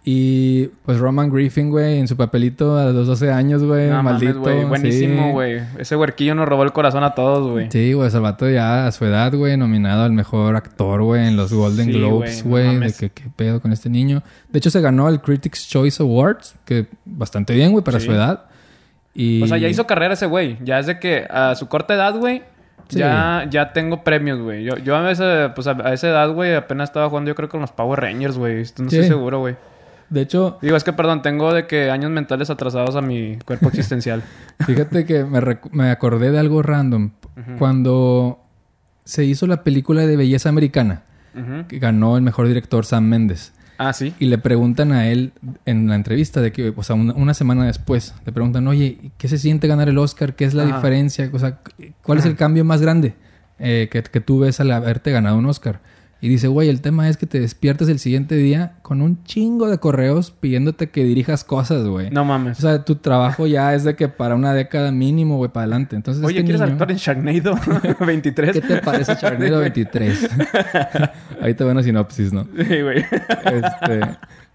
Y 0.09 0.67
pues 0.85 0.99
Roman 0.99 1.29
Griffin, 1.29 1.69
güey, 1.69 1.99
en 1.99 2.07
su 2.07 2.15
papelito 2.15 2.77
a 2.77 2.85
los 2.93 3.07
12 3.07 3.29
años, 3.29 3.61
güey, 3.61 3.89
No 3.89 4.01
mames, 4.01 4.13
maldito. 4.23 4.39
güey. 4.39 4.63
Buenísimo, 4.63 5.25
sí. 5.25 5.31
güey. 5.33 5.61
Ese 5.79 5.97
huerquillo 5.97 6.33
nos 6.33 6.47
robó 6.47 6.63
el 6.63 6.71
corazón 6.71 7.03
a 7.03 7.13
todos, 7.13 7.51
güey. 7.51 7.69
Sí, 7.69 7.91
güey, 7.91 8.09
Salvato 8.09 8.49
ya 8.49 8.87
a 8.87 8.91
su 8.93 9.03
edad, 9.03 9.33
güey, 9.35 9.57
nominado 9.57 10.03
al 10.05 10.13
mejor 10.13 10.55
actor, 10.55 11.01
güey, 11.03 11.27
en 11.27 11.35
los 11.35 11.51
Golden 11.51 11.87
Sí, 11.87 11.91
Globes, 11.91 12.43
güey, 12.45 12.75
no 12.75 12.85
de 12.85 12.93
que 12.93 13.09
qué 13.09 13.23
pedo 13.35 13.59
con 13.61 13.73
este 13.73 13.89
niño. 13.89 14.23
De 14.49 14.59
hecho, 14.59 14.69
se 14.69 14.79
ganó 14.79 15.09
el 15.09 15.19
Critics' 15.19 15.67
Choice 15.67 16.01
Awards, 16.01 16.55
que 16.63 16.85
bastante 17.03 17.53
bien, 17.53 17.73
güey, 17.73 17.83
para 17.83 17.99
Sí. 17.99 18.05
su 18.05 18.13
edad. 18.13 18.45
Y... 19.13 19.43
O 19.43 19.47
sea, 19.47 19.57
ya 19.57 19.67
hizo 19.67 19.85
carrera 19.87 20.13
ese 20.13 20.27
güey. 20.27 20.57
Ya 20.63 20.79
es 20.79 20.85
de 20.85 20.99
que 20.99 21.27
a 21.29 21.53
su 21.55 21.67
corta 21.67 21.95
edad, 21.95 22.15
güey, 22.15 22.43
Sí. 22.87 22.99
Ya, 22.99 23.45
ya 23.49 23.73
tengo 23.73 24.05
premios, 24.05 24.39
güey. 24.39 24.63
Yo, 24.63 24.77
yo 24.77 24.95
a 24.95 25.01
veces, 25.01 25.51
pues 25.53 25.67
a, 25.67 25.71
a 25.83 25.91
esa 25.91 26.07
edad, 26.07 26.31
güey, 26.31 26.55
apenas 26.55 26.87
estaba 26.91 27.09
jugando 27.09 27.27
yo 27.27 27.35
creo 27.35 27.49
con 27.49 27.59
los 27.59 27.73
Power 27.73 27.99
Rangers, 27.99 28.37
güey. 28.37 28.59
No 28.59 28.63
Sí. 28.89 28.95
estoy 28.95 29.03
seguro, 29.09 29.39
güey. 29.41 29.57
De 30.09 30.21
hecho, 30.21 30.57
Digo, 30.61 30.77
es 30.77 30.83
que 30.83 30.93
perdón, 30.93 31.21
tengo 31.21 31.53
de 31.53 31.67
que 31.67 31.91
años 31.91 32.11
mentales 32.11 32.49
atrasados 32.49 32.95
a 32.95 33.01
mi 33.01 33.37
cuerpo 33.45 33.67
existencial. 33.69 34.23
fíjate 34.65 35.05
que 35.05 35.25
me, 35.25 35.41
me 35.71 35.91
acordé 35.91 36.31
de 36.31 36.39
algo 36.39 36.61
random. 36.61 37.11
Cuando 37.59 38.39
se 39.03 39.23
hizo 39.25 39.47
la 39.47 39.63
película 39.63 40.05
de 40.05 40.17
Belleza 40.17 40.49
Americana, 40.49 41.03
que 41.67 41.77
ganó 41.79 42.17
el 42.17 42.23
mejor 42.23 42.47
director 42.47 42.85
Sam 42.85 43.05
Mendes. 43.05 43.53
Ah, 43.77 43.93
sí. 43.93 44.13
Y 44.17 44.25
le 44.25 44.39
preguntan 44.39 44.91
a 44.91 45.07
él 45.07 45.33
en 45.65 45.87
la 45.87 45.93
entrevista 45.95 46.41
de 46.41 46.51
que, 46.51 46.73
o 46.75 46.81
sea, 46.81 46.95
una, 46.95 47.13
una 47.13 47.33
semana 47.35 47.65
después, 47.65 48.15
le 48.25 48.31
preguntan, 48.31 48.67
oye, 48.67 49.11
¿qué 49.19 49.27
se 49.27 49.37
siente 49.37 49.67
ganar 49.67 49.87
el 49.87 49.99
Oscar? 49.99 50.35
¿Qué 50.35 50.45
es 50.45 50.55
la 50.55 50.63
Ajá. 50.63 50.75
diferencia? 50.77 51.29
O 51.31 51.37
sea, 51.37 51.59
¿cuál 52.01 52.17
es 52.17 52.25
el 52.25 52.35
cambio 52.35 52.65
más 52.65 52.81
grande 52.81 53.13
eh, 53.59 53.87
que, 53.91 54.01
que 54.01 54.19
tú 54.19 54.39
ves 54.39 54.59
al 54.59 54.71
haberte 54.71 55.11
ganado 55.11 55.37
un 55.37 55.45
Oscar? 55.45 55.79
Y 56.19 56.29
dice, 56.29 56.47
güey, 56.47 56.67
el 56.69 56.81
tema 56.81 57.07
es 57.09 57.15
que 57.17 57.27
te 57.27 57.39
despiertas 57.39 57.89
el 57.89 57.99
siguiente 57.99 58.33
día 58.35 58.73
con 58.81 59.01
un 59.03 59.23
chingo 59.23 59.69
de 59.69 59.77
correos 59.77 60.31
pidiéndote 60.31 60.89
que 60.89 61.03
dirijas 61.03 61.43
cosas, 61.43 61.85
güey. 61.85 62.09
No 62.09 62.23
O 62.23 62.25
mames. 62.25 62.57
sea, 62.57 62.83
tu 62.85 62.95
trabajo 62.95 63.45
ya 63.45 63.75
es 63.75 63.83
de 63.83 63.95
que 63.95 64.07
para 64.07 64.33
una 64.33 64.53
década 64.53 64.91
mínimo, 64.91 65.37
güey, 65.37 65.51
para 65.51 65.65
adelante. 65.65 65.95
Entonces, 65.95 66.23
Oye, 66.23 66.39
este 66.39 66.45
¿quieres 66.45 66.61
niño- 66.61 66.71
actuar 66.73 66.91
en 66.91 66.97
Sharknado 66.97 67.55
23? 68.05 68.51
¿Qué 68.53 68.61
te 68.61 68.77
parece 68.77 69.15
Charnero 69.15 69.59
23? 69.59 70.29
Ahí 71.41 71.53
te 71.53 71.63
va 71.63 71.71
una 71.71 71.83
sinopsis, 71.83 72.33
¿no? 72.33 72.45
Sí, 72.67 72.81
güey. 72.81 72.97
Este, 73.45 73.99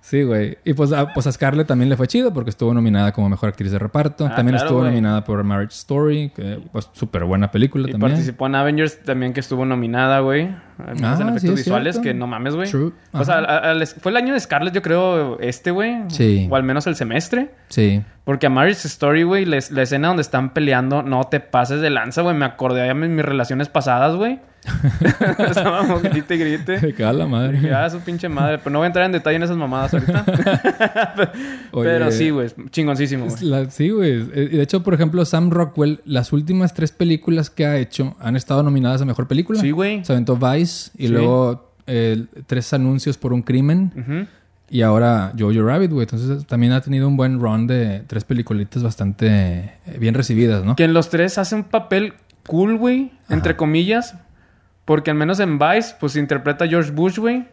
sí, 0.03 0.23
güey. 0.25 0.59
Y 0.65 0.75
pues 0.75 0.93
a, 0.93 1.15
pues 1.15 1.27
a 1.27 1.33
Scarlett 1.33 1.67
también 1.67 1.89
le 1.89 1.97
fue 1.97 2.07
chido 2.07 2.35
porque 2.35 2.51
estuvo 2.51 2.75
nominada 2.75 3.13
como 3.13 3.31
mejor 3.31 3.49
actriz 3.49 3.73
de 3.73 3.79
reparto. 3.79 4.27
Ah, 4.27 4.35
también 4.35 4.57
claro, 4.57 4.67
estuvo 4.67 4.81
güey. 4.81 4.91
nominada 4.91 5.25
por 5.25 5.43
Marriage 5.43 5.73
Story, 5.75 6.31
que 6.37 6.61
pues 6.71 6.91
súper 6.93 7.25
buena 7.25 7.51
película 7.51 7.89
Y 7.89 7.93
también. 7.93 8.13
participó 8.13 8.47
en 8.49 8.55
Avengers 8.57 9.03
también 9.03 9.33
que 9.33 9.41
estuvo 9.41 9.65
nominada, 9.65 10.21
güey. 10.21 10.55
Además, 10.79 11.21
Ah, 11.21 11.23
en 11.23 11.29
sí, 11.29 11.37
efectos 11.37 11.45
es 11.61 11.65
visuales, 11.67 11.95
cierto. 11.95 12.03
que 12.09 12.15
no 12.15 12.27
mames, 12.27 12.55
güey. 12.57 12.69
True. 12.71 12.93
O 13.13 13.25
sea, 13.25 13.39
a- 13.39 13.87
fue 14.01 14.11
el 14.11 14.17
año 14.17 14.35
de 14.35 14.41
Scarlett, 14.41 14.75
yo 14.75 14.83
creo, 14.83 15.39
este, 15.41 15.71
güey. 15.71 15.97
Sí. 16.09 16.49
O 16.51 16.57
al 16.57 16.63
menos 16.65 16.87
el 16.87 16.97
semestre. 16.97 17.51
Sí. 17.69 18.03
Porque 18.25 18.47
a 18.47 18.51
Marriage 18.51 18.87
Story, 18.87 19.25
güey, 19.25 19.45
la 19.45 19.57
escena 19.59 20.09
donde 20.09 20.21
están 20.23 20.55
peleando, 20.55 21.03
no 21.03 21.25
te 21.25 21.41
pases 21.41 21.81
de 21.81 21.91
lanza, 21.91 22.23
güey. 22.23 22.37
Me 22.37 22.45
acordé 22.45 22.83
de 22.83 22.95
mis, 22.95 23.11
mis 23.11 23.25
relaciones 23.25 23.69
pasadas, 23.69 24.15
güey. 24.15 24.39
Estábamos 25.39 26.03
grite 26.03 26.37
y 26.37 26.39
grite. 26.39 26.79
Me 26.81 26.95
caga 26.95 27.13
la 27.15 27.27
madre. 27.27 27.61
Ya, 27.61 27.91
su 27.91 27.99
pinche 27.99 28.29
madre. 28.29 28.59
Pero 28.59 28.71
no 28.71 28.79
voy 28.79 28.85
a 28.85 28.87
entrar 28.87 29.07
en 29.07 29.13
detalle 29.13 29.37
en 29.37 29.43
esas 29.43 29.57
mamadas 29.57 29.93
ahorita. 29.95 30.25
Oye, 31.73 31.89
Pero 31.91 32.11
sí, 32.13 32.31
güey. 32.31 32.49
Chingoncísimo, 32.71 33.27
güey. 33.27 33.67
sí, 33.71 33.91
güey. 33.91 34.13
Eh, 34.33 34.49
y 34.53 34.57
De 34.57 34.63
hecho, 34.63 34.83
por 34.85 34.95
ejemplo, 34.95 35.25
Sam 35.25 35.51
Rockwell, 35.51 36.01
las 36.05 36.33
últimas 36.33 36.75
tres 36.75 36.93
películas 36.93 37.51
que 37.51 37.67
ha 37.67 37.77
hecho 37.77 38.17
han 38.21 38.37
estado 38.37 38.63
nominadas 38.63 39.03
a 39.03 39.05
Mejor 39.05 39.27
Película. 39.27 39.61
Sí, 39.61 39.71
güey. 39.73 40.05
Se 40.05 40.13
aventó 40.13 40.37
Vice 40.37 40.91
y 40.97 41.07
Sí. 41.09 41.13
luego 41.13 41.73
eh, 41.89 42.27
tres 42.47 42.73
anuncios 42.73 43.19
por 43.19 43.33
un 43.33 43.43
crimen. 43.43 43.93
Ujú. 43.97 44.27
Y 44.73 44.81
ahora 44.81 45.35
Jojo 45.39 45.63
Rabbit, 45.63 45.91
güey. 45.91 46.05
Entonces 46.05 46.47
también 46.47 46.73
ha 46.73 46.81
tenido 46.81 47.07
un 47.07 47.15
buen 47.15 47.39
run 47.39 47.67
de 47.67 48.05
tres 48.07 48.25
peliculitas 48.25 48.83
bastante 48.83 49.27
eh, 49.29 49.99
bien 49.99 50.15
recibidas, 50.15 50.65
¿no? 50.65 50.77
Que 50.77 50.85
en 50.85 50.95
los 50.95 51.11
tres 51.11 51.37
hace 51.37 51.55
un 51.55 51.65
papel 51.65 52.15
cool, 52.47 52.79
güey. 52.79 53.13
Entre 53.29 53.55
comillas. 53.55 54.17
Porque 54.87 55.11
al 55.11 55.19
menos 55.19 55.41
en 55.41 55.59
Vice, 55.59 55.97
pues 56.01 56.17
interpreta 56.17 56.65
a 56.65 56.69
George 56.69 56.91
Bush, 56.91 57.19
güey. 57.19 57.45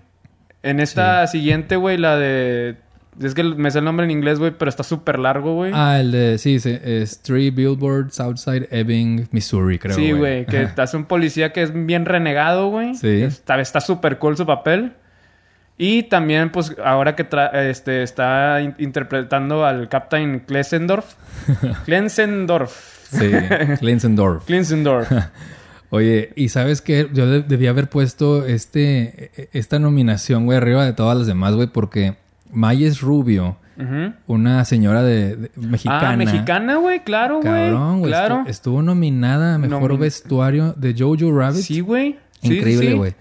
En 0.64 0.80
esta 0.80 1.28
siguiente, 1.28 1.76
güey, 1.76 1.98
la 1.98 2.16
de... 2.18 2.78
Es 3.22 3.34
que 3.34 3.44
me 3.44 3.70
sé 3.70 3.80
el 3.80 3.86
nombre 3.86 4.06
en 4.06 4.12
inglés, 4.12 4.40
güey, 4.40 4.52
pero 4.58 4.70
está 4.70 4.84
súper 4.84 5.20
largo, 5.20 5.56
güey. 5.56 5.74
Ah, 5.76 6.00
el 6.00 6.14
de, 6.14 6.38
sí, 6.38 6.62
sí, 6.62 6.80
es 6.82 7.22
Three 7.22 7.50
Billboards 7.50 8.18
Outside 8.22 8.70
Ebbing, 8.72 9.28
Missouri, 9.32 9.78
creo. 9.78 9.94
sí, 9.94 10.14
güey, 10.14 10.46
que 10.46 10.70
hace 10.78 10.96
un 10.96 11.04
policía 11.04 11.52
que 11.52 11.64
es 11.64 11.74
bien 11.86 12.06
renegado, 12.06 12.70
güey. 12.70 12.96
Sí. 12.96 13.24
Está 13.24 13.60
está 13.60 13.82
súper 13.82 14.20
cool 14.20 14.38
su 14.38 14.46
papel. 14.46 14.94
Y 15.82 16.04
también, 16.04 16.52
pues, 16.52 16.76
ahora 16.84 17.16
que 17.16 17.26
este, 17.54 18.04
está 18.04 18.60
in- 18.62 18.76
interpretando 18.80 19.66
al 19.66 19.88
Captain 19.88 20.42
Klesendorf. 20.42 21.16
Klensendorf. 21.86 22.72
Sí, 23.12 23.32
Linsendorf. 23.82 24.46
Klensendorf. 24.46 25.10
Oye, 25.90 26.32
¿y 26.36 26.50
sabes 26.50 26.82
qué? 26.82 27.10
Yo 27.14 27.26
de- 27.28 27.42
debía 27.42 27.72
haber 27.72 27.90
puesto 27.90 28.46
este, 28.46 29.32
e- 29.36 29.50
esta 29.54 29.80
nominación, 29.80 30.46
güey, 30.46 30.58
arriba 30.58 30.86
de 30.86 30.94
todas 30.94 31.18
las 31.18 31.26
demás, 31.28 31.56
güey, 31.56 31.68
porque 31.68 32.16
Mayes 32.52 33.02
Rubio, 33.02 33.58
una 34.28 34.66
señora 34.66 35.02
de, 35.04 35.36
de- 35.38 35.52
mexicana. 35.56 36.10
Ah, 36.10 36.18
mexicana, 36.18 36.76
güey, 36.76 37.00
claro, 37.06 37.36
güey. 37.42 37.46
Cabrón, 37.72 38.00
güey. 38.00 38.12
Claro. 38.12 38.40
estu- 38.44 38.50
Estuvo 38.50 38.82
nominada 38.82 39.56
a 39.56 39.58
mejor 39.58 39.94
Nomin- 39.94 40.00
vestuario 40.00 40.74
de 40.74 40.94
Jojo 40.98 41.32
Rabbit. 41.36 41.62
Sí, 41.64 41.80
güey. 41.80 42.18
Sí, 42.42 42.58
Increíble, 42.58 43.12
sí. 43.12 43.16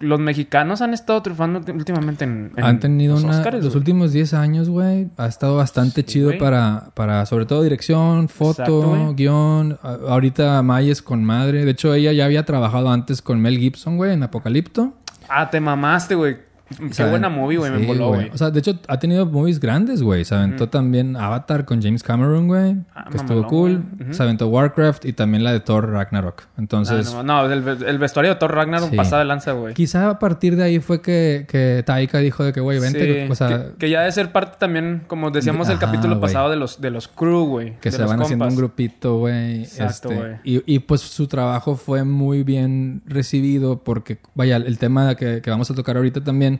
Los 0.00 0.18
mexicanos 0.18 0.80
han 0.82 0.94
estado 0.94 1.22
triunfando 1.22 1.60
últimamente 1.72 2.24
en, 2.24 2.52
en 2.56 2.64
Han 2.64 2.80
tenido 2.80 3.14
los 3.14 3.24
una, 3.24 3.50
los 3.52 3.74
últimos 3.74 4.12
10 4.12 4.34
años, 4.34 4.68
güey. 4.68 5.08
Ha 5.16 5.26
estado 5.26 5.56
bastante 5.56 6.00
Sí, 6.02 6.06
chido 6.06 6.28
güey. 6.28 6.38
para, 6.38 6.90
para, 6.94 7.26
sobre 7.26 7.46
todo, 7.46 7.62
dirección, 7.62 8.28
foto, 8.28 8.50
Exacto, 8.62 9.14
guion. 9.14 9.78
A- 9.82 9.98
ahorita 10.08 10.62
Mayes 10.62 11.02
con 11.02 11.22
madre. 11.22 11.64
De 11.64 11.70
hecho, 11.72 11.92
ella 11.94 12.12
ya 12.12 12.24
había 12.24 12.44
trabajado 12.44 12.90
antes 12.90 13.22
con 13.22 13.40
Mel 13.40 13.58
Gibson, 13.58 13.96
güey, 13.96 14.12
en 14.14 14.22
Apocalipto. 14.22 14.94
Ah, 15.28 15.48
te 15.50 15.60
mamaste, 15.60 16.14
güey. 16.14 16.36
Qué 16.78 16.94
¿saben? 16.94 17.12
buena 17.12 17.28
movie, 17.28 17.58
güey. 17.58 17.70
me 17.70 17.84
voló, 17.86 18.08
güey. 18.10 18.30
O 18.32 18.38
sea, 18.38 18.50
de 18.50 18.60
hecho, 18.60 18.78
ha 18.86 18.98
tenido 18.98 19.26
movies 19.26 19.58
grandes, 19.58 20.02
güey. 20.02 20.24
Se 20.24 20.34
aventó 20.34 20.68
también 20.68 21.16
Avatar 21.16 21.64
con 21.64 21.82
James 21.82 22.02
Cameron, 22.02 22.46
güey. 22.46 22.76
Ah, 22.94 23.08
que 23.10 23.16
estuvo 23.16 23.44
cool. 23.48 23.82
Se 24.12 24.22
aventó 24.22 24.46
Warcraft 24.48 25.04
y 25.04 25.12
también 25.12 25.42
la 25.42 25.52
de 25.52 25.60
Thor 25.60 25.90
Ragnarok. 25.90 26.42
Entonces, 26.58 27.12
Ah, 27.14 27.22
no, 27.24 27.46
no, 27.46 27.52
el, 27.52 27.82
el 27.84 27.98
vestuario 27.98 28.32
de 28.32 28.36
Thor 28.38 28.54
Ragnarok 28.54 28.90
Sí. 28.90 28.96
pasada 28.96 29.22
de 29.22 29.24
lanza, 29.28 29.52
güey. 29.52 29.74
quizá 29.74 30.10
a 30.10 30.18
partir 30.20 30.54
de 30.56 30.62
ahí 30.62 30.78
fue 30.78 31.02
que, 31.02 31.44
que 31.48 31.82
Taika 31.84 32.18
dijo 32.18 32.44
de 32.44 32.52
que, 32.52 32.60
güey, 32.60 32.78
vente. 32.78 33.26
Sí, 33.26 33.30
o 33.32 33.34
sea, 33.34 33.48
que, 33.48 33.78
que 33.78 33.90
ya 33.90 34.02
de 34.02 34.12
ser 34.12 34.30
parte 34.30 34.56
también, 34.60 35.02
como 35.08 35.30
decíamos 35.32 35.68
el 35.68 35.76
Ajá, 35.76 35.86
capítulo 35.86 36.20
pasado 36.20 36.50
de 36.50 36.56
los, 36.56 36.80
de 36.80 36.90
los 36.90 37.08
crew, 37.08 37.46
güey. 37.46 37.78
que 37.80 37.90
de 37.90 37.96
se 37.96 38.02
los 38.02 38.10
van 38.10 38.22
haciendo 38.22 38.46
un 38.46 38.54
grupito, 38.56 39.18
güey. 39.18 39.62
Exacto, 39.62 40.10
este, 40.10 40.14
güey. 40.14 40.32
y, 40.44 40.74
y, 40.74 40.78
pues 40.80 41.00
su 41.00 41.26
trabajo 41.26 41.74
fue 41.74 42.04
muy 42.04 42.44
bien 42.44 43.02
recibido 43.06 43.82
porque, 43.82 44.18
vaya, 44.34 44.56
el 44.56 44.78
tema 44.78 45.14
que, 45.16 45.40
que 45.42 45.50
vamos 45.50 45.68
a 45.70 45.74
tocar 45.74 45.96
ahorita 45.96 46.22
también 46.22 46.59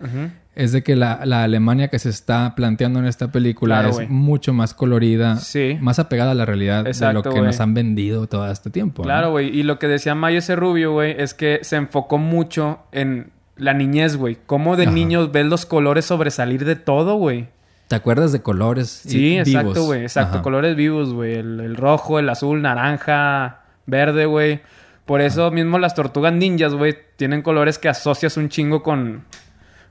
Es 0.54 0.72
de 0.72 0.82
que 0.82 0.96
la, 0.96 1.20
la 1.24 1.44
Alemania 1.44 1.88
que 1.88 1.98
se 1.98 2.08
está 2.10 2.54
planteando 2.56 2.98
en 2.98 3.06
esta 3.06 3.30
película 3.30 3.80
Claro, 3.82 4.00
es 4.00 4.10
mucho 4.10 4.52
más 4.52 4.74
colorida, 4.74 5.36
Sí. 5.36 5.78
más 5.80 5.98
apegada 5.98 6.32
a 6.32 6.34
la 6.34 6.44
realidad 6.44 6.84
de 6.84 6.90
Exacto, 6.90 7.22
lo 7.28 7.34
que 7.34 7.40
nos 7.40 7.60
han 7.60 7.72
vendido 7.74 8.26
todo 8.26 8.50
este 8.50 8.68
tiempo. 8.70 9.02
Claro, 9.02 9.30
güey. 9.30 9.48
Y 9.56 9.62
lo 9.62 9.78
que 9.78 9.86
decía 9.88 10.14
Mayo 10.14 10.38
ese 10.38 10.56
rubio, 10.56 10.92
güey, 10.92 11.14
es 11.18 11.34
que 11.34 11.60
se 11.62 11.76
enfocó 11.76 12.18
mucho 12.18 12.80
en 12.92 13.30
la 13.56 13.74
niñez, 13.74 14.16
güey. 14.16 14.38
Cómo 14.46 14.76
de 14.76 14.84
Ajá. 14.84 14.92
niños 14.92 15.30
ves 15.32 15.46
los 15.46 15.66
colores 15.66 16.04
sobresalir 16.06 16.64
de 16.64 16.76
todo, 16.76 17.14
güey. 17.14 17.48
¿Te 17.88 17.96
acuerdas 17.96 18.32
de 18.32 18.40
colores? 18.42 18.88
Sí, 18.88 19.38
exacto, 19.38 19.70
vivos? 19.72 19.86
güey. 19.86 20.02
Exacto. 20.02 20.34
Ajá. 20.36 20.42
Colores 20.42 20.76
vivos, 20.76 21.12
güey. 21.12 21.34
El, 21.34 21.60
el 21.60 21.76
rojo, 21.76 22.18
el 22.18 22.28
azul, 22.28 22.60
naranja, 22.62 23.60
verde, 23.86 24.26
güey. 24.26 24.60
Por 25.06 25.20
eso 25.20 25.50
mismo 25.50 25.78
las 25.78 25.94
tortugas 25.94 26.32
ninjas, 26.32 26.72
güey, 26.74 26.96
tienen 27.16 27.42
colores 27.42 27.78
que 27.78 27.88
asocias 27.88 28.36
un 28.36 28.48
chingo 28.48 28.82
con... 28.82 29.24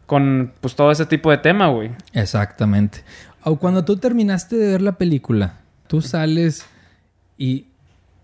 Con, 0.10 0.54
pues, 0.60 0.76
todo 0.76 0.90
ese 0.92 1.06
tipo 1.06 1.30
de 1.30 1.38
tema, 1.38 1.68
güey. 1.68 1.92
Exactamente. 2.14 3.04
O 3.44 3.58
cuando 3.58 3.86
tú 3.86 3.98
terminaste 3.98 4.56
de 4.56 4.72
ver 4.72 4.82
la 4.82 4.94
película, 4.94 5.60
tú 5.86 6.02
sales 6.02 6.66
y 7.38 7.68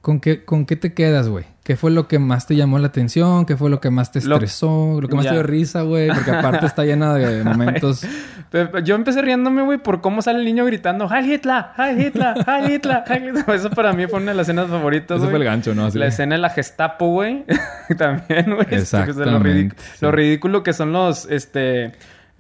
¿con 0.02 0.20
qué, 0.20 0.44
con 0.44 0.66
qué 0.66 0.78
te 0.78 0.96
quedas, 0.96 1.30
güey? 1.30 1.46
¿Qué 1.66 1.76
fue 1.76 1.90
lo 1.90 2.08
que 2.08 2.20
más 2.20 2.46
te 2.46 2.56
llamó 2.56 2.78
la 2.78 2.86
atención? 2.88 3.48
¿Qué 3.48 3.58
fue 3.58 3.72
lo 3.72 3.82
que 3.82 3.90
más 3.90 4.12
te 4.12 4.22
Lo- 4.22 4.36
estresó? 4.36 5.00
Lo, 5.02 5.08
que 5.08 5.16
más 5.16 5.26
Ya. 5.26 5.32
te 5.32 5.36
dio 5.38 5.44
risa, 5.44 5.82
güey? 5.82 6.10
Porque 6.10 6.30
aparte 6.30 6.68
está 6.68 6.86
llena 6.86 7.16
de 7.16 7.44
momentos. 7.44 8.06
Yo 8.84 8.94
empecé 8.94 9.24
riéndome, 9.24 9.64
güey, 9.64 9.80
por 9.80 10.00
cómo 10.00 10.22
sale 10.22 10.38
el 10.40 10.46
niño 10.46 10.64
gritando 10.64 11.10
Heil 11.10 11.26
Hitler, 11.30 11.66
Heil 11.76 12.00
Hitler, 12.00 12.36
Heil 12.48 12.72
Hitler, 12.72 13.04
Heil 13.08 13.24
Hitler. 13.30 13.46
Eso 13.56 13.72
para 13.72 13.94
mí 13.94 14.06
fue 14.06 14.20
una 14.20 14.32
de 14.32 14.38
las 14.38 14.48
escenas 14.48 14.70
favoritas, 14.70 15.18
güey. 15.18 15.32
fue 15.32 15.40
el 15.40 15.46
gancho, 15.46 15.74
¿no? 15.74 15.88
Así 15.88 15.98
La 15.98 16.06
escena 16.06 16.36
de 16.36 16.42
la 16.42 16.52
Gestapo, 16.52 17.08
güey. 17.10 17.44
También, 17.98 18.46
güey. 18.46 18.60
Este, 18.70 18.98
Lo, 18.98 19.04
Exactamente, 19.04 19.50
ridic- 19.50 19.74
sí. 19.76 19.98
lo 20.02 20.12
ridículo 20.12 20.62
que 20.62 20.72
son 20.74 20.94
los, 20.94 21.26
este... 21.32 21.94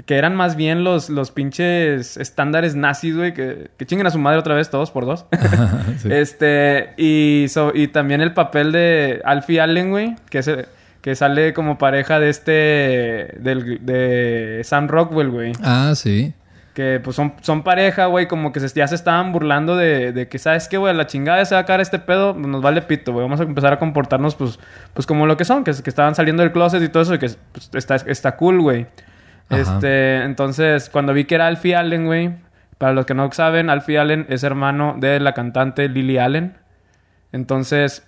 Que 0.05 0.17
eran 0.17 0.35
más 0.35 0.55
bien 0.55 0.83
los, 0.83 1.09
los 1.09 1.31
pinches 1.31 2.17
estándares 2.17 2.75
nazis, 2.75 3.15
güey. 3.15 3.33
Que, 3.33 3.69
que 3.77 3.85
chinguen 3.85 4.05
a 4.07 4.11
su 4.11 4.19
madre 4.19 4.39
otra 4.39 4.53
vez, 4.55 4.69
todos 4.69 4.91
por 4.91 5.05
dos. 5.05 5.25
Sí. 5.99 6.09
Este... 6.11 6.93
Y, 6.97 7.45
so- 7.49 7.71
y 7.73 7.87
también 7.87 8.21
el 8.21 8.33
papel 8.33 8.71
de 8.71 9.21
Alfie 9.23 9.61
Allen, 9.61 9.89
güey. 9.91 10.15
Que, 10.29 10.39
es 10.39 10.47
el- 10.47 10.65
que 11.01 11.15
sale 11.15 11.53
como 11.53 11.77
pareja 11.77 12.19
de 12.19 12.29
este... 12.29 13.35
Del, 13.39 13.85
de 13.85 14.61
Sam 14.63 14.87
Rockwell, 14.89 15.29
güey. 15.29 15.53
Ah, 15.63 15.93
sí. 15.95 16.33
Que 16.73 16.99
pues 17.01 17.15
son, 17.15 17.33
son 17.41 17.63
pareja, 17.63 18.07
güey, 18.07 18.27
como 18.27 18.51
que 18.51 18.59
se, 18.59 18.67
ya 18.77 18.85
se 18.89 18.95
estaban 18.95 19.31
burlando 19.31 19.77
de, 19.77 20.11
de 20.11 20.27
que, 20.27 20.37
¿sabes 20.39 20.67
qué, 20.67 20.75
güey? 20.77 20.93
La 20.93 21.07
chingada 21.07 21.45
se 21.45 21.55
va 21.55 21.61
a 21.61 21.65
caer 21.65 21.79
este 21.79 21.99
pedo, 21.99 22.33
pues, 22.33 22.45
nos 22.47 22.61
vale 22.61 22.81
pito, 22.81 23.13
güey. 23.13 23.23
Vamos 23.23 23.39
a 23.39 23.43
empezar 23.43 23.71
a 23.71 23.79
comportarnos, 23.79 24.35
pues, 24.35 24.59
pues 24.93 25.07
como 25.07 25.25
lo 25.25 25.37
que 25.37 25.45
son, 25.45 25.63
que, 25.63 25.71
que 25.71 25.89
estaban 25.89 26.15
saliendo 26.15 26.43
del 26.43 26.51
closet 26.51 26.83
y 26.83 26.89
todo 26.89 27.03
eso, 27.03 27.13
y 27.15 27.19
que 27.19 27.29
pues, 27.53 27.69
está, 27.75 27.95
está 27.95 28.35
cool, 28.35 28.59
güey. 28.59 28.87
Ajá. 29.49 29.61
Este, 29.75 30.23
entonces, 30.23 30.89
cuando 30.89 31.13
vi 31.13 31.25
que 31.25 31.35
era 31.35 31.47
Alfie 31.47 31.75
Allen, 31.75 32.05
güey, 32.05 32.35
para 32.77 32.93
los 32.93 33.05
que 33.05 33.13
no 33.13 33.31
saben, 33.31 33.69
Alfie 33.69 33.99
Allen 33.99 34.25
es 34.29 34.43
hermano 34.43 34.95
de 34.99 35.19
la 35.19 35.33
cantante 35.33 35.87
Lily 35.87 36.17
Allen. 36.17 36.57
Entonces, 37.31 38.07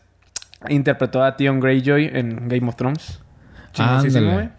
interpretó 0.70 1.24
a 1.24 1.36
Theon 1.38 1.60
Greyjoy 1.60 2.10
en 2.14 2.48
Game 2.48 2.68
of 2.68 2.76
Thrones. 2.76 3.20
Chingoncísimo, 3.74 4.30
Ándale. 4.30 4.34
güey. 4.48 4.50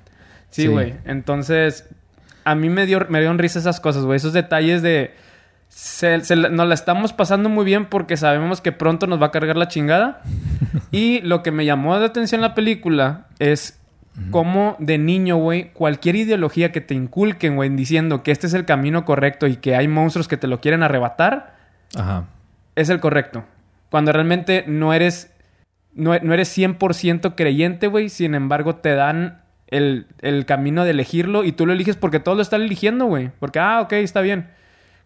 Sí, 0.51 0.63
Sí. 0.63 0.69
güey. 0.69 0.95
Entonces, 1.05 1.89
a 2.45 2.55
mí 2.55 2.69
me, 2.71 2.87
dio, 2.87 3.05
me 3.09 3.19
dieron 3.19 3.39
risa 3.39 3.59
esas 3.59 3.81
cosas, 3.81 4.05
güey. 4.05 4.17
Esos 4.17 4.33
detalles 4.33 4.83
de... 4.83 5.15
Se, 5.69 6.17
nos 6.35 6.67
la 6.67 6.73
estamos 6.75 7.13
pasando 7.13 7.51
muy 7.51 7.65
bien 7.67 7.87
porque 7.87 8.17
sabemos 8.17 8.63
que 8.63 8.73
pronto 8.73 9.07
nos 9.07 9.21
va 9.21 9.27
a 9.27 9.31
cargar 9.31 9.57
la 9.57 9.69
chingada. 9.69 10.23
y 10.91 11.21
lo 11.21 11.43
que 11.43 11.51
me 11.51 11.67
llamó 11.67 11.99
la 11.99 12.07
atención 12.07 12.39
en 12.39 12.43
la 12.43 12.55
película 12.55 13.27
es 13.39 13.79
cómo 14.31 14.77
de 14.79 14.99
niño, 14.99 15.37
güey, 15.37 15.71
cualquier 15.73 16.17
ideología 16.17 16.73
que 16.73 16.81
te 16.81 16.95
inculquen, 16.95 17.57
güey, 17.57 17.71
diciendo 17.71 18.23
que 18.23 18.31
este 18.31 18.47
es 18.47 18.55
el 18.55 18.65
camino 18.65 19.05
correcto 19.05 19.47
y 19.47 19.57
que 19.57 19.77
hay 19.77 19.89
monstruos 19.89 20.29
que 20.29 20.37
te 20.37 20.47
lo 20.47 20.61
quieren 20.61 20.83
arrebatar, 20.83 21.57
Ajá. 21.97 22.25
es 22.75 22.89
el 22.91 23.01
correcto. 23.01 23.45
Cuando 23.91 24.13
realmente 24.13 24.65
no 24.67 24.93
eres, 24.93 25.33
no, 25.95 26.19
no 26.19 26.35
eres 26.35 26.57
100% 26.57 27.35
creyente, 27.35 27.87
güey. 27.87 28.09
Sin 28.09 28.35
embargo, 28.35 28.77
te 28.77 28.95
dan 28.95 29.43
el, 29.69 30.07
el 30.21 30.47
camino 30.47 30.85
de 30.85 30.91
elegirlo 30.91 31.45
y 31.45 31.53
tú 31.53 31.67
lo 31.67 31.73
eliges 31.73 31.97
porque 31.97 32.21
todos 32.21 32.37
lo 32.37 32.43
están 32.43 32.63
eligiendo, 32.63 33.07
güey. 33.07 33.31
Porque, 33.39 33.59
ah, 33.59 33.81
ok, 33.81 33.93
está 33.95 34.21
bien. 34.21 34.49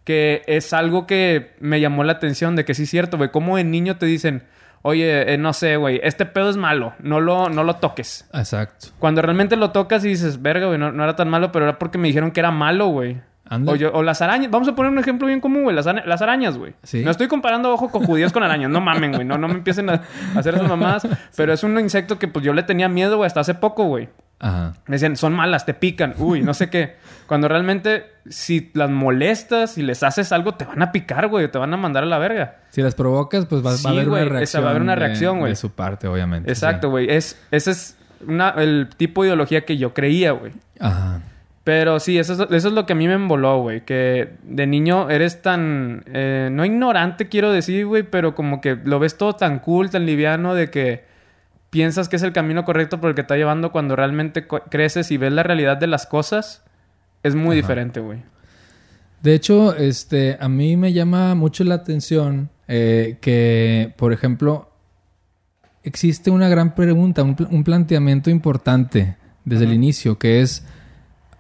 Que 0.05 0.43
es 0.47 0.73
algo 0.73 1.07
que 1.07 1.53
me 1.61 1.81
llamó 1.81 2.03
la 2.03 2.15
atención 2.15 2.57
de 2.57 2.65
que 2.65 2.75
sí 2.75 2.85
es 2.85 2.91
cierto, 2.91 3.19
güey. 3.19 3.31
Como 3.31 3.57
en 3.59 3.71
niño 3.71 3.99
te 3.99 4.07
dicen, 4.07 4.43
oye, 4.83 5.33
eh, 5.33 5.39
no 5.39 5.53
sé, 5.53 5.77
güey, 5.77 6.01
este 6.03 6.27
pedo 6.27 6.51
es 6.51 6.57
malo. 6.57 6.95
No 7.01 7.21
lo, 7.21 7.49
no 7.49 7.65
lo 7.65 7.77
toques. 7.77 8.29
Exacto. 8.33 8.89
Cuando 8.99 9.23
realmente 9.23 9.57
lo 9.57 9.71
tocas 9.71 10.05
y 10.05 10.09
dices, 10.09 10.43
verga, 10.43 10.67
güey, 10.67 10.79
no, 10.79 10.93
no 10.93 11.03
era 11.03 11.17
tan 11.17 11.29
malo, 11.29 11.53
pero 11.53 11.65
era 11.67 11.79
porque 11.79 11.99
me 11.99 12.09
dijeron 12.09 12.31
que 12.33 12.41
era 12.41 12.51
malo, 12.51 12.89
güey. 12.89 13.21
O, 13.67 13.77
yo- 13.77 13.93
o 13.93 14.03
las 14.03 14.23
arañas. 14.23 14.51
Vamos 14.51 14.69
a 14.69 14.75
poner 14.75 14.91
un 14.93 14.99
ejemplo 14.99 15.27
bien 15.27 15.41
común, 15.41 15.65
güey. 15.65 15.77
Las, 15.77 15.87
ara- 15.87 16.05
las 16.07 16.23
arañas, 16.23 16.57
güey. 16.57 16.73
Sí. 16.85 17.05
No 17.05 17.11
estoy 17.11 17.29
comparando 17.29 17.73
ojo 17.73 17.91
con 17.91 18.05
judíos 18.05 18.33
con 18.33 18.43
arañas. 18.43 18.71
No 18.71 18.81
mamen, 18.81 19.13
güey. 19.13 19.25
No, 19.27 19.37
no 19.37 19.49
me 19.49 19.55
empiecen 19.55 19.91
a 19.91 20.03
hacer 20.37 20.55
esas 20.55 20.69
mamadas. 20.69 21.07
Pero 21.37 21.53
es 21.53 21.63
un 21.63 21.79
insecto 21.79 22.19
que 22.19 22.29
pues 22.29 22.45
yo 22.45 22.53
le 22.55 22.63
tenía 22.63 22.89
miedo, 22.89 23.17
güey, 23.19 23.27
hasta 23.27 23.41
hace 23.41 23.55
poco, 23.55 23.85
güey. 23.85 24.09
Ajá. 24.39 24.73
Me 24.87 24.95
decían, 24.97 25.17
son 25.17 25.35
malas, 25.35 25.67
te 25.67 25.75
pican. 25.75 26.15
Uy, 26.19 26.41
no 26.43 26.55
sé 26.55 26.71
qué. 26.71 26.97
Cuando 27.27 27.47
realmente, 27.47 28.07
si 28.29 28.71
las 28.75 28.91
molestas 28.91 29.77
y 29.79 29.83
les 29.83 30.03
haces 30.03 30.33
algo, 30.33 30.55
te 30.55 30.65
van 30.65 30.81
a 30.83 30.91
picar, 30.91 31.29
güey. 31.29 31.49
Te 31.51 31.59
van 31.59 31.73
a 31.75 31.77
mandar 31.77 32.05
a 32.05 32.07
la 32.07 32.19
verga. 32.19 32.57
Si 32.71 32.81
las 32.83 32.95
provocas, 32.95 33.47
pues 33.47 33.65
va, 33.65 33.71
a 33.73 33.93
haber 33.93 34.09
güey, 34.09 34.23
una 34.23 34.33
reacción. 34.33 34.65
va 34.65 34.69
a 34.69 34.71
haber 34.71 34.83
una 34.83 34.95
de- 34.95 35.01
reacción, 35.01 35.39
güey. 35.41 35.53
De 35.53 35.57
su 35.57 35.71
parte, 35.73 36.09
obviamente. 36.09 36.51
Exacto, 36.51 36.87
sí. 36.89 36.91
güey. 36.91 37.11
Es, 37.11 37.41
ese 37.51 37.71
es 37.73 37.97
una, 38.27 38.51
el 38.51 38.89
tipo 38.97 39.23
de 39.23 39.29
ideología 39.29 39.65
que 39.65 39.77
yo 39.77 39.93
creía, 39.95 40.33
güey. 40.33 40.53
Ajá. 40.81 41.21
Pero 41.65 42.01
sí, 42.01 42.19
eso 42.19 42.33
es, 42.33 42.41
eso 42.51 42.69
es 42.69 42.75
lo 42.75 42.87
que 42.87 42.95
a 42.95 42.97
mí 42.97 43.07
me 43.07 43.15
emboló, 43.15 43.61
güey. 43.63 43.85
Que 43.85 44.31
de 44.43 44.67
niño 44.67 45.11
eres 45.11 45.43
tan... 45.43 46.03
eh, 46.07 46.49
no 46.51 46.65
ignorante, 46.65 47.29
quiero 47.29 47.53
decir, 47.53 47.87
güey. 47.87 48.03
Pero 48.03 48.35
como 48.35 48.61
que 48.61 48.77
lo 48.83 48.99
ves 48.99 49.17
todo 49.17 49.35
tan 49.35 49.61
cool, 49.61 49.89
tan 49.91 50.05
liviano 50.05 50.55
de 50.55 50.71
que 50.71 51.05
piensas 51.71 52.09
que 52.09 52.17
es 52.17 52.23
el 52.23 52.33
camino 52.33 52.65
correcto 52.65 53.01
por 53.01 53.11
el 53.11 53.15
que 53.15 53.21
está 53.23 53.37
llevando 53.37 53.71
cuando 53.71 53.95
realmente 53.95 54.47
creces 54.71 55.11
y 55.13 55.17
ves 55.19 55.33
la 55.33 55.45
realidad 55.45 55.77
de 55.77 55.87
las 55.87 56.07
cosas. 56.07 56.65
Es 57.23 57.37
muy 57.37 57.51
Ajá. 57.51 57.63
diferente, 57.63 58.01
güey. 58.01 58.19
De 59.23 59.35
hecho, 59.35 59.77
este, 59.77 60.37
a 60.41 60.49
mí 60.49 60.77
me 60.77 60.93
llama 60.93 61.37
mucho 61.37 61.63
la 61.63 61.77
atención 61.77 62.51
eh, 62.67 63.19
que, 63.21 63.95
por 63.97 64.13
ejemplo, 64.13 64.73
existe 65.85 66.33
una 66.33 66.49
gran 66.49 66.75
pregunta, 66.75 67.23
un, 67.23 67.37
pl- 67.37 67.49
un 67.53 67.63
planteamiento 67.63 68.31
importante 68.31 69.17
desde 69.45 69.65
el 69.65 69.73
inicio, 69.73 70.19
que 70.19 70.41
es 70.41 70.67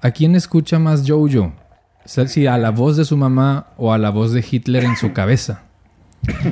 ¿a 0.03 0.11
quién 0.11 0.35
escucha 0.35 0.79
más 0.79 1.05
Jojo? 1.09 1.53
Si 2.05 2.47
a 2.47 2.59
la 2.59 2.71
voz 2.71 2.97
de 2.97 3.05
su 3.05 3.17
mamá 3.17 3.69
o 3.77 3.93
a 3.93 3.99
la 3.99 4.11
voz 4.11 4.33
de 4.33 4.45
Hitler 4.49 4.85
en 4.85 4.97
su 4.97 5.13
cabeza. 5.13 5.63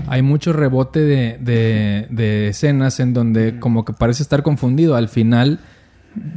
Hay 0.08 0.22
mucho 0.22 0.52
rebote 0.52 1.00
de, 1.00 1.38
de- 1.40 2.06
de 2.10 2.48
escenas 2.48 2.98
en 3.00 3.12
donde 3.14 3.58
como 3.60 3.84
que 3.84 3.92
parece 3.92 4.22
estar 4.22 4.42
confundido. 4.42 4.96
Al 4.96 5.08
final, 5.08 5.60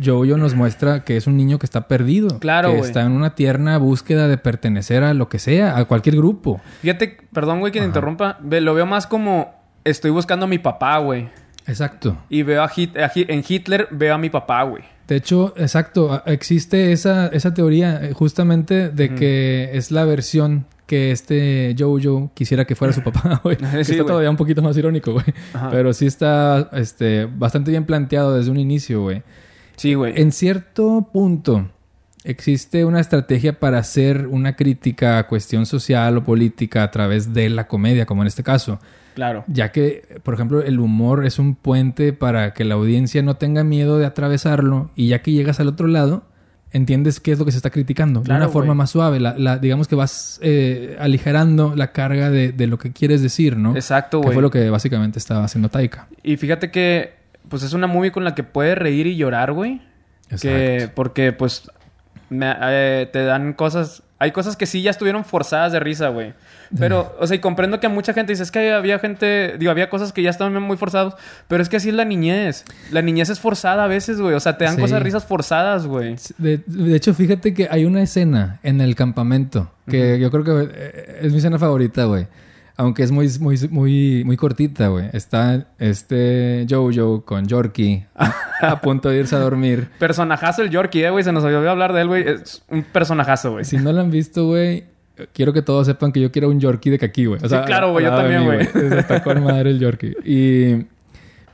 Jojo 0.04 0.38
nos 0.38 0.54
muestra 0.56 1.04
que 1.04 1.18
es 1.18 1.26
un 1.28 1.38
niño 1.38 1.58
que 1.60 1.66
está 1.66 1.88
perdido. 1.88 2.40
Claro, 2.40 2.70
Que 2.72 2.78
güey. 2.78 2.88
está 2.88 3.02
en 3.02 3.12
una 3.12 3.34
tierna 3.36 3.78
búsqueda 3.78 4.28
de 4.28 4.38
pertenecer 4.38 5.04
a 5.04 5.14
lo 5.14 5.30
que 5.30 5.40
sea, 5.40 5.78
a 5.78 5.86
cualquier 5.86 6.16
grupo. 6.16 6.62
Fíjate, 6.82 7.18
perdón, 7.34 7.60
güey, 7.60 7.72
que 7.72 7.80
te 7.80 7.86
Ajá. 7.86 7.90
interrumpa. 7.90 8.38
Ve- 8.42 8.62
Lo 8.62 8.74
veo 8.74 8.86
más 8.86 9.08
como... 9.08 9.54
Estoy 9.84 10.12
buscando 10.12 10.46
a 10.46 10.48
mi 10.50 10.60
papá, 10.60 10.98
güey. 11.00 11.30
Exacto. 11.68 12.18
Y 12.30 12.44
veo 12.44 12.64
a, 12.64 12.70
Hit- 12.70 12.98
a 12.98 13.12
en 13.16 13.44
Hitler, 13.48 13.88
veo 13.92 14.16
a 14.16 14.18
mi 14.18 14.30
papá, 14.30 14.64
güey. 14.64 14.84
De 15.08 15.18
hecho, 15.18 15.54
exacto, 15.58 16.24
existe 16.26 16.92
esa, 16.92 17.28
esa 17.28 17.54
teoría 17.54 18.04
eh, 18.04 18.14
justamente 18.14 18.90
de 18.90 19.14
que 19.16 19.72
es 19.74 19.92
la 19.92 20.06
versión 20.06 20.66
que 20.86 21.12
este 21.12 21.76
Jojo 21.78 22.32
quisiera 22.34 22.66
que 22.66 22.76
fuera 22.76 22.94
su 22.94 23.02
papá, 23.02 23.42
güey. 23.44 23.58
Sí, 23.84 23.94
está 23.94 24.06
todavía 24.06 24.30
un 24.30 24.38
poquito 24.38 24.62
más 24.62 24.78
irónico, 24.78 25.14
güey. 25.14 25.26
Pero 25.72 25.94
sí 25.94 26.06
está 26.06 26.70
este, 26.74 27.26
bastante 27.26 27.72
bien 27.72 27.86
planteado 27.86 28.36
desde 28.36 28.52
un 28.52 28.60
inicio, 28.60 29.02
güey. 29.02 29.24
Sí, 29.76 29.94
güey. 29.94 30.14
En 30.16 30.32
cierto 30.32 31.10
punto, 31.12 31.68
existe 32.24 32.86
una 32.86 33.00
estrategia 33.00 33.60
para 33.60 33.80
hacer 33.80 34.28
una 34.28 34.56
crítica 34.56 35.20
a 35.20 35.28
cuestión 35.28 35.66
social 35.66 36.18
o 36.18 36.24
política 36.24 36.84
a 36.84 36.92
través 36.92 37.34
de 37.34 37.50
la 37.50 37.68
comedia, 37.68 38.06
como 38.06 38.22
en 38.22 38.28
este 38.28 38.44
caso. 38.44 38.80
Claro. 39.16 39.44
Ya 39.48 39.72
que, 39.72 40.20
por 40.24 40.34
ejemplo, 40.34 40.62
el 40.62 40.80
humor 40.80 41.26
es 41.26 41.40
un 41.40 41.56
puente 41.56 42.14
para 42.14 42.54
que 42.54 42.64
la 42.64 42.76
audiencia 42.76 43.22
no 43.22 43.36
tenga 43.36 43.64
miedo 43.64 43.98
de 44.00 44.06
atravesarlo 44.06 44.92
y 44.96 45.08
ya 45.10 45.22
que 45.22 45.32
llegas 45.32 45.60
al 45.60 45.68
otro 45.68 45.88
lado, 45.88 46.24
entiendes 46.72 47.20
qué 47.20 47.32
es 47.32 47.38
lo 47.40 47.46
que 47.46 47.52
se 47.52 47.58
está 47.58 47.70
criticando 47.70 48.24
Claro, 48.24 48.40
de 48.40 48.46
una 48.48 48.52
forma 48.52 48.74
más 48.74 48.90
suave. 48.90 49.20
La, 49.20 49.36
la- 49.38 49.58
digamos 49.60 49.88
que 49.88 49.96
vas 49.96 50.40
eh, 50.42 50.98
aligerando 51.00 51.76
la 51.76 51.92
carga 51.92 52.30
de, 52.32 52.52
de 52.52 52.66
lo 52.68 52.78
que 52.80 52.92
quieres 52.92 53.22
decir, 53.22 53.58
¿no? 53.58 53.76
Exacto, 53.76 54.20
Que 54.22 54.26
güey. 54.28 54.34
fue 54.36 54.42
lo 54.42 54.50
que 54.50 54.70
básicamente 54.72 55.20
estaba 55.20 55.44
haciendo 55.44 55.70
Taika. 55.70 56.08
Y 56.24 56.38
fíjate 56.38 56.72
que, 56.72 57.14
pues 57.50 57.62
es 57.62 57.74
una 57.74 57.86
movie 57.86 58.12
con 58.12 58.24
la 58.24 58.34
que 58.34 58.44
puedes 58.44 58.76
reír 58.78 59.06
y 59.06 59.16
llorar, 59.16 59.52
güey. 59.52 59.82
Que, 60.42 60.90
porque, 60.96 61.32
pues, 61.32 61.70
me- 62.30 62.56
eh, 62.60 63.08
te 63.14 63.24
dan 63.24 63.54
cosas. 63.54 64.02
Hay 64.18 64.32
cosas 64.32 64.56
que 64.56 64.66
sí 64.66 64.82
ya 64.82 64.90
estuvieron 64.90 65.26
forzadas 65.26 65.74
de 65.74 65.80
risa, 65.80 66.08
güey. 66.08 66.34
Pero, 66.78 67.16
o 67.20 67.28
sea, 67.28 67.36
y 67.36 67.40
comprendo 67.40 67.80
que 67.80 67.86
a 67.88 67.90
mucha 67.90 68.14
gente 68.14 68.32
dice, 68.34 68.44
es 68.44 68.52
que 68.52 68.72
había 68.72 68.98
gente, 69.00 69.58
digo, 69.60 69.72
había 69.72 69.90
cosas 69.90 70.12
que 70.12 70.24
ya 70.24 70.30
estaban 70.30 70.60
muy 70.62 70.76
forzados, 70.78 71.16
pero 71.48 71.62
es 71.62 71.70
que 71.70 71.78
así 71.78 71.90
es 71.90 71.96
la 71.96 72.06
niñez. 72.06 72.66
La 72.92 73.02
niñez 73.02 73.30
es 73.30 73.40
forzada 73.40 73.84
a 73.84 73.88
veces, 73.88 74.20
güey. 74.20 74.34
O 74.34 74.40
sea, 74.40 74.58
te 74.58 74.66
dan 74.66 74.76
Sí. 74.76 74.82
cosas 74.82 75.04
risas 75.04 75.26
forzadas, 75.26 75.86
güey. 75.86 76.16
De, 76.38 76.60
de 76.66 76.96
hecho, 76.96 77.14
fíjate 77.14 77.54
que 77.54 77.68
hay 77.70 77.86
una 77.86 78.02
escena 78.02 78.60
en 78.64 78.82
el 78.82 78.96
campamento 78.96 79.72
que 79.88 80.20
yo 80.20 80.32
creo 80.32 80.44
que 80.44 80.70
eh, 80.74 81.20
es 81.24 81.32
mi 81.32 81.38
escena 81.38 81.60
favorita, 81.60 82.06
güey. 82.06 82.28
Aunque 82.76 83.04
es 83.04 83.12
muy, 83.12 83.30
muy, 83.40 83.56
muy, 83.70 84.24
muy 84.26 84.36
cortita, 84.36 84.88
güey. 84.88 85.08
Está 85.14 85.68
este 85.78 86.66
Jojo 86.68 87.24
con 87.24 87.46
Yorkie 87.46 88.08
a, 88.16 88.34
a 88.62 88.82
punto 88.82 89.10
de 89.10 89.20
irse 89.20 89.36
a 89.36 89.40
dormir. 89.40 89.90
Personajazo 90.00 90.64
el 90.64 90.72
Yorkie, 90.72 91.04
eh, 91.06 91.12
güey. 91.12 91.24
Se 91.24 91.32
nos 91.32 91.44
olvidó 91.44 91.70
hablar 91.70 91.94
de 91.94 92.02
él, 92.02 92.08
güey. 92.08 92.28
Es 92.28 92.64
un 92.70 92.82
personajazo, 92.82 93.52
güey. 93.52 93.66
Si 93.66 93.78
no 93.78 93.94
lo 93.94 94.02
han 94.02 94.10
visto, 94.10 94.48
güey, 94.48 94.86
quiero 95.34 95.54
que 95.54 95.62
todos 95.62 95.88
sepan 95.88 96.12
que 96.12 96.22
yo 96.22 96.32
quiero 96.32 96.50
un 96.50 96.60
Yorkie 96.60 96.90
de 96.92 97.06
aquí, 97.06 97.26
güey. 97.26 97.40
O 97.44 97.50
Sí, 97.50 97.56
claro, 97.66 97.92
güey, 97.92 98.06
yo 98.06 98.16
también, 98.16 98.46
güey. 98.46 98.62
Está 98.98 99.24
con 99.24 99.44
madre 99.44 99.72
el 99.72 99.80
Yorkie. 99.80 100.16
Y 100.26 100.86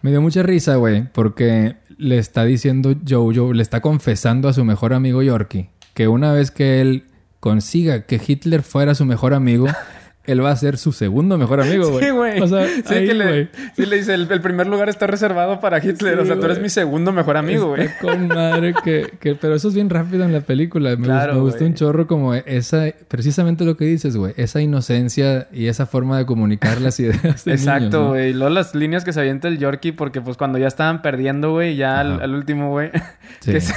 me 0.01 0.11
dio 0.11 0.21
mucha 0.21 0.43
risa, 0.43 0.75
güey, 0.75 1.03
porque 1.11 1.75
le 1.97 2.17
está 2.17 2.45
diciendo 2.45 2.95
Jojo, 3.07 3.53
le 3.53 3.61
está 3.61 3.81
confesando 3.81 4.47
a 4.47 4.53
su 4.53 4.63
mejor 4.63 4.93
amigo 4.93 5.21
Yorkie 5.21 5.69
que 5.99 6.07
una 6.07 6.31
vez 6.31 6.49
que 6.49 6.79
él 6.79 7.03
consiga 7.41 8.05
que 8.05 8.21
Hitler 8.25 8.63
fuera 8.63 8.95
su 8.95 9.03
mejor 9.03 9.33
amigo, 9.33 9.67
él 10.31 10.43
va 10.43 10.51
a 10.51 10.55
ser 10.55 10.77
su 10.77 10.91
segundo 10.91 11.37
mejor 11.37 11.61
amigo, 11.61 11.89
güey. 11.91 12.05
Sí, 12.05 12.11
güey. 12.11 12.39
O 12.41 12.47
sea, 12.47 12.67
sí, 12.67 12.93
ahí, 12.93 13.07
que 13.07 13.13
le, 13.13 13.47
sí, 13.75 13.85
le 13.85 13.97
dice, 13.97 14.13
el, 14.13 14.31
el 14.31 14.41
primer 14.41 14.67
lugar 14.67 14.89
está 14.89 15.07
reservado 15.07 15.59
para 15.59 15.77
Hitler. 15.77 16.15
Sí, 16.15 16.21
o 16.21 16.25
sea, 16.25 16.35
tú 16.39 16.45
eres 16.45 16.59
mi 16.61 16.69
segundo 16.69 17.11
mejor 17.11 17.37
amigo, 17.37 17.67
güey. 17.69 17.89
Con 18.01 18.27
madre 18.27 18.73
que, 18.83 19.09
que- 19.19 19.35
Pero 19.35 19.55
eso 19.55 19.67
es 19.69 19.75
bien 19.75 19.89
rápido 19.89 20.23
en 20.25 20.33
la 20.33 20.41
película. 20.41 20.95
Me, 20.95 21.05
Claro, 21.05 21.33
me 21.35 21.41
gustó 21.41 21.65
un 21.65 21.73
chorro 21.73 22.07
como 22.07 22.33
esa... 22.33 22.85
Precisamente 23.07 23.65
lo 23.65 23.75
que 23.77 23.85
dices, 23.85 24.15
güey. 24.17 24.33
Esa 24.37 24.61
inocencia 24.61 25.47
y 25.51 25.67
esa 25.67 25.85
forma 25.85 26.17
de 26.17 26.25
comunicar 26.25 26.79
las 26.81 26.99
ideas 26.99 27.45
de 27.45 27.51
Exacto, 27.53 28.09
güey. 28.09 28.29
Y 28.29 28.33
luego 28.33 28.53
las 28.53 28.75
líneas 28.75 29.03
que 29.03 29.13
se 29.13 29.19
avienta 29.19 29.47
el 29.47 29.57
Yorkie, 29.57 29.91
porque 29.91 30.21
pues 30.21 30.37
cuando 30.37 30.57
ya 30.57 30.67
estaban 30.67 31.01
perdiendo, 31.01 31.51
güey, 31.51 31.75
ya 31.75 31.99
al, 31.99 32.33
último, 32.33 32.69
güey, 32.71 32.91
Sí. 33.39 33.51
que, 33.53 33.61
se- 33.61 33.73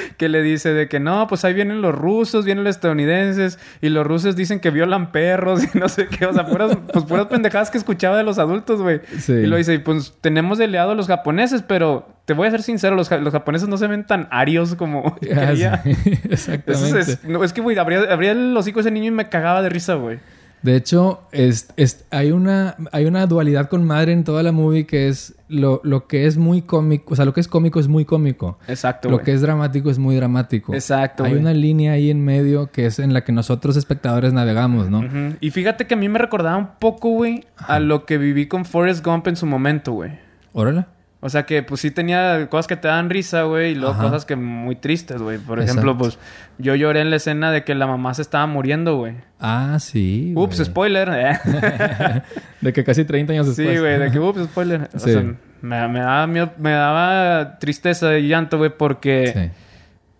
que 0.16 0.28
le 0.28 0.42
dice 0.42 0.72
de 0.72 0.88
que 0.88 1.00
no, 1.00 1.26
pues 1.26 1.44
ahí 1.44 1.54
vienen 1.54 1.82
los 1.82 1.94
rusos, 1.94 2.44
vienen 2.44 2.64
los 2.64 2.74
estadounidenses, 2.76 3.58
y 3.80 3.88
los 3.88 4.06
rusos 4.06 4.36
dicen 4.36 4.60
que 4.60 4.70
violan 4.70 5.12
perros 5.12 5.62
y 5.74 5.78
no 5.78 5.88
sé 5.88 6.06
qué, 6.08 6.26
o 6.26 6.32
sea, 6.32 6.46
puras, 6.46 6.76
pues 6.92 7.04
puras 7.04 7.26
pendejadas 7.26 7.70
que 7.70 7.78
escuchaba 7.78 8.16
de 8.16 8.22
los 8.24 8.38
adultos, 8.38 8.82
güey. 8.82 9.00
Sí. 9.18 9.32
Y 9.32 9.46
lo 9.46 9.56
dice, 9.56 9.78
pues 9.80 10.14
tenemos 10.20 10.58
de 10.58 10.64
aliado 10.64 10.92
a 10.92 10.94
los 10.94 11.06
japoneses, 11.06 11.62
pero 11.62 12.08
te 12.24 12.32
voy 12.34 12.48
a 12.48 12.50
ser 12.50 12.62
sincero, 12.62 12.96
los, 12.96 13.08
ja- 13.08 13.18
los 13.18 13.32
japoneses 13.32 13.68
no 13.68 13.76
se 13.76 13.86
ven 13.86 14.04
tan 14.04 14.26
arios 14.30 14.74
como 14.74 15.16
Ah, 15.36 15.52
sí. 15.54 15.62
Eso 15.62 16.52
Exactamente. 16.52 17.00
es, 17.00 17.24
no, 17.24 17.44
es 17.44 17.52
que, 17.52 17.60
güey, 17.60 17.78
abría, 17.78 18.00
abría 18.12 18.32
el 18.32 18.56
hocico 18.56 18.80
ese 18.80 18.90
niño 18.90 19.06
y 19.08 19.10
me 19.12 19.28
cagaba 19.28 19.62
de 19.62 19.68
risa, 19.68 19.94
güey. 19.94 20.18
De 20.66 20.74
hecho, 20.74 21.20
es, 21.30 21.68
es- 21.76 22.04
hay, 22.10 22.32
una, 22.32 22.74
hay 22.90 23.04
una 23.06 23.24
dualidad 23.26 23.68
con 23.68 23.84
madre 23.84 24.10
en 24.12 24.24
toda 24.24 24.42
la 24.42 24.50
movie 24.50 24.84
que 24.84 25.06
es 25.06 25.36
lo, 25.48 25.80
lo 25.84 26.08
que 26.08 26.26
es 26.26 26.36
muy 26.38 26.62
cómico. 26.62 27.12
O 27.12 27.16
sea, 27.16 27.24
lo 27.24 27.32
que 27.32 27.40
es 27.40 27.46
cómico 27.46 27.78
es 27.78 27.86
muy 27.86 28.04
cómico. 28.04 28.58
Exacto, 28.66 29.08
Lo 29.08 29.20
que 29.20 29.32
es 29.32 29.40
dramático 29.42 29.90
es 29.90 29.98
muy 30.00 30.16
dramático. 30.16 30.74
Exacto, 30.74 31.22
Hay 31.22 31.34
una 31.34 31.54
línea 31.54 31.92
ahí 31.92 32.10
en 32.10 32.24
medio 32.24 32.72
que 32.72 32.86
es 32.86 32.98
en 32.98 33.12
la 33.12 33.22
que 33.22 33.30
nosotros 33.30 33.76
espectadores 33.76 34.32
navegamos, 34.32 34.90
¿no? 34.90 35.02
Y 35.40 35.50
fíjate 35.52 35.86
que 35.86 35.94
a 35.94 35.96
mí 35.96 36.08
me 36.08 36.18
recordaba 36.18 36.56
un 36.56 36.70
poco, 36.80 37.10
güey, 37.10 37.44
a 37.56 37.78
lo 37.78 38.04
que 38.04 38.18
viví 38.18 38.48
con 38.48 38.64
Forrest 38.64 39.04
Gump 39.06 39.28
en 39.28 39.36
su 39.36 39.46
momento, 39.46 39.92
güey. 39.92 40.18
Órale. 40.52 40.86
O 41.26 41.28
sea 41.28 41.44
que 41.44 41.64
pues 41.64 41.80
sí 41.80 41.90
tenía 41.90 42.46
cosas 42.48 42.68
que 42.68 42.76
te 42.76 42.86
dan 42.86 43.10
risa, 43.10 43.42
güey, 43.42 43.72
y 43.72 43.74
luego 43.74 43.94
Ajá. 43.94 44.04
cosas 44.04 44.24
que 44.24 44.36
muy 44.36 44.76
tristes, 44.76 45.20
güey. 45.20 45.38
Por 45.38 45.58
Exacto. 45.58 45.80
ejemplo, 45.80 45.98
pues 45.98 46.18
yo 46.58 46.76
lloré 46.76 47.00
en 47.00 47.10
la 47.10 47.16
escena 47.16 47.50
de 47.50 47.64
que 47.64 47.74
la 47.74 47.88
mamá 47.88 48.14
se 48.14 48.22
estaba 48.22 48.46
muriendo, 48.46 48.96
güey. 48.96 49.14
Ah, 49.40 49.78
sí. 49.80 50.32
Ups, 50.36 50.56
güey. 50.58 50.66
spoiler. 50.66 51.08
eh. 51.12 52.22
De 52.60 52.72
que 52.72 52.84
casi 52.84 53.04
30 53.04 53.32
años 53.32 53.46
después. 53.48 53.68
sí, 53.74 53.78
güey, 53.80 53.98
de 53.98 54.10
que 54.12 54.20
ups, 54.20 54.44
spoiler. 54.44 54.88
O 54.94 54.98
sea, 55.00 55.22
me, 55.62 55.88
me 55.88 55.98
daba 56.00 56.26
miedo- 56.28 56.52
me 56.58 56.70
daba 56.72 57.58
tristeza 57.58 58.16
y 58.18 58.28
llanto, 58.28 58.58
güey, 58.58 58.70
porque 58.76 59.32
Sí. 59.34 59.62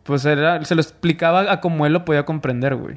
pues 0.03 0.25
era, 0.25 0.65
se 0.65 0.75
lo 0.75 0.81
explicaba 0.81 1.53
a 1.53 1.61
como 1.61 1.87
él 1.87 1.93
lo 1.93 2.05
podía 2.05 2.25
comprender, 2.25 2.75
güey. 2.75 2.97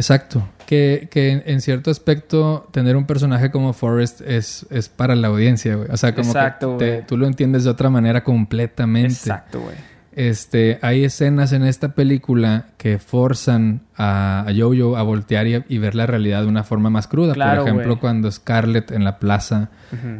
Exacto. 0.00 0.48
Que, 0.66 1.08
que 1.10 1.42
en, 1.46 1.60
cierto 1.60 1.90
aspecto 1.90 2.68
tener 2.72 2.96
un 2.96 3.04
personaje 3.04 3.50
como 3.50 3.72
Forrest 3.72 4.20
es, 4.20 4.66
es 4.70 4.88
para 4.88 5.14
la 5.16 5.28
audiencia, 5.28 5.74
güey. 5.76 5.88
O 5.90 5.96
sea, 5.96 6.14
como 6.14 6.28
Exacto, 6.30 6.76
que 6.78 6.84
te- 6.84 7.02
tú 7.02 7.16
lo 7.16 7.26
entiendes 7.26 7.64
de 7.64 7.70
otra 7.70 7.90
manera 7.90 8.22
completamente. 8.22 9.12
Exacto, 9.12 9.60
güey. 9.60 9.74
Este, 10.12 10.78
hay 10.82 11.04
escenas 11.04 11.52
en 11.52 11.64
esta 11.64 11.94
película 11.94 12.66
que 12.76 12.98
forzan 12.98 13.82
a, 13.96 14.40
a 14.46 14.52
Jojo 14.56 14.96
a 14.96 15.02
voltear 15.02 15.46
y, 15.46 15.64
y 15.68 15.78
ver 15.78 15.94
la 15.94 16.06
realidad 16.06 16.42
de 16.42 16.48
una 16.48 16.64
forma 16.64 16.90
más 16.90 17.06
cruda. 17.06 17.32
Claro, 17.32 17.62
Por 17.62 17.68
ejemplo, 17.70 18.00
cuando 18.00 18.30
Scarlett 18.30 18.90
en 18.90 19.04
la 19.04 19.18
plaza 19.18 19.70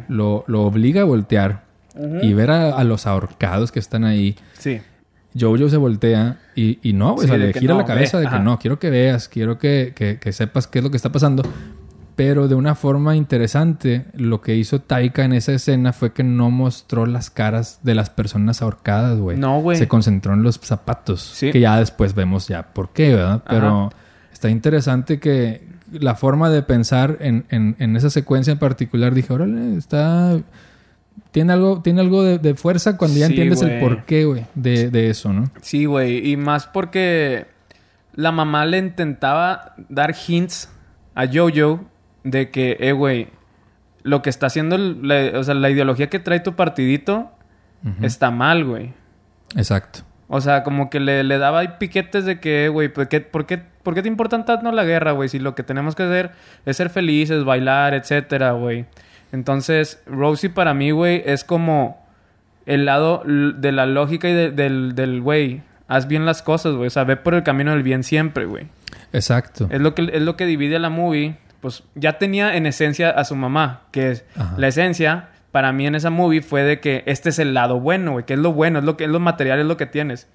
lo, 0.07 0.43
lo 0.47 0.63
obliga 0.63 1.01
a 1.01 1.05
voltear 1.05 1.63
y 2.21 2.33
ver 2.33 2.51
a, 2.51 2.69
a 2.71 2.83
los 2.85 3.05
ahorcados 3.05 3.71
que 3.73 3.79
están 3.79 4.05
ahí. 4.05 4.37
Sí. 4.57 4.79
Jojo 5.39 5.69
se 5.69 5.77
voltea 5.77 6.39
y, 6.55 6.79
y 6.81 6.93
no, 6.93 7.13
güey, 7.13 7.27
Sí, 7.27 7.33
o 7.33 7.37
sea, 7.37 7.45
le 7.45 7.53
gira 7.53 7.73
no, 7.73 7.79
la 7.79 7.85
cabeza 7.85 8.17
ve, 8.17 8.23
de 8.23 8.29
que 8.29 8.35
ajá. 8.35 8.43
no, 8.43 8.59
quiero 8.59 8.79
que 8.79 8.89
veas, 8.89 9.27
quiero 9.29 9.57
que, 9.57 9.93
que- 9.95 10.19
que 10.19 10.31
sepas 10.33 10.67
qué 10.67 10.79
es 10.79 10.83
lo 10.83 10.91
que 10.91 10.97
está 10.97 11.11
pasando. 11.11 11.43
Pero 12.15 12.47
de 12.49 12.55
una 12.55 12.75
forma 12.75 13.15
interesante, 13.15 14.05
lo 14.13 14.41
que 14.41 14.55
hizo 14.55 14.79
Taika 14.81 15.23
en 15.23 15.33
esa 15.33 15.53
escena 15.53 15.93
fue 15.93 16.11
que 16.11 16.23
no 16.23 16.51
mostró 16.51 17.05
las 17.05 17.29
caras 17.29 17.79
de 17.83 17.95
las 17.95 18.09
personas 18.09 18.61
ahorcadas, 18.61 19.17
güey. 19.17 19.37
No, 19.37 19.59
güey. 19.61 19.77
Se 19.77 19.87
concentró 19.87 20.33
en 20.33 20.43
los 20.43 20.59
zapatos. 20.61 21.21
Sí. 21.21 21.51
Que 21.51 21.61
ya 21.61 21.79
después 21.79 22.13
vemos 22.13 22.47
ya 22.47 22.73
por 22.73 22.89
qué, 22.89 23.15
¿verdad? 23.15 23.41
Pero 23.49 23.89
está 24.31 24.49
interesante 24.49 25.19
que 25.19 25.65
la 25.91 26.15
forma 26.15 26.49
de 26.49 26.61
pensar 26.61 27.17
en, 27.21 27.45
en- 27.49 27.75
en 27.79 27.95
esa 27.95 28.09
secuencia 28.09 28.51
en 28.51 28.59
particular, 28.59 29.13
dije, 29.15 29.31
órale, 29.33 29.77
está... 29.77 30.37
Tiene 31.31 31.53
algo, 31.53 31.81
tiene 31.81 32.01
algo 32.01 32.23
de, 32.23 32.39
de 32.39 32.55
fuerza 32.55 32.97
cuando 32.97 33.17
ya 33.17 33.27
Sí, 33.27 33.33
entiendes 33.33 33.61
el 33.61 33.79
porqué, 33.79 34.25
güey, 34.25 34.45
de, 34.55 34.89
de 34.89 35.09
eso, 35.09 35.31
¿no? 35.31 35.49
Sí, 35.61 35.85
güey. 35.85 36.29
Y 36.29 36.35
más 36.37 36.67
porque 36.67 37.47
la 38.13 38.31
mamá 38.31 38.65
le 38.65 38.77
intentaba 38.77 39.75
dar 39.89 40.13
hints 40.27 40.69
a 41.15 41.25
Jojo 41.27 41.85
de 42.23 42.49
que, 42.49 42.77
eh, 42.79 42.91
güey, 42.91 43.29
lo 44.03 44.21
que 44.21 44.29
está 44.29 44.47
haciendo, 44.47 44.77
la, 44.77 45.39
o 45.39 45.43
sea, 45.43 45.53
la 45.53 45.69
ideología 45.69 46.09
que 46.09 46.19
trae 46.19 46.39
tu 46.39 46.55
partidito 46.55 47.31
está 48.01 48.29
mal, 48.29 48.63
güey. 48.65 48.93
Exacto. 49.55 50.01
O 50.27 50.39
sea, 50.39 50.63
como 50.63 50.89
que 50.89 50.99
le, 50.99 51.23
le 51.23 51.37
daba 51.37 51.59
ahí 51.59 51.69
piquetes 51.79 52.25
de 52.25 52.39
que, 52.39 52.69
güey, 52.69 52.89
¿por 52.93 53.07
qué, 53.07 53.21
por, 53.21 53.45
qué, 53.45 53.57
¿por 53.57 53.93
qué 53.95 54.01
te 54.01 54.07
importa 54.07 54.43
tanto 54.45 54.71
la 54.71 54.83
guerra, 54.83 55.11
güey? 55.11 55.29
Si 55.29 55.39
lo 55.39 55.55
que 55.55 55.63
tenemos 55.63 55.95
que 55.95 56.03
hacer 56.03 56.31
es 56.65 56.77
ser 56.77 56.89
felices, 56.89 57.43
bailar, 57.43 57.93
etcétera, 57.93 58.51
güey. 58.51 58.85
Entonces, 59.31 60.01
Rosie 60.05 60.49
para 60.49 60.73
mí, 60.73 60.91
güey, 60.91 61.23
es 61.25 61.43
como 61.43 62.05
el 62.65 62.85
lado 62.85 63.23
de 63.25 63.71
la 63.71 63.85
lógica 63.85 64.29
y 64.29 64.33
de- 64.33 64.51
del, 64.51 64.93
del, 64.95 65.21
güey, 65.21 65.61
haz 65.87 66.07
bien 66.07 66.25
las 66.25 66.41
cosas, 66.41 66.73
güey. 66.75 66.87
O 66.87 66.89
sea, 66.91 67.03
ve 67.05 67.17
por 67.17 67.33
el 67.33 67.43
camino 67.43 67.71
del 67.71 67.83
bien 67.83 68.03
siempre, 68.03 68.45
güey. 68.45 68.67
Exacto. 69.13 69.67
Es 69.71 69.81
lo 69.81 69.95
que, 69.95 70.09
es 70.13 70.21
lo 70.21 70.35
que 70.35 70.45
divide 70.45 70.75
a 70.75 70.79
la 70.79 70.89
movie. 70.89 71.37
Pues 71.61 71.83
ya 71.95 72.17
tenía 72.17 72.55
en 72.55 72.65
esencia 72.65 73.11
a 73.11 73.23
su 73.23 73.35
mamá, 73.35 73.83
que 73.91 74.11
es 74.11 74.25
Ajá. 74.35 74.55
la 74.57 74.67
esencia 74.67 75.29
para 75.51 75.71
mí 75.71 75.85
en 75.85 75.95
esa 75.95 76.09
movie 76.09 76.41
fue 76.41 76.63
de 76.63 76.79
que 76.79 77.03
este 77.05 77.29
es 77.29 77.37
el 77.39 77.53
lado 77.53 77.79
bueno, 77.79 78.13
güey, 78.13 78.25
que 78.25 78.33
es 78.33 78.39
lo 78.39 78.51
bueno, 78.53 78.79
es 78.79 78.85
lo 78.85 78.97
que 78.97 79.03
es 79.03 79.09
lo 79.09 79.19
material, 79.19 79.59
es 79.59 79.65
lo 79.65 79.77
que 79.77 79.85
tienes. 79.85 80.27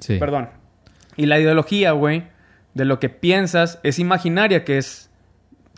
Sí. 0.00 0.18
Perdón. 0.18 0.50
Y 1.16 1.26
la 1.26 1.38
ideología, 1.38 1.92
güey, 1.92 2.24
de 2.74 2.84
lo 2.84 2.98
que 3.00 3.08
piensas 3.08 3.78
es 3.84 3.98
imaginaria, 3.98 4.64
que 4.64 4.76
es 4.76 5.08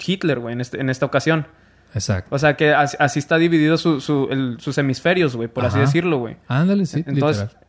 Hitler, 0.04 0.38
güey, 0.40 0.54
en, 0.54 0.60
este- 0.60 0.80
en 0.80 0.90
esta 0.90 1.06
ocasión. 1.06 1.46
Exacto. 1.94 2.34
O 2.34 2.38
sea, 2.38 2.56
que 2.56 2.72
as- 2.74 2.96
así, 3.00 3.18
está 3.18 3.38
dividido 3.38 3.76
su- 3.78 4.00
su- 4.00 4.28
el- 4.30 4.56
sus 4.60 4.76
hemisferios, 4.78 5.34
güey, 5.36 5.48
por 5.48 5.64
así 5.64 5.78
decirlo, 5.78 6.18
güey. 6.18 6.36
Ándale, 6.48 6.84
sí, 6.86 7.02
Entonces, 7.06 7.44
literal. 7.44 7.66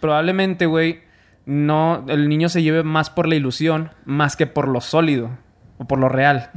Probablemente, 0.00 0.66
güey, 0.66 1.00
no, 1.46 2.04
el 2.08 2.28
niño 2.28 2.48
se 2.48 2.62
lleve 2.62 2.82
más 2.82 3.10
por 3.10 3.26
la 3.26 3.34
ilusión, 3.34 3.90
más 4.04 4.36
que 4.36 4.46
por 4.46 4.68
lo 4.68 4.80
sólido 4.80 5.30
o 5.78 5.86
por 5.86 5.98
lo 5.98 6.08
real. 6.08 6.50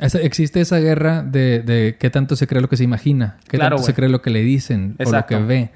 Esa- 0.00 0.20
existe 0.20 0.60
esa 0.60 0.78
guerra 0.78 1.22
de, 1.22 1.62
de 1.62 1.96
qué 1.98 2.10
tanto 2.10 2.36
se 2.36 2.46
cree 2.46 2.60
lo 2.60 2.68
que 2.68 2.76
se 2.76 2.84
imagina, 2.84 3.38
qué 3.48 3.56
Claro, 3.58 3.76
tanto 3.76 3.86
se 3.86 3.94
cree 3.94 4.08
lo 4.08 4.22
que 4.22 4.30
le 4.30 4.42
dicen 4.42 4.96
Exacto. 4.98 5.34
o 5.36 5.40
lo 5.40 5.46
que 5.46 5.48
ve. 5.48 5.70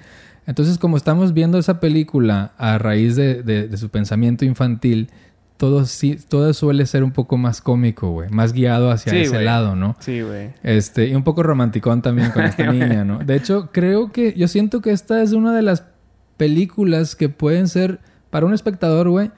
Entonces, 0.46 0.78
como 0.78 0.96
estamos 0.96 1.34
viendo 1.34 1.58
esa 1.58 1.78
película 1.80 2.52
a 2.56 2.78
raíz 2.78 3.16
de, 3.16 3.42
de- 3.42 3.68
de 3.68 3.76
su 3.76 3.90
pensamiento 3.90 4.44
infantil, 4.44 5.10
todo, 5.58 5.84
sí, 5.84 6.16
todo 6.28 6.54
suele 6.54 6.86
ser 6.86 7.04
un 7.04 7.10
poco 7.12 7.36
más 7.36 7.60
cómico, 7.60 8.10
güey. 8.10 8.30
Más 8.30 8.52
guiado 8.54 8.90
hacia 8.90 9.12
Sí, 9.12 9.18
ese 9.18 9.42
lado, 9.42 9.76
¿no? 9.76 9.94
Sí, 9.98 10.22
güey. 10.22 10.50
Este, 10.62 11.08
y 11.08 11.14
un 11.14 11.24
poco 11.24 11.42
romanticón 11.42 12.00
también 12.00 12.30
con 12.30 12.44
esta 12.44 12.66
niña, 12.72 13.04
¿no? 13.04 13.18
De 13.18 13.36
hecho, 13.36 13.68
creo 13.72 14.10
que 14.12 14.32
yo 14.34 14.48
siento 14.48 14.80
que 14.80 14.92
esta 14.92 15.20
es 15.20 15.32
una 15.32 15.54
de 15.54 15.62
las 15.62 15.84
películas 16.38 17.16
que 17.16 17.28
pueden 17.28 17.68
ser, 17.68 17.98
para 18.30 18.46
un 18.46 18.54
espectador, 18.54 19.08
güey, 19.10 19.30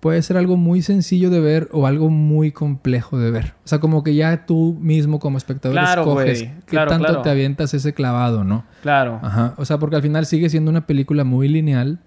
puede 0.00 0.20
ser 0.22 0.36
algo 0.36 0.56
muy 0.56 0.82
sencillo 0.82 1.30
de 1.30 1.40
ver 1.40 1.68
o 1.72 1.86
algo 1.86 2.08
muy 2.10 2.52
complejo 2.52 3.18
de 3.18 3.30
ver. 3.30 3.54
O 3.64 3.68
sea, 3.68 3.80
como 3.80 4.04
que 4.04 4.14
ya 4.14 4.44
tú 4.46 4.76
mismo 4.80 5.18
como 5.18 5.38
espectador 5.38 5.76
Claro, 5.78 6.02
escoges 6.02 6.40
güey. 6.42 6.54
qué 6.60 6.64
Claro, 6.66 6.90
tanto 6.90 7.06
claro. 7.06 7.22
te 7.22 7.30
avientas 7.30 7.72
ese 7.74 7.94
clavado, 7.94 8.44
¿no? 8.44 8.64
Claro. 8.82 9.18
Ajá. 9.22 9.54
O 9.56 9.64
sea, 9.64 9.78
porque 9.78 9.96
al 9.96 10.02
final 10.02 10.26
sigue 10.26 10.48
siendo 10.50 10.70
una 10.70 10.86
película 10.86 11.24
muy 11.24 11.48
lineal, 11.48 11.98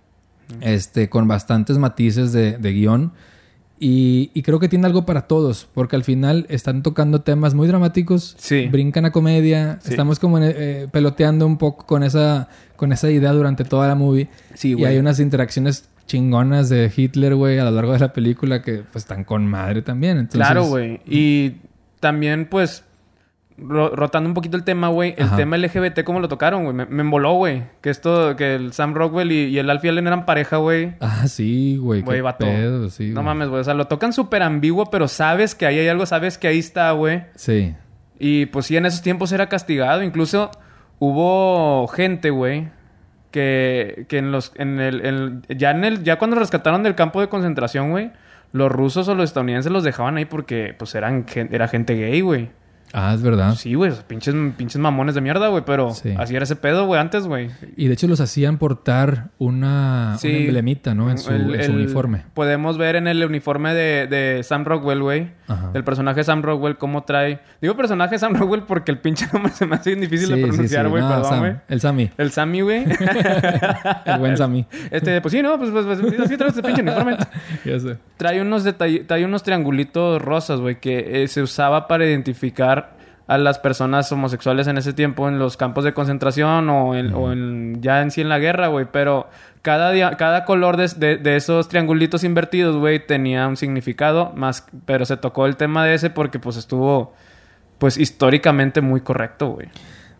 este, 0.61 1.09
con 1.09 1.27
bastantes 1.27 1.77
matices 1.79 2.31
de, 2.31 2.57
de 2.57 2.71
guion. 2.71 3.11
Y, 3.79 4.31
y 4.33 4.41
creo 4.41 4.59
que 4.59 4.67
tiene 4.69 4.87
algo 4.87 5.05
para 5.05 5.27
todos, 5.27 5.67
porque 5.73 5.95
al 5.95 6.03
final 6.03 6.47
están 6.49 6.81
tocando 6.81 7.21
temas 7.21 7.53
muy 7.53 7.67
dramáticos, 7.67 8.35
Sí. 8.39 8.67
brincan 8.71 9.05
a 9.05 9.11
comedia, 9.11 9.77
Sí. 9.83 9.91
estamos 9.91 10.17
como 10.19 10.39
eh, 10.39 10.87
peloteando 10.91 11.45
un 11.45 11.57
poco 11.57 11.85
con 11.85 12.01
esa, 12.03 12.49
con 12.75 12.91
esa 12.91 13.11
idea 13.11 13.31
durante 13.33 13.63
toda 13.65 13.87
la 13.87 13.93
movie. 13.95 14.29
Sí, 14.55 14.75
y 14.77 14.83
hay 14.85 14.97
unas 14.97 15.19
interacciones 15.19 15.89
chingonas 16.07 16.69
de 16.69 16.91
Hitler, 16.95 17.35
güey, 17.35 17.59
a 17.59 17.65
lo 17.65 17.71
largo 17.71 17.93
de 17.93 17.99
la 17.99 18.13
película 18.13 18.61
que 18.63 18.77
pues 18.91 19.03
están 19.03 19.23
con 19.23 19.45
madre 19.45 19.81
también. 19.83 20.17
Entonces, 20.17 20.39
Claro, 20.39 20.65
güey. 20.65 20.99
Y 21.05 21.57
también, 21.99 22.47
pues, 22.49 22.83
rotando 23.57 24.29
un 24.29 24.33
poquito 24.35 24.55
el 24.55 24.63
tema, 24.63 24.87
güey, 24.89 25.15
el 25.17 25.25
Ajá. 25.25 25.35
tema 25.37 25.57
LGBT, 25.57 26.03
¿cómo 26.03 26.19
lo 26.19 26.27
tocaron, 26.27 26.63
güey? 26.63 26.75
Me, 26.75 26.85
me 26.85 27.01
emboló, 27.01 27.33
güey. 27.33 27.63
Que 27.81 27.89
esto, 27.89 28.35
que 28.35 28.53
el 28.55 28.71
Sam 28.73 28.93
Rockwell 28.93 29.31
y, 29.31 29.45
y 29.45 29.57
el 29.57 29.69
Alfie 29.69 29.89
Allen 29.89 30.05
eran 30.07 30.25
pareja, 30.25 30.57
güey. 30.57 30.93
Ah, 30.99 31.27
sí, 31.27 31.77
güey. 31.77 32.01
Güey, 32.01 32.21
vato. 32.21 32.45
pedo, 32.45 32.89
sí, 32.89 33.09
No 33.09 33.23
mames, 33.23 33.49
güey. 33.49 33.61
O 33.61 33.63
sea, 33.63 33.73
lo 33.73 33.85
tocan 33.85 34.13
súper 34.13 34.43
ambiguo, 34.43 34.85
pero 34.91 35.07
sabes 35.07 35.55
que 35.55 35.65
ahí 35.65 35.79
hay 35.79 35.87
algo, 35.87 36.05
sabes 36.05 36.37
que 36.37 36.47
ahí 36.47 36.59
está, 36.59 36.91
güey. 36.91 37.23
Sí. 37.35 37.75
Y 38.19 38.45
pues 38.47 38.67
sí, 38.67 38.77
en 38.77 38.85
esos 38.85 39.01
tiempos 39.01 39.31
era 39.31 39.47
castigado. 39.49 40.03
Incluso 40.03 40.51
hubo 40.99 41.87
gente, 41.87 42.29
güey, 42.29 42.67
que, 43.31 44.05
que 44.07 44.17
en 44.19 44.31
los, 44.31 44.51
en 44.55 44.79
el, 44.79 45.05
en- 45.05 45.41
ya 45.49 45.71
en 45.71 45.83
el, 45.83 46.03
ya 46.03 46.17
cuando 46.17 46.37
rescataron 46.37 46.83
del 46.83 46.95
campo 46.95 47.21
de 47.21 47.29
concentración, 47.29 47.91
güey, 47.91 48.11
los 48.51 48.71
rusos 48.71 49.07
o 49.07 49.15
los 49.15 49.25
estadounidenses 49.25 49.71
los 49.71 49.83
dejaban 49.83 50.17
ahí 50.17 50.25
porque, 50.25 50.75
pues, 50.77 50.95
eran, 50.95 51.25
era 51.51 51.67
gente 51.67 51.95
gay, 51.95 52.21
güey. 52.21 52.49
Ah, 52.93 53.13
es 53.13 53.21
verdad. 53.21 53.55
Sí, 53.55 53.73
güey, 53.73 53.91
pinches, 54.07 54.33
pinches 54.55 54.79
mamones 54.79 55.13
de 55.15 55.21
mierda, 55.21 55.49
güey, 55.49 55.63
pero 55.65 55.93
Sí. 55.93 56.13
así 56.17 56.35
era 56.35 56.43
ese 56.45 56.55
pedo, 56.55 56.85
güey, 56.85 56.99
antes, 57.01 57.27
güey. 57.27 57.49
Y 57.75 57.87
de 57.87 57.93
hecho 57.93 58.07
los 58.07 58.21
hacían 58.21 58.57
portar 58.57 59.29
una, 59.39 60.15
Sí. 60.19 60.29
una 60.29 60.37
emblemita, 60.37 60.93
¿no? 60.95 61.11
En 61.11 61.17
su, 61.17 61.31
El- 61.31 61.53
en 61.55 61.63
su 61.65 61.71
el- 61.71 61.77
uniforme. 61.77 62.23
Podemos 62.33 62.77
ver 62.77 62.95
en 62.95 63.07
el 63.07 63.23
uniforme 63.23 63.73
de, 63.73 64.07
de 64.07 64.41
Sam 64.43 64.63
Rockwell, 64.65 65.01
güey. 65.01 65.31
Ajá. 65.47 65.71
El 65.73 65.83
personaje 65.83 66.23
Sam 66.23 66.41
Rockwell, 66.41 66.77
cómo 66.77 67.03
trae. 67.03 67.39
Digo 67.61 67.75
personaje 67.77 68.19
Sam 68.19 68.35
Rockwell 68.35 68.63
porque 68.63 68.91
el 68.91 68.99
pinche 68.99 69.27
nombre 69.33 69.51
se 69.53 69.65
me 69.65 69.75
hace 69.75 69.95
difícil 69.95 70.27
Sí, 70.27 70.33
de 70.33 70.39
sí, 70.41 70.47
pronunciar, 70.47 70.85
sí. 70.85 70.89
güey, 70.89 71.01
No, 71.03 71.09
perdón, 71.09 71.25
Sam. 71.25 71.39
güey. 71.39 71.55
El 71.69 71.81
Sammy. 71.81 72.11
El 72.17 72.31
Sammy, 72.31 72.61
güey. 72.61 72.85
El 74.05 74.19
buen 74.19 74.37
Sammy. 74.37 74.65
este, 74.91 75.21
pues 75.21 75.31
sí, 75.31 75.41
no, 75.41 75.57
pues, 75.57 75.71
pues, 75.71 75.85
pues 75.85 76.19
así 76.19 76.37
trae 76.37 76.49
este 76.49 76.61
pinche 76.63 76.81
uniforme. 76.81 77.17
ya 77.65 77.79
sé. 77.79 77.97
Trae 78.17 78.41
unos 78.41 78.65
detall- 78.65 79.05
trae 79.07 79.25
unos 79.25 79.43
triangulitos 79.43 80.21
rosas, 80.21 80.59
güey, 80.59 80.79
que 80.79 81.23
eh, 81.23 81.27
se 81.27 81.41
usaba 81.41 81.87
para 81.87 82.05
identificar 82.05 82.95
a 83.27 83.37
las 83.37 83.59
personas 83.59 84.09
homosexuales 84.11 84.67
en 84.67 84.77
ese 84.77 84.93
tiempo 84.93 85.27
en 85.27 85.37
los 85.37 85.57
campos 85.57 85.83
de 85.83 85.93
concentración 85.93 86.69
o, 86.69 86.95
en, 86.95 87.13
o 87.13 87.31
en- 87.33 87.81
ya 87.81 88.01
en 88.01 88.11
sí 88.11 88.21
en 88.21 88.29
la 88.29 88.39
guerra, 88.39 88.67
güey. 88.67 88.87
Pero 88.91 89.27
cada 89.67 90.15
cada 90.15 90.45
color 90.45 90.77
de, 90.77 90.87
de- 90.95 91.17
de 91.17 91.35
esos 91.35 91.67
triangulitos 91.67 92.23
invertidos, 92.23 92.77
güey, 92.77 93.05
tenía 93.05 93.45
un 93.47 93.57
significado 93.57 94.31
más. 94.33 94.65
Pero 94.85 95.05
se 95.05 95.17
tocó 95.17 95.45
el 95.45 95.57
tema 95.57 95.83
de 95.85 95.93
ese 95.93 96.09
porque 96.09 96.39
pues 96.39 96.55
estuvo, 96.55 97.13
pues 97.77 97.97
históricamente 97.97 98.79
muy 98.79 99.01
correcto, 99.01 99.49
güey. 99.49 99.67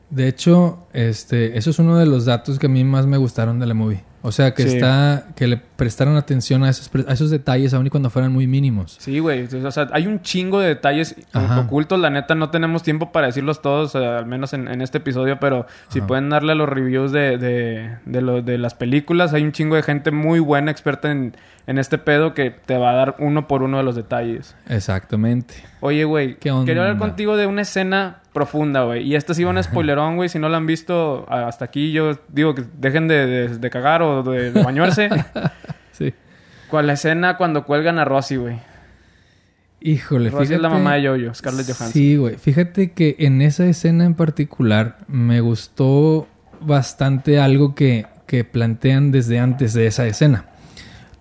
De 0.09 0.27
hecho, 0.27 0.87
este, 0.91 1.57
eso 1.57 1.69
es 1.69 1.79
uno 1.79 1.97
de 1.97 2.05
los 2.05 2.25
datos 2.25 2.59
que 2.59 2.65
a 2.65 2.69
mí 2.69 2.83
más 2.83 3.05
me 3.05 3.15
gustaron 3.17 3.57
de 3.59 3.65
la 3.67 3.73
movie. 3.73 4.03
O 4.23 4.31
sea, 4.31 4.53
que 4.53 4.63
Sí. 4.63 4.75
está... 4.77 5.25
Que 5.35 5.47
le 5.47 5.57
prestaron 5.57 6.17
atención 6.17 6.63
a 6.63 6.69
esos, 6.69 6.89
a 7.07 7.13
esos 7.13 7.29
detalles, 7.29 7.73
aun 7.75 7.85
y 7.85 7.89
cuando 7.91 8.09
fueran 8.09 8.33
muy 8.33 8.47
mínimos. 8.47 8.97
Sí, 8.99 9.19
güey. 9.19 9.43
O 9.63 9.71
sea, 9.71 9.87
hay 9.93 10.07
un 10.07 10.21
chingo 10.21 10.59
de 10.59 10.69
detalles 10.69 11.15
Ajá. 11.33 11.59
ocultos. 11.59 11.99
La 11.99 12.09
neta, 12.09 12.33
no 12.33 12.49
tenemos 12.49 12.81
tiempo 12.81 13.11
para 13.11 13.27
decirlos 13.27 13.61
todos, 13.61 13.93
eh, 13.95 13.99
al 13.99 14.25
menos 14.25 14.53
en, 14.53 14.67
en 14.67 14.81
este 14.81 14.97
episodio. 14.97 15.39
Pero 15.39 15.67
si 15.89 16.01
pueden 16.01 16.29
darle 16.29 16.53
a 16.53 16.55
los 16.55 16.67
reviews 16.67 17.11
de, 17.11 17.37
de, 17.37 17.97
de, 18.05 18.21
lo- 18.21 18.41
de 18.41 18.57
las 18.57 18.73
películas, 18.73 19.33
hay 19.33 19.43
un 19.43 19.51
chingo 19.51 19.75
de 19.75 19.83
gente 19.83 20.09
muy 20.11 20.39
buena, 20.39 20.71
experta 20.71 21.11
en, 21.11 21.35
en 21.67 21.77
este 21.77 21.99
pedo, 21.99 22.33
que 22.33 22.49
te 22.49 22.75
va 22.77 22.91
a 22.91 22.95
dar 22.95 23.15
uno 23.19 23.47
por 23.47 23.61
uno 23.61 23.77
de 23.77 23.83
los 23.83 23.95
detalles. 23.95 24.55
Exactamente. 24.67 25.53
Oye, 25.79 26.05
güey, 26.05 26.37
quería 26.37 26.81
hablar 26.81 26.97
contigo 26.97 27.37
de 27.37 27.45
una 27.45 27.61
escena 27.61 28.21
profunda, 28.37 28.83
güey. 28.83 29.03
Y 29.03 29.15
esta 29.15 29.33
sí 29.33 29.43
va 29.43 29.49
un 29.49 29.61
spoilerón, 29.63 30.15
güey. 30.15 30.29
Si 30.29 30.37
no 30.39 30.47
la 30.49 30.57
han 30.57 30.65
visto 30.67 31.25
hasta 31.29 31.65
aquí, 31.65 31.91
yo 31.91 32.11
digo 32.29 32.53
que 32.55 32.63
dejen 32.77 33.07
de, 33.07 33.25
de- 33.25 33.57
de 33.57 33.69
cagar 33.69 34.01
o 34.03 34.21
de, 34.23 34.51
de 34.51 34.63
bañarse. 34.63 35.09
Sí. 35.91 36.13
¿Cuál 36.69 36.85
la 36.85 36.93
escena 36.93 37.37
cuando 37.37 37.63
cuelgan 37.65 37.97
a 37.97 38.05
Rosy, 38.05 38.35
güey? 38.35 38.59
Híjole, 39.81 40.29
Rosy 40.29 40.53
es 40.55 40.59
la 40.61 40.69
fíjate- 40.69 40.83
mamá 40.83 40.95
de 40.95 41.07
Jojo, 41.07 41.33
Scarlett 41.33 41.65
Johansson. 41.65 41.91
Sí, 41.91 42.15
güey. 42.17 42.35
Fíjate 42.35 42.91
que 42.91 43.15
en 43.19 43.41
esa 43.41 43.65
escena 43.65 44.05
en 44.05 44.13
particular 44.15 44.97
me 45.07 45.39
gustó 45.41 46.27
bastante 46.61 47.39
algo 47.39 47.73
que, 47.75 48.05
que 48.25 48.43
plantean 48.43 49.11
desde 49.11 49.39
antes 49.39 49.73
de 49.73 49.87
esa 49.87 50.05
escena. 50.05 50.45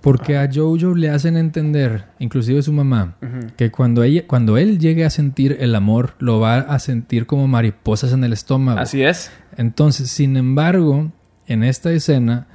Porque 0.07 0.37
a 0.39 0.49
Jojo 0.53 0.95
le 0.95 1.11
hacen 1.11 1.37
entender, 1.37 2.05
inclusive 2.21 2.63
su 2.63 2.73
mamá, 2.73 3.17
que 3.57 3.73
cuando, 3.73 4.05
ella, 4.05 4.23
cuando 4.27 4.57
él 4.57 4.79
llegue 4.79 5.05
a 5.05 5.11
sentir 5.11 5.57
el 5.59 5.75
amor, 5.75 6.15
lo 6.21 6.39
va 6.39 6.59
a 6.59 6.79
sentir 6.79 7.27
como 7.27 7.49
mariposas 7.49 8.13
en 8.13 8.23
el 8.23 8.33
estómago. 8.33 8.79
Así 8.79 9.03
es. 9.03 9.33
Entonces, 9.57 10.09
sin 10.09 10.37
embargo, 10.37 11.11
en 11.49 11.65
esta 11.65 11.91
escena 11.91 12.47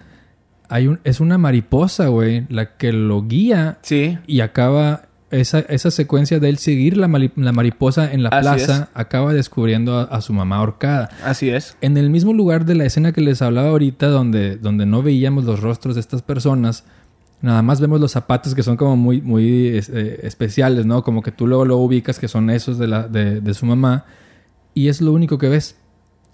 hay 0.70 0.88
un, 0.88 1.00
es 1.04 1.20
una 1.20 1.38
mariposa, 1.38 2.08
güey, 2.08 2.46
la 2.48 2.78
que 2.78 2.94
lo 2.94 3.24
guía 3.28 3.80
Sí. 3.82 4.18
y 4.28 4.40
acaba 4.40 5.04
esa, 5.32 5.60
esa 5.60 5.92
secuencia 5.92 6.40
de 6.40 6.48
él 6.50 6.58
seguir 6.58 6.96
la, 6.96 7.08
mali- 7.10 7.32
la 7.36 7.52
mariposa 7.52 8.12
en 8.14 8.24
la 8.24 8.30
Así 8.30 8.42
plaza, 8.66 8.90
acaba 8.94 9.34
descubriendo 9.34 9.98
a, 9.98 10.04
a 10.04 10.22
su 10.22 10.32
mamá 10.34 10.58
ahorcada. 10.58 11.10
Así 11.26 11.50
es. 11.50 11.76
En 11.82 11.98
el 11.98 12.10
mismo 12.10 12.32
lugar 12.34 12.64
de 12.66 12.76
la 12.76 12.86
escena 12.86 13.12
que 13.12 13.20
les 13.22 13.42
hablaba 13.42 13.70
ahorita, 13.70 14.08
donde, 14.08 14.56
donde 14.58 14.86
no 14.86 15.02
veíamos 15.04 15.44
los 15.44 15.60
rostros 15.62 15.96
de 15.96 16.02
estas 16.02 16.22
personas, 16.22 16.86
nada 17.42 17.62
más 17.62 17.82
vemos 17.82 18.00
los 18.00 18.12
zapatos 18.12 18.54
que 18.56 18.64
son 18.64 18.78
como 18.78 18.96
muy, 18.96 19.22
muy 19.22 19.68
eh, 19.70 20.20
especiales, 20.24 20.86
¿no? 20.86 21.04
Como 21.04 21.22
que 21.22 21.32
tú 21.32 21.48
luego 21.48 21.66
lo 21.66 21.78
ubicas 21.78 22.20
que 22.20 22.28
son 22.28 22.50
esos 22.50 22.78
de, 22.78 22.88
la, 22.88 23.08
de, 23.08 23.42
de 23.42 23.54
su 23.54 23.66
mamá, 23.66 24.06
y 24.74 24.88
es 24.88 25.02
lo 25.02 25.12
único 25.14 25.38
que 25.38 25.50
ves. 25.50 25.76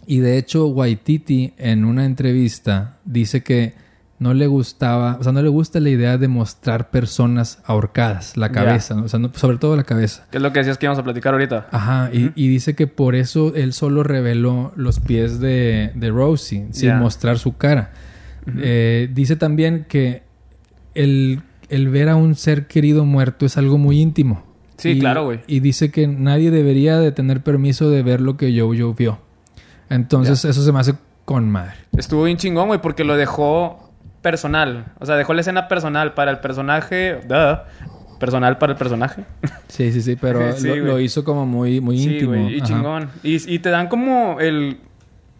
Y 0.06 0.20
de 0.20 0.38
hecho, 0.38 0.68
Waititi 0.68 1.54
en 1.58 1.84
una 1.86 2.06
entrevista 2.06 2.98
dice 3.06 3.44
que 3.44 3.74
no 4.20 4.34
le 4.34 4.48
gustaba, 4.48 5.18
o 5.20 5.24
sea, 5.24 5.32
no 5.32 5.42
le 5.44 5.50
gusta 5.50 5.80
la 5.80 5.90
idea 5.90 6.18
de 6.18 6.28
mostrar 6.28 6.90
personas 6.90 7.60
ahorcadas, 7.66 8.36
la 8.36 8.52
cabeza, 8.52 8.96
¿no? 8.96 9.04
o 9.04 9.08
sea, 9.08 9.20
no- 9.20 9.32
sobre 9.36 9.58
todo 9.58 9.76
la 9.76 9.84
cabeza. 9.84 10.26
¿Qué 10.32 10.38
es 10.38 10.42
lo 10.44 10.52
que 10.52 10.60
decías 10.60 10.78
que 10.80 10.88
íbamos 10.88 10.98
a 11.00 11.04
platicar 11.04 11.34
ahorita? 11.34 11.68
Ajá, 11.72 12.10
y, 12.12 12.32
y 12.36 12.48
dice 12.48 12.74
que 12.74 12.88
por 12.88 13.14
eso 13.16 13.54
él 13.54 13.74
solo 13.74 14.02
reveló 14.02 14.72
los 14.76 15.00
pies 15.00 15.40
de, 15.40 15.92
de 15.94 16.10
Rosie, 16.10 16.68
sin 16.72 16.90
Ya. 16.90 16.98
mostrar 16.98 17.38
su 17.38 17.58
cara. 17.58 17.92
Eh, 18.58 19.10
dice 19.14 19.36
también 19.36 19.86
que 19.88 20.24
el, 20.98 21.42
el 21.70 21.90
ver 21.90 22.10
a 22.10 22.16
un 22.16 22.36
ser 22.36 22.68
querido 22.68 23.06
muerto 23.06 23.46
es 23.46 23.58
algo 23.58 23.78
muy 23.78 24.00
íntimo. 24.02 24.44
Sí, 24.78 24.90
Y- 24.92 25.00
claro, 25.00 25.26
güey. 25.26 25.40
Y 25.48 25.60
dice 25.62 25.90
que 25.92 26.08
nadie 26.08 26.52
debería 26.52 27.00
de 27.00 27.12
tener 27.12 27.42
permiso 27.42 27.90
de 27.90 28.04
ver 28.04 28.22
lo 28.22 28.38
que 28.38 28.58
Jojo 28.60 28.94
vio. 28.94 29.20
Entonces 29.90 30.44
eso 30.46 30.62
se 30.64 30.72
me 30.72 30.80
hace 30.80 30.94
con 31.26 31.50
madre. 31.50 31.74
Estuvo 31.98 32.24
bien 32.24 32.38
chingón, 32.38 32.68
güey, 32.68 32.82
porque 32.82 33.04
lo 33.04 33.16
dejó 33.18 33.92
personal. 34.22 34.94
O 35.00 35.06
sea, 35.06 35.16
dejó 35.16 35.34
la 35.34 35.42
escena 35.42 35.68
personal 35.68 36.14
para 36.14 36.32
el 36.32 36.40
personaje. 36.40 37.22
Duh. 37.28 37.58
Personal 38.20 38.58
para 38.58 38.74
el 38.74 38.78
personaje. 38.78 39.24
Sí, 39.68 39.92
sí, 39.92 40.02
sí, 40.02 40.16
pero 40.16 40.54
Sí, 40.58 40.68
lo, 40.70 41.00
hizo 41.00 41.24
como 41.26 41.46
muy, 41.46 41.82
muy 41.82 41.98
Sí, 42.00 42.06
íntimo. 42.14 42.32
güey, 42.32 42.54
y 42.56 42.58
Ajá. 42.58 42.66
chingón. 42.66 43.10
Y, 43.22 43.54
y 43.54 43.60
te 43.60 43.70
dan 43.70 43.88
como 43.90 44.40
el. 44.40 44.80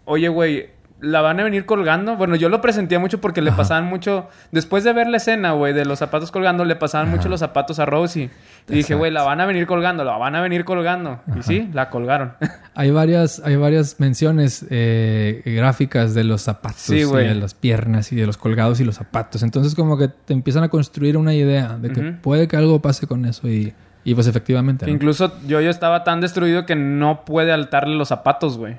Oye, 0.04 0.28
güey, 0.28 0.66
la 1.00 1.20
van 1.20 1.38
a 1.38 1.44
venir 1.44 1.64
colgando. 1.64 2.16
Bueno, 2.16 2.34
yo 2.36 2.48
lo 2.48 2.60
presentía 2.60 2.98
mucho 2.98 3.20
porque 3.20 3.40
le 3.40 3.50
Ajá. 3.50 3.58
pasaban 3.58 3.84
mucho. 3.84 4.28
Después 4.50 4.82
de 4.84 4.92
ver 4.92 5.06
la 5.06 5.18
escena, 5.18 5.52
güey, 5.52 5.72
de 5.72 5.84
los 5.84 5.98
zapatos 6.00 6.30
colgando, 6.30 6.64
le 6.64 6.76
pasaban 6.76 7.08
Ajá. 7.08 7.16
mucho 7.16 7.28
los 7.28 7.40
zapatos 7.40 7.78
a 7.78 7.86
Rosie. 7.86 8.30
Y 8.68 8.74
dije, 8.74 8.94
güey, 8.94 9.10
la 9.12 9.22
van 9.22 9.40
a 9.40 9.46
venir 9.46 9.66
colgando, 9.66 10.04
la 10.04 10.16
van 10.16 10.34
a 10.34 10.40
venir 10.40 10.64
colgando. 10.64 11.20
Y 11.38 11.42
sí, 11.42 11.70
la 11.72 11.88
colgaron. 11.90 12.34
Hay 12.74 12.92
varias, 12.92 13.42
hay 13.44 13.56
varias 13.56 13.98
menciones 13.98 14.64
eh, 14.70 15.42
gráficas 15.44 16.14
de 16.14 16.22
los 16.22 16.42
zapatos 16.42 16.78
Sí, 16.82 16.98
y 17.00 17.04
de 17.12 17.34
las 17.34 17.52
piernas 17.54 18.12
y 18.12 18.16
de 18.16 18.24
los 18.24 18.36
colgados 18.36 18.78
y 18.78 18.84
los 18.84 18.94
zapatos. 18.94 19.42
Entonces 19.42 19.74
como 19.74 19.98
que 19.98 20.06
te 20.06 20.32
empiezan 20.32 20.62
a 20.62 20.68
construir 20.68 21.16
una 21.16 21.34
idea 21.34 21.76
de 21.76 21.90
que 21.90 22.02
puede 22.12 22.46
que 22.46 22.56
algo 22.56 22.80
pase 22.80 23.08
con 23.08 23.24
eso 23.24 23.48
y, 23.48 23.74
y 24.04 24.14
pues 24.14 24.28
efectivamente. 24.28 24.88
Incluso 24.88 25.32
yo, 25.44 25.60
yo 25.60 25.70
estaba 25.70 26.04
tan 26.04 26.20
destruido 26.20 26.66
que 26.66 26.76
no 26.76 27.24
puede 27.24 27.50
altarle 27.50 27.96
los 27.96 28.08
zapatos, 28.08 28.56
güey. 28.58 28.76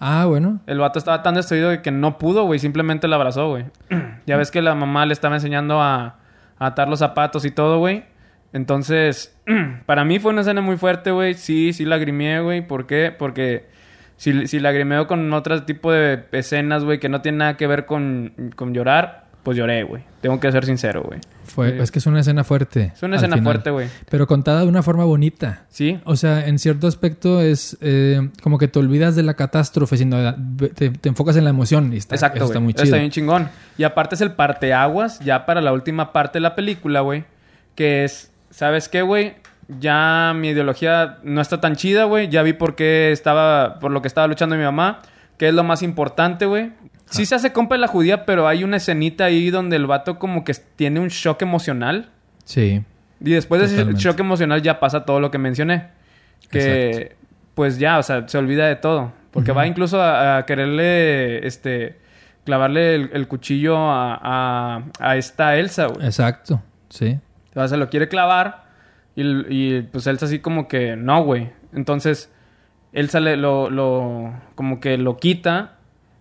Ah, 0.00 0.26
bueno. 0.26 0.60
El 0.66 0.78
vato 0.78 0.98
estaba 0.98 1.22
tan 1.22 1.34
destruido 1.34 1.82
que 1.82 1.90
no 1.90 2.18
pudo, 2.18 2.44
güey. 2.44 2.58
Simplemente 2.58 3.08
la 3.08 3.16
abrazó, 3.16 3.48
güey. 3.48 3.64
ya 4.26 4.36
ves 4.36 4.50
que 4.50 4.62
la 4.62 4.74
mamá 4.74 5.06
le 5.06 5.12
estaba 5.12 5.34
enseñando 5.36 5.80
a, 5.80 6.16
a 6.58 6.66
atar 6.66 6.88
los 6.88 7.00
zapatos 7.00 7.44
y 7.44 7.50
todo, 7.50 7.78
güey. 7.78 8.04
Entonces, 8.52 9.36
para 9.86 10.04
mí 10.04 10.18
fue 10.18 10.32
una 10.32 10.42
escena 10.42 10.60
muy 10.60 10.76
fuerte, 10.76 11.10
güey. 11.10 11.34
Sí, 11.34 11.72
sí 11.72 11.84
lagrimeé, 11.84 12.40
güey. 12.40 12.66
¿Por 12.66 12.86
qué? 12.86 13.14
Porque 13.16 13.66
si, 14.16 14.46
si 14.46 14.58
lagrimeo 14.60 15.06
con 15.06 15.32
otro 15.32 15.62
tipo 15.64 15.92
de 15.92 16.24
escenas, 16.32 16.84
güey, 16.84 16.98
que 16.98 17.08
no 17.08 17.20
tienen 17.20 17.38
nada 17.38 17.56
que 17.56 17.66
ver 17.66 17.86
con, 17.86 18.52
con 18.56 18.74
llorar, 18.74 19.27
pues 19.42 19.56
lloré, 19.56 19.82
güey. 19.84 20.02
Tengo 20.20 20.38
que 20.40 20.50
ser 20.52 20.64
sincero, 20.66 21.02
güey. 21.02 21.20
Fue, 21.44 21.70
Sí. 21.72 21.78
Es 21.78 21.90
que 21.90 21.98
es 22.00 22.06
una 22.06 22.20
escena 22.20 22.44
fuerte. 22.44 22.92
Es 22.94 23.02
una 23.02 23.16
escena 23.16 23.36
final. 23.36 23.52
fuerte, 23.52 23.70
güey. 23.70 23.88
Pero 24.10 24.26
contada 24.26 24.60
de 24.60 24.66
una 24.66 24.82
forma 24.82 25.04
bonita. 25.04 25.62
Sí, 25.70 25.98
O 26.04 26.16
sea, 26.16 26.46
en 26.46 26.58
cierto 26.58 26.86
aspecto 26.86 27.40
es 27.40 27.76
eh, 27.80 28.28
como 28.42 28.58
que 28.58 28.68
te 28.68 28.78
olvidas 28.78 29.16
de 29.16 29.22
la 29.22 29.34
catástrofe, 29.34 29.96
sino 29.96 30.34
te, 30.74 30.90
te 30.90 31.08
enfocas 31.08 31.36
en 31.36 31.44
la 31.44 31.50
emoción 31.50 31.92
y 31.92 31.96
está, 31.96 32.14
Exacto, 32.16 32.44
está 32.44 32.60
muy 32.60 32.70
Está 32.70 32.84
chido. 32.84 32.96
bien 32.98 33.10
chingón. 33.10 33.48
Y 33.78 33.84
aparte 33.84 34.14
es 34.16 34.20
el 34.20 34.32
parteaguas 34.32 35.20
ya 35.20 35.46
para 35.46 35.60
la 35.60 35.72
última 35.72 36.12
parte 36.12 36.38
de 36.38 36.42
la 36.42 36.54
película, 36.54 37.00
güey. 37.00 37.24
Que 37.74 38.04
es, 38.04 38.30
¿sabes 38.50 38.88
qué, 38.88 39.02
güey? 39.02 39.36
Ya 39.80 40.32
mi 40.34 40.48
ideología 40.48 41.18
no 41.22 41.40
está 41.40 41.60
tan 41.60 41.76
chida, 41.76 42.04
güey. 42.04 42.28
Ya 42.28 42.42
vi 42.42 42.52
por 42.54 42.74
qué 42.74 43.12
estaba, 43.12 43.78
por 43.80 43.90
lo 43.90 44.02
que 44.02 44.08
estaba 44.08 44.26
luchando 44.26 44.56
mi 44.56 44.62
mamá. 44.64 45.00
Que 45.36 45.48
es 45.48 45.54
lo 45.54 45.62
más 45.62 45.82
importante, 45.82 46.46
güey. 46.46 46.72
Sí 47.10 47.26
se 47.26 47.34
hace 47.34 47.52
compa 47.52 47.74
de 47.74 47.80
la 47.80 47.88
judía, 47.88 48.26
pero 48.26 48.48
hay 48.48 48.64
una 48.64 48.76
escenita 48.76 49.24
ahí 49.24 49.50
donde 49.50 49.76
el 49.76 49.86
vato 49.86 50.18
como 50.18 50.44
que 50.44 50.54
tiene 50.76 51.00
un 51.00 51.08
shock 51.08 51.42
emocional. 51.42 52.10
Sí. 52.44 52.82
Y 53.20 53.30
después 53.30 53.60
de 53.60 53.66
ese 53.66 53.92
shock 53.94 54.20
emocional 54.20 54.62
ya 54.62 54.78
pasa 54.80 55.04
todo 55.04 55.20
lo 55.20 55.30
que 55.30 55.38
mencioné. 55.38 55.88
Que 56.50 57.16
pues 57.54 57.78
ya, 57.78 57.98
o 57.98 58.02
sea, 58.02 58.28
se 58.28 58.38
olvida 58.38 58.66
de 58.66 58.76
todo. 58.76 59.12
Porque 59.32 59.52
va 59.52 59.66
incluso 59.66 60.00
a, 60.00 60.38
a 60.38 60.46
quererle, 60.46 61.46
este, 61.46 61.98
clavarle 62.44 62.94
el, 62.94 63.10
el 63.12 63.28
cuchillo 63.28 63.76
a, 63.76 64.18
a, 64.22 64.82
a 65.00 65.16
esta 65.16 65.56
Elsa, 65.56 65.86
güey. 65.86 66.06
Exacto. 66.06 66.62
Sí. 66.88 67.18
O 67.50 67.54
sea, 67.54 67.68
se 67.68 67.76
lo 67.76 67.90
quiere 67.90 68.08
clavar 68.08 68.64
y, 69.16 69.22
y, 69.48 69.82
pues 69.82 70.06
Elsa 70.06 70.26
así 70.26 70.38
como 70.38 70.68
que 70.68 70.94
no, 70.96 71.24
güey. 71.24 71.50
Entonces, 71.72 72.32
Elsa 72.92 73.20
le, 73.20 73.36
lo, 73.36 73.68
lo, 73.70 74.32
como 74.54 74.78
que 74.78 74.96
lo 74.96 75.16
quita. 75.16 75.77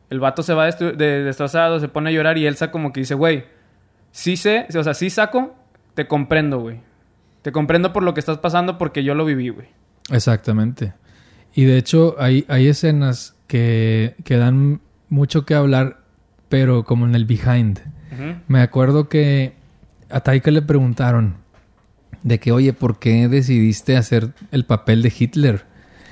El 0.09 0.19
vato 0.19 0.41
se 0.43 0.53
va 0.53 0.65
de- 0.69 1.23
destrozado, 1.23 1.79
se 1.79 1.87
pone 1.89 2.09
a 2.09 2.13
llorar 2.13 2.37
y 2.37 2.45
Elsa 2.47 2.71
como 2.71 2.93
que 2.93 3.01
dice, 3.01 3.13
güey, 3.15 3.45
sí 4.11 4.37
sé, 4.37 4.67
o 4.77 4.83
sea, 4.83 4.93
sí 4.93 5.09
saco, 5.09 5.55
te 5.93 6.07
comprendo, 6.07 6.59
güey. 6.59 6.79
Te 7.41 7.51
comprendo 7.51 7.93
por 7.93 8.03
lo 8.03 8.13
que 8.13 8.19
estás 8.19 8.37
pasando 8.39 8.77
porque 8.77 9.03
yo 9.03 9.15
lo 9.15 9.25
viví, 9.25 9.49
güey. 9.49 9.67
Exactamente. 10.11 10.93
Y 11.53 11.65
de 11.65 11.77
hecho 11.77 12.15
hay, 12.19 12.45
hay 12.47 12.67
escenas 12.67 13.35
que, 13.47 14.15
que 14.23 14.37
dan 14.37 14.79
mucho 15.09 15.45
que 15.45 15.55
hablar, 15.55 15.99
pero 16.49 16.83
como 16.83 17.05
en 17.05 17.15
el 17.15 17.25
behind. 17.25 17.79
Me 18.47 18.61
acuerdo 18.61 19.09
que 19.09 19.53
a 20.09 20.21
Taika 20.21 20.49
le 20.51 20.61
preguntaron 20.61 21.35
de 22.23 22.39
que, 22.39 22.51
oye, 22.51 22.73
¿por 22.73 22.97
qué 22.99 23.27
decidiste 23.27 23.95
hacer 23.97 24.33
el 24.51 24.65
papel 24.65 25.01
de 25.03 25.13
Hitler? 25.17 25.65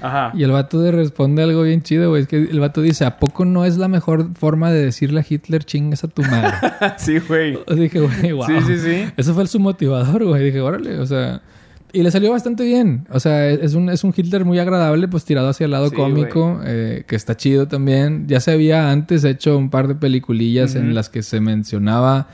Ajá. 0.06 0.32
Y 0.36 0.44
el 0.44 0.52
vato 0.52 0.82
le 0.82 0.92
responde 0.92 1.44
algo 1.44 1.64
bien 1.64 1.82
chido, 1.82 2.10
güey. 2.10 2.22
Es 2.22 2.28
que 2.28 2.38
el 2.38 2.60
vato 2.60 2.82
dice, 2.82 3.06
¿a 3.06 3.18
poco 3.18 3.46
no 3.46 3.66
es 3.66 3.78
la 3.78 3.88
mejor 3.88 4.36
forma 4.36 4.72
de 4.72 4.86
decirle 4.86 5.22
a 5.22 5.26
Hitler 5.28 5.64
chingas 5.64 6.04
a 6.04 6.08
tu 6.08 6.22
madre? 6.22 6.54
sí, 6.98 7.20
güey. 7.20 7.58
Dije, 7.76 8.00
güey, 8.00 8.32
wow. 8.34 8.46
Sí, 8.46 8.54
sí, 8.68 8.78
sí. 8.78 9.06
Eso 9.18 9.34
fue 9.34 9.48
su 9.48 9.60
motivador, 9.60 10.24
güey. 10.26 10.46
Dije, 10.46 10.62
órale, 10.62 11.00
o 11.00 11.06
sea... 11.06 11.42
Y 11.94 12.04
le 12.04 12.12
salió 12.12 12.30
bastante 12.32 12.66
bien. 12.66 13.08
O 13.10 13.22
sea, 13.22 13.50
es 13.50 13.74
un, 13.74 13.90
es 13.90 14.04
un 14.04 14.14
Hitler 14.14 14.44
muy 14.44 14.60
agradable, 14.60 15.08
pues 15.08 15.24
tirado 15.24 15.48
hacia 15.48 15.64
el 15.64 15.72
lado 15.72 15.90
Sí, 15.90 15.96
cómico, 15.96 16.60
eh, 16.66 17.06
que 17.08 17.16
está 17.16 17.38
chido 17.38 17.70
también. 17.70 18.28
Ya 18.28 18.42
se 18.42 18.52
había 18.52 18.92
antes 18.92 19.24
hecho 19.24 19.58
un 19.58 19.70
par 19.70 19.88
de 19.88 19.96
peliculillas 19.96 20.76
en 20.76 20.94
las 20.94 21.08
que 21.08 21.24
se 21.24 21.40
mencionaba, 21.40 22.28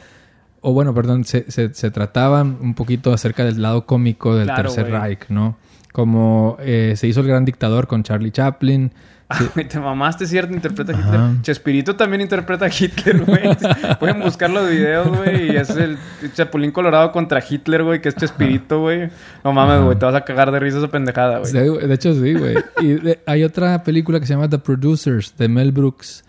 o 0.62 0.74
bueno, 0.74 0.96
perdón, 0.96 1.26
se, 1.26 1.52
se, 1.52 1.72
se 1.76 1.92
trataba 1.92 2.42
un 2.42 2.74
poquito 2.74 3.14
acerca 3.14 3.46
del 3.46 3.62
lado 3.62 3.86
cómico 3.86 4.36
del 4.36 4.46
Claro, 4.46 4.74
Tercer. 4.74 4.92
Reich, 4.92 5.30
¿no? 5.30 5.58
Como 5.92 6.58
eh, 6.62 6.94
se 6.96 7.08
hizo 7.08 7.22
El 7.22 7.28
Gran 7.28 7.46
Dictador 7.46 7.88
con 7.88 8.04
Charlie 8.04 8.32
Chaplin. 8.32 8.92
Ah, 9.34 9.40
güey, 9.56 9.66
te 9.66 9.80
mamaste, 9.80 10.26
¿cierto? 10.28 10.54
Interpreta 10.54 10.92
a 10.92 11.00
Hitler. 11.00 11.42
Chespirito 11.42 11.96
también 11.96 12.20
interpreta 12.20 12.66
a 12.66 12.68
Hitler, 12.70 13.24
güey. 13.24 13.42
Pueden 14.00 14.20
buscar 14.20 14.50
los 14.50 14.70
videos, 14.70 15.08
güey. 15.08 15.54
Y 15.54 15.56
es 15.56 15.70
el 15.70 15.98
Chapulín 16.34 16.72
Colorado 16.72 17.14
contra 17.14 17.42
Hitler, 17.50 17.84
güey, 17.84 18.02
que 18.02 18.10
es 18.10 18.16
Chespirito, 18.16 18.82
güey. 18.82 19.10
No 19.46 19.54
mames, 19.54 19.86
güey. 19.86 19.98
Te 19.98 20.06
vas 20.06 20.16
a 20.16 20.26
cagar 20.26 20.52
de 20.52 20.60
risa 20.60 20.80
esa 20.80 20.90
pendejada, 20.90 21.40
güey. 21.40 21.50
Sí, 21.50 21.58
de 21.58 21.94
hecho, 21.94 22.14
sí, 22.14 22.34
güey. 22.34 22.58
Y 22.82 22.88
de- 22.96 23.20
hay 23.26 23.46
otra 23.46 23.82
película 23.86 24.20
que 24.20 24.26
se 24.26 24.34
llama 24.34 24.50
The 24.50 24.60
Producers, 24.60 25.38
de 25.38 25.48
Mel 25.48 25.72
Brooks. 25.72 26.26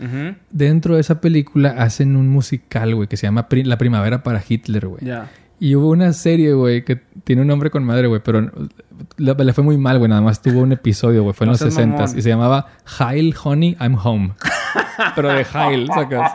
Dentro 0.53 0.95
de 0.95 1.01
esa 1.01 1.21
película 1.21 1.71
hacen 1.79 2.15
un 2.15 2.29
musical, 2.29 2.95
güey, 2.95 3.09
que 3.09 3.17
se 3.17 3.27
llama 3.27 3.49
La 3.51 3.79
Primavera 3.79 4.23
para 4.23 4.41
Hitler, 4.49 4.87
güey. 4.87 5.05
Ya. 5.05 5.29
Y 5.65 5.77
hubo 5.77 5.91
una 5.91 6.13
serie, 6.13 6.55
güey, 6.55 6.85
que 6.85 6.97
tiene 7.23 7.43
un 7.43 7.47
nombre 7.49 7.71
con 7.71 7.85
madre, 7.85 8.09
güey, 8.09 8.21
pero 8.25 8.41
le, 9.17 9.35
le 9.35 9.53
fue 9.53 9.63
muy 9.63 9.79
mal, 9.79 9.99
güey. 9.99 10.09
Nada 10.09 10.21
más 10.21 10.43
tuvo 10.43 10.59
un 10.61 10.73
episodio, 10.73 11.23
güey. 11.23 11.35
Fue 11.35 11.45
en 11.45 11.49
No 11.49 11.53
los 11.53 11.61
seas 11.61 11.75
60 11.75 11.97
mamón. 12.03 12.19
y 12.19 12.23
se 12.23 12.29
llamaba 12.29 12.67
Heil, 12.99 13.33
Honey, 13.45 13.77
I'm 13.81 13.97
Home. 14.03 14.33
pero 15.15 15.29
de 15.29 15.47
Heil, 15.55 15.87
sacas. 15.87 16.33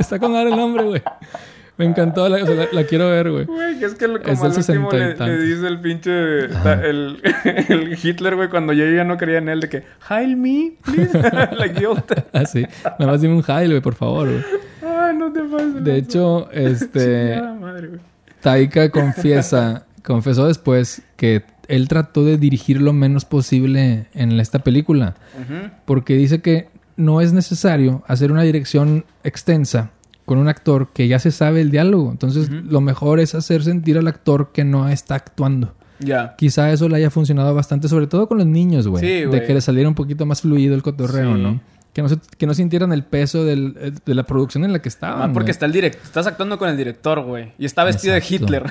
Está 0.00 0.18
con 0.18 0.32
madre 0.32 0.48
el 0.50 0.56
nombre, 0.56 0.84
güey. 0.84 1.02
Me 1.76 1.84
encantó, 1.84 2.28
la, 2.30 2.42
o 2.42 2.46
sea, 2.46 2.54
la- 2.56 2.68
la 2.72 2.84
quiero 2.84 3.10
ver, 3.10 3.30
güey. 3.30 3.46
Es 3.82 3.94
que 3.94 4.08
lo- 4.08 4.16
Es 4.16 4.38
como 4.38 4.48
del 4.48 4.52
al 4.52 4.58
último 4.58 4.90
60 4.90 4.96
y 4.96 5.28
le, 5.28 5.36
le 5.36 5.42
dice 5.42 5.66
el 5.66 5.80
pinche... 5.80 6.48
ta- 6.48 6.82
El, 6.86 7.20
el 7.68 7.98
Hitler, 8.02 8.36
güey, 8.36 8.48
cuando 8.48 8.72
yo 8.72 8.86
ya 8.86 9.04
no 9.04 9.18
creía 9.18 9.36
en 9.38 9.50
él, 9.50 9.60
de 9.60 9.68
que... 9.68 9.84
Heil 10.08 10.34
me, 10.36 10.72
please. 10.82 11.12
like 11.58 11.78
Yoda. 11.80 12.04
Ah, 12.32 12.46
sí. 12.46 12.66
Nada 12.98 13.12
más 13.12 13.20
dime 13.20 13.34
un 13.34 13.44
Heil, 13.46 13.68
güey, 13.68 13.82
por 13.82 13.94
favor, 13.94 14.28
güey. 14.28 14.42
Ay, 15.08 15.16
no 15.16 15.32
te 15.32 15.40
pases. 15.42 15.84
De 15.84 15.96
hecho, 15.96 16.50
este... 16.50 17.40
Madre. 17.60 17.90
Taika 18.40 18.90
confiesa, 18.90 19.86
confesó 20.04 20.46
después 20.46 21.02
que 21.16 21.42
él 21.66 21.88
trató 21.88 22.24
de 22.24 22.38
dirigir 22.38 22.80
lo 22.80 22.92
menos 22.92 23.24
posible 23.24 24.06
en 24.14 24.38
esta 24.40 24.60
película. 24.60 25.14
Porque 25.84 26.14
dice 26.14 26.40
que 26.40 26.68
no 26.96 27.20
es 27.20 27.32
necesario 27.32 28.02
hacer 28.06 28.32
una 28.32 28.42
dirección 28.42 29.04
extensa 29.24 29.90
con 30.24 30.38
un 30.38 30.48
actor 30.48 30.88
que 30.92 31.08
ya 31.08 31.18
se 31.18 31.30
sabe 31.30 31.60
el 31.60 31.70
diálogo. 31.70 32.10
Entonces, 32.10 32.50
lo 32.50 32.80
mejor 32.80 33.20
es 33.20 33.34
hacer 33.34 33.62
sentir 33.62 33.98
al 33.98 34.08
actor 34.08 34.50
que 34.52 34.64
no 34.64 34.88
está 34.88 35.14
actuando. 35.16 35.74
Ya. 36.00 36.36
Quizá 36.36 36.70
eso 36.72 36.88
le 36.88 36.96
haya 36.96 37.10
funcionado 37.10 37.54
bastante, 37.54 37.88
sobre 37.88 38.06
todo 38.06 38.28
con 38.28 38.38
los 38.38 38.46
niños, 38.46 38.86
güey. 38.86 39.02
Sí, 39.02 39.28
de 39.28 39.42
que 39.44 39.52
le 39.54 39.60
saliera 39.60 39.88
un 39.88 39.94
poquito 39.94 40.26
más 40.26 40.42
fluido 40.42 40.74
el 40.74 40.82
cotorreo, 40.82 41.34
Sí. 41.34 41.42
¿no? 41.42 41.60
Que 41.92 42.02
no, 42.02 42.08
se- 42.08 42.18
que 42.36 42.46
no 42.46 42.54
sintieran 42.54 42.92
el 42.92 43.02
peso 43.02 43.44
del- 43.44 43.74
eh, 43.80 43.92
de 44.04 44.14
la 44.14 44.22
producción 44.22 44.64
en 44.64 44.72
la 44.72 44.78
que 44.80 44.88
estaban. 44.88 45.30
Ah, 45.30 45.32
porque 45.32 45.46
güey. 45.46 45.50
está 45.50 45.66
el 45.66 45.72
director. 45.72 46.02
Estás 46.04 46.26
actuando 46.28 46.56
con 46.58 46.68
el 46.68 46.76
director, 46.76 47.22
güey. 47.24 47.52
Y 47.58 47.64
está 47.64 47.82
vestido 47.82 48.14
Exacto. 48.14 48.46
de 48.46 48.60
Hitler. 48.60 48.62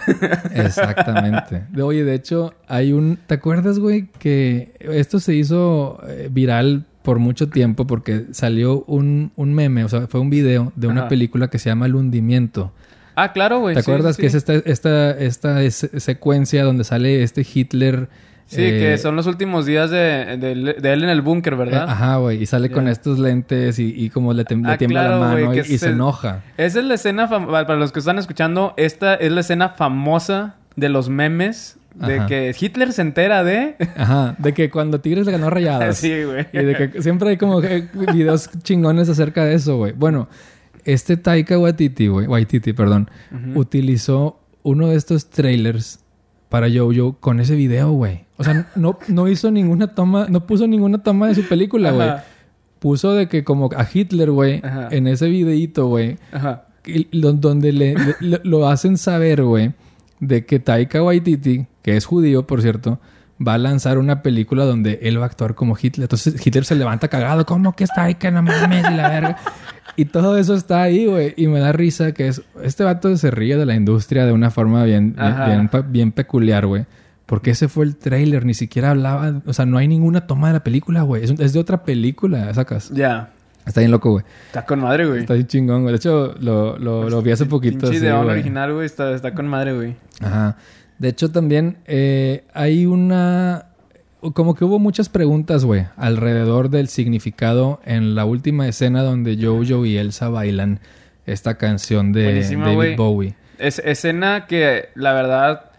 Exactamente. 0.53 1.63
De- 1.72 1.82
Oye, 1.82 2.03
de 2.03 2.13
hecho, 2.13 2.53
hay 2.68 2.93
un... 2.93 3.18
¿Te 3.28 3.36
acuerdas, 3.36 3.80
güey? 3.80 4.07
Que 4.20 4.74
esto 4.80 5.20
se 5.20 5.34
hizo 5.36 5.99
eh, 6.07 6.30
viral 6.32 6.86
por 7.01 7.20
mucho 7.20 7.49
tiempo 7.49 7.88
porque 7.88 8.26
salió 8.32 8.84
un, 8.84 9.32
un 9.36 9.53
meme, 9.53 9.84
o 9.84 9.89
sea, 9.89 10.07
fue 10.07 10.20
un 10.20 10.30
video 10.30 10.72
de 10.76 10.88
una 10.88 11.01
Ajá. 11.01 11.09
película 11.09 11.49
que 11.49 11.57
se 11.59 11.70
llama 11.70 11.86
El 11.86 11.95
hundimiento. 11.95 12.74
ah, 13.15 13.32
claro, 13.34 13.59
güey. 13.59 13.74
¿Te 13.76 13.80
acuerdas 13.82 14.15
sí, 14.18 14.22
que 14.22 14.28
es 14.28 14.36
esta, 14.36 14.53
esta, 14.55 15.11
esta 15.11 15.63
es- 15.63 15.89
secuencia 15.97 16.63
donde 16.63 16.84
sale 16.84 17.24
este 17.24 17.45
Hitler... 17.51 18.09
Sí, 18.47 18.61
eh, 18.63 18.79
que 18.79 18.97
son 18.97 19.15
los 19.17 19.27
últimos 19.27 19.65
días 19.65 19.89
de, 19.91 20.37
de- 20.37 20.75
de 20.79 20.93
él 20.93 21.03
en 21.03 21.09
el 21.09 21.21
búnker, 21.21 21.53
eh, 21.53 21.57
¿verdad? 21.57 21.85
ajá, 21.89 22.15
güey. 22.17 22.41
Y 22.41 22.45
sale 22.45 22.71
con 22.71 22.87
estos 22.87 23.19
lentes 23.19 23.77
y, 23.77 23.93
y 23.93 24.09
como 24.09 24.33
le, 24.33 24.45
tem- 24.45 24.65
le 24.65 24.71
Ah, 24.71 24.77
tiembla 24.77 25.01
claro, 25.01 25.19
la 25.19 25.27
mano 25.27 25.53
y, 25.53 25.77
se 25.77 25.89
enoja. 25.89 26.43
Esa 26.57 26.79
es 26.79 26.85
la 26.85 26.93
escena, 26.93 27.27
para 27.29 27.75
los 27.75 27.91
que 27.91 27.99
están 27.99 28.17
escuchando, 28.19 28.73
esta 28.77 29.15
es 29.15 29.31
la 29.33 29.41
escena 29.41 29.69
famosa 29.69 30.55
de 30.77 30.87
los 30.89 31.09
memes 31.09 31.77
de 31.95 32.19
Ajá. 32.19 32.27
que 32.27 32.55
Hitler 32.57 32.93
se 32.93 33.01
entera 33.01 33.43
de... 33.43 33.75
Ajá. 33.97 34.35
De 34.37 34.53
que 34.53 34.69
cuando 34.69 35.01
Tigres 35.01 35.25
le 35.25 35.31
ganó 35.33 35.49
Rayadas. 35.49 35.97
sí, 35.99 36.23
güey. 36.23 36.45
Y 36.53 36.59
de 36.59 36.75
que 36.91 37.01
siempre 37.01 37.29
hay 37.31 37.37
como 37.37 37.59
que 37.59 37.87
videos 38.13 38.49
chingones 38.63 39.09
acerca 39.09 39.43
de 39.43 39.55
eso, 39.55 39.75
güey. 39.77 39.91
Bueno, 39.91 40.29
este 40.85 41.17
Taika 41.17 41.57
Waititi, 41.59 42.07
güey, 42.07 42.27
Waititi, 42.27 42.71
perdón, 42.71 43.09
utilizó 43.55 44.39
uno 44.63 44.87
de 44.87 44.95
estos 44.95 45.29
trailers 45.29 45.99
para 46.49 46.67
Jojo 46.73 47.17
con 47.19 47.39
ese 47.39 47.55
video, 47.55 47.91
güey. 47.91 48.25
O 48.37 48.43
sea, 48.43 48.67
no, 48.75 48.97
no 49.07 49.27
hizo 49.27 49.51
ninguna 49.51 49.87
toma, 49.95 50.27
no 50.29 50.45
puso 50.45 50.67
ninguna 50.67 50.99
toma 51.03 51.27
de 51.27 51.35
su 51.35 51.43
película, 51.47 51.91
güey. 51.91 52.09
Puso 52.79 53.13
de 53.13 53.27
que 53.27 53.43
como 53.43 53.69
a 53.75 53.87
Hitler, 53.91 54.29
güey, 54.31 54.61
en 54.91 55.07
ese 55.07 55.27
videíto, 55.29 55.87
güey, 55.87 56.17
donde 57.13 57.71
le, 57.73 57.93
le- 57.95 58.15
le- 58.19 58.41
lo 58.43 58.67
hacen 58.67 58.97
saber, 58.97 59.43
güey, 59.43 59.73
de 60.19 60.45
que 60.45 60.59
Taika 60.59 61.01
Waititi, 61.03 61.65
que 61.81 61.97
es 61.97 62.05
judío, 62.05 62.45
por 62.47 62.61
cierto, 62.61 62.99
va 63.45 63.53
a 63.55 63.57
lanzar 63.57 63.97
una 63.97 64.21
película 64.23 64.65
donde 64.65 64.99
él 65.03 65.19
va 65.19 65.23
a 65.23 65.27
actuar 65.27 65.53
como 65.55 65.75
Hitler. 65.79 66.05
Entonces 66.05 66.45
Hitler 66.45 66.65
se 66.65 66.75
levanta 66.75 67.07
cagado, 67.07 67.45
¿cómo 67.45 67.73
que 67.75 67.83
es 67.83 67.89
Taika? 67.93 68.31
No 68.31 68.41
mames, 68.43 68.85
y 68.89 68.93
la 68.95 69.09
verga. 69.09 69.37
Y 69.97 70.05
todo 70.05 70.37
eso 70.37 70.53
está 70.53 70.83
ahí, 70.83 71.07
güey. 71.07 71.33
Y 71.35 71.47
me 71.47 71.59
da 71.59 71.71
risa 71.71 72.11
que 72.11 72.27
es... 72.27 72.43
Este 72.61 72.83
vato 72.83 73.17
se 73.17 73.31
ríe 73.31 73.57
de 73.57 73.65
la 73.65 73.75
industria 73.75 74.27
de 74.27 74.31
una 74.31 74.51
forma 74.51 74.83
bien, 74.83 75.15
bien, 75.15 75.69
bien, 75.89 76.11
peculiar, 76.11 76.67
güey. 76.67 76.85
Porque 77.25 77.51
ese 77.51 77.67
fue 77.67 77.83
el 77.83 77.97
trailer, 77.97 78.45
ni 78.45 78.53
siquiera 78.53 78.91
hablaba... 78.91 79.41
O 79.47 79.53
sea, 79.53 79.65
no 79.65 79.79
hay 79.79 79.87
ninguna 79.87 80.27
toma 80.27 80.47
de 80.47 80.53
la 80.53 80.63
película, 80.63 81.01
güey. 81.01 81.23
Es, 81.23 81.31
es 81.31 81.51
de 81.51 81.59
otra 81.59 81.83
película, 81.83 82.53
sacas. 82.53 82.91
Ya. 82.91 83.31
Está 83.65 83.81
bien 83.81 83.91
loco, 83.91 84.11
güey. 84.11 84.23
Está 84.45 84.65
con 84.65 84.79
madre, 84.79 85.07
güey. 85.07 85.21
Está 85.21 85.33
bien 85.33 85.47
chingón, 85.47 85.81
güey. 85.81 85.93
De 85.93 85.97
hecho, 85.97 86.35
lo, 86.39 86.77
lo, 86.77 87.09
lo 87.09 87.21
vi 87.23 87.31
hace 87.31 87.47
poquito. 87.47 87.91
Ideón 87.91 88.25
güey. 88.25 88.35
original, 88.35 88.73
güey. 88.73 88.85
Está, 88.85 89.13
está 89.13 89.33
con 89.33 89.47
madre, 89.47 89.73
güey. 89.73 89.95
Ajá. 90.21 90.57
De 90.99 91.09
hecho, 91.09 91.31
también 91.31 91.77
eh, 91.85 92.45
hay 92.53 92.85
una... 92.85 93.65
Como 94.34 94.55
que 94.55 94.65
hubo 94.65 94.80
muchas 94.80 95.09
preguntas, 95.09 95.63
güey, 95.63 95.86
alrededor 95.95 96.70
del 96.70 96.88
significado 96.88 97.80
en 97.86 98.15
la 98.15 98.26
última 98.26 98.68
escena 98.68 99.03
donde 99.03 99.38
Jojo 99.39 99.86
y 99.86 99.97
Elsa 99.97 100.30
bailan 100.30 100.80
esta 101.28 101.57
canción 101.57 102.13
de 102.13 102.24
Buenísima, 102.24 102.68
David. 102.68 102.97
Bowie. 102.97 103.36
Es 103.59 103.80
escena 103.80 104.47
que, 104.47 104.89
la 104.95 105.13
verdad, 105.13 105.72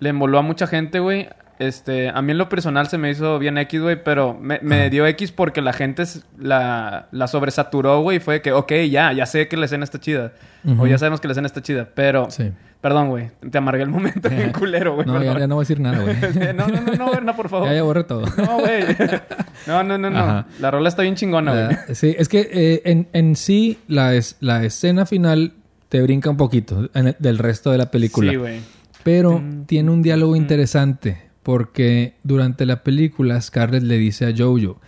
le 0.00 0.08
emboló 0.08 0.38
a 0.38 0.42
mucha 0.42 0.66
gente, 0.66 0.98
güey. 0.98 1.28
Este, 1.60 2.08
a 2.08 2.20
mí 2.20 2.32
en 2.32 2.38
lo 2.38 2.48
personal 2.48 2.88
se 2.88 2.98
me 2.98 3.10
hizo 3.10 3.38
bien 3.38 3.58
X, 3.58 3.80
güey, 3.80 4.02
pero 4.02 4.36
me, 4.40 4.90
dio 4.90 5.06
X 5.06 5.30
porque 5.30 5.62
la 5.62 5.72
gente 5.72 6.02
la, 6.36 7.06
la 7.12 7.28
sobresaturó, 7.28 8.00
güey. 8.00 8.16
y 8.16 8.20
Fue 8.20 8.42
que, 8.42 8.52
ok, 8.52 8.72
ya, 8.90 9.12
ya 9.12 9.26
sé 9.26 9.46
que 9.46 9.56
la 9.56 9.66
escena 9.66 9.84
está 9.84 10.00
chida. 10.00 10.32
O 10.78 10.86
ya 10.86 10.98
sabemos 10.98 11.20
que 11.20 11.28
la 11.28 11.32
escena 11.32 11.46
está 11.46 11.62
chida, 11.62 11.88
pero... 11.94 12.30
Sí. 12.30 12.50
Perdón, 12.84 13.08
güey. 13.08 13.30
Te 13.50 13.56
amargué 13.56 13.82
el 13.82 13.88
momento 13.88 14.28
bien 14.28 14.52
culero, 14.58 14.94
güey. 14.96 15.06
No, 15.06 15.22
ya, 15.22 15.46
no 15.46 15.54
voy 15.54 15.62
a 15.62 15.64
decir 15.66 15.80
nada, 15.80 16.02
güey. 16.02 16.16
no, 16.54 16.66
no, 16.68 16.80
no, 16.98 17.20
no, 17.22 17.34
por 17.34 17.48
favor. 17.48 17.66
ya, 17.70 17.74
ya 17.76 17.82
borré 17.82 18.04
todo. 18.04 18.26
No, 18.36 18.58
güey. 18.58 18.84
No, 19.66 19.82
no, 19.82 19.96
no, 19.96 20.10
no. 20.10 20.18
Ajá. 20.18 20.46
La 20.60 20.70
rola 20.70 20.90
está 20.90 21.00
bien 21.00 21.14
chingona, 21.14 21.54
güey. 21.54 21.94
Sí, 21.94 22.14
es 22.18 22.28
que 22.28 22.46
eh, 22.52 22.82
en, 22.84 23.08
en 23.14 23.36
sí 23.36 23.78
la, 23.88 24.14
es, 24.14 24.36
la 24.40 24.64
escena 24.64 25.06
final 25.06 25.54
te 25.88 26.02
brinca 26.02 26.28
un 26.28 26.36
poquito 26.36 26.90
el- 26.92 27.16
del 27.18 27.38
resto 27.38 27.70
de 27.70 27.78
la 27.78 27.90
película. 27.90 28.30
Sí, 28.30 28.36
güey. 28.36 28.60
Pero 29.02 29.42
tiene 29.64 29.90
un 29.90 30.02
diálogo 30.02 30.36
interesante 30.36 31.22
porque 31.42 32.16
durante 32.22 32.66
la 32.66 32.82
película 32.82 33.40
Scarlett 33.40 33.82
le 33.82 33.96
dice 33.96 34.26
a 34.26 34.32
Jojo, 34.36 34.78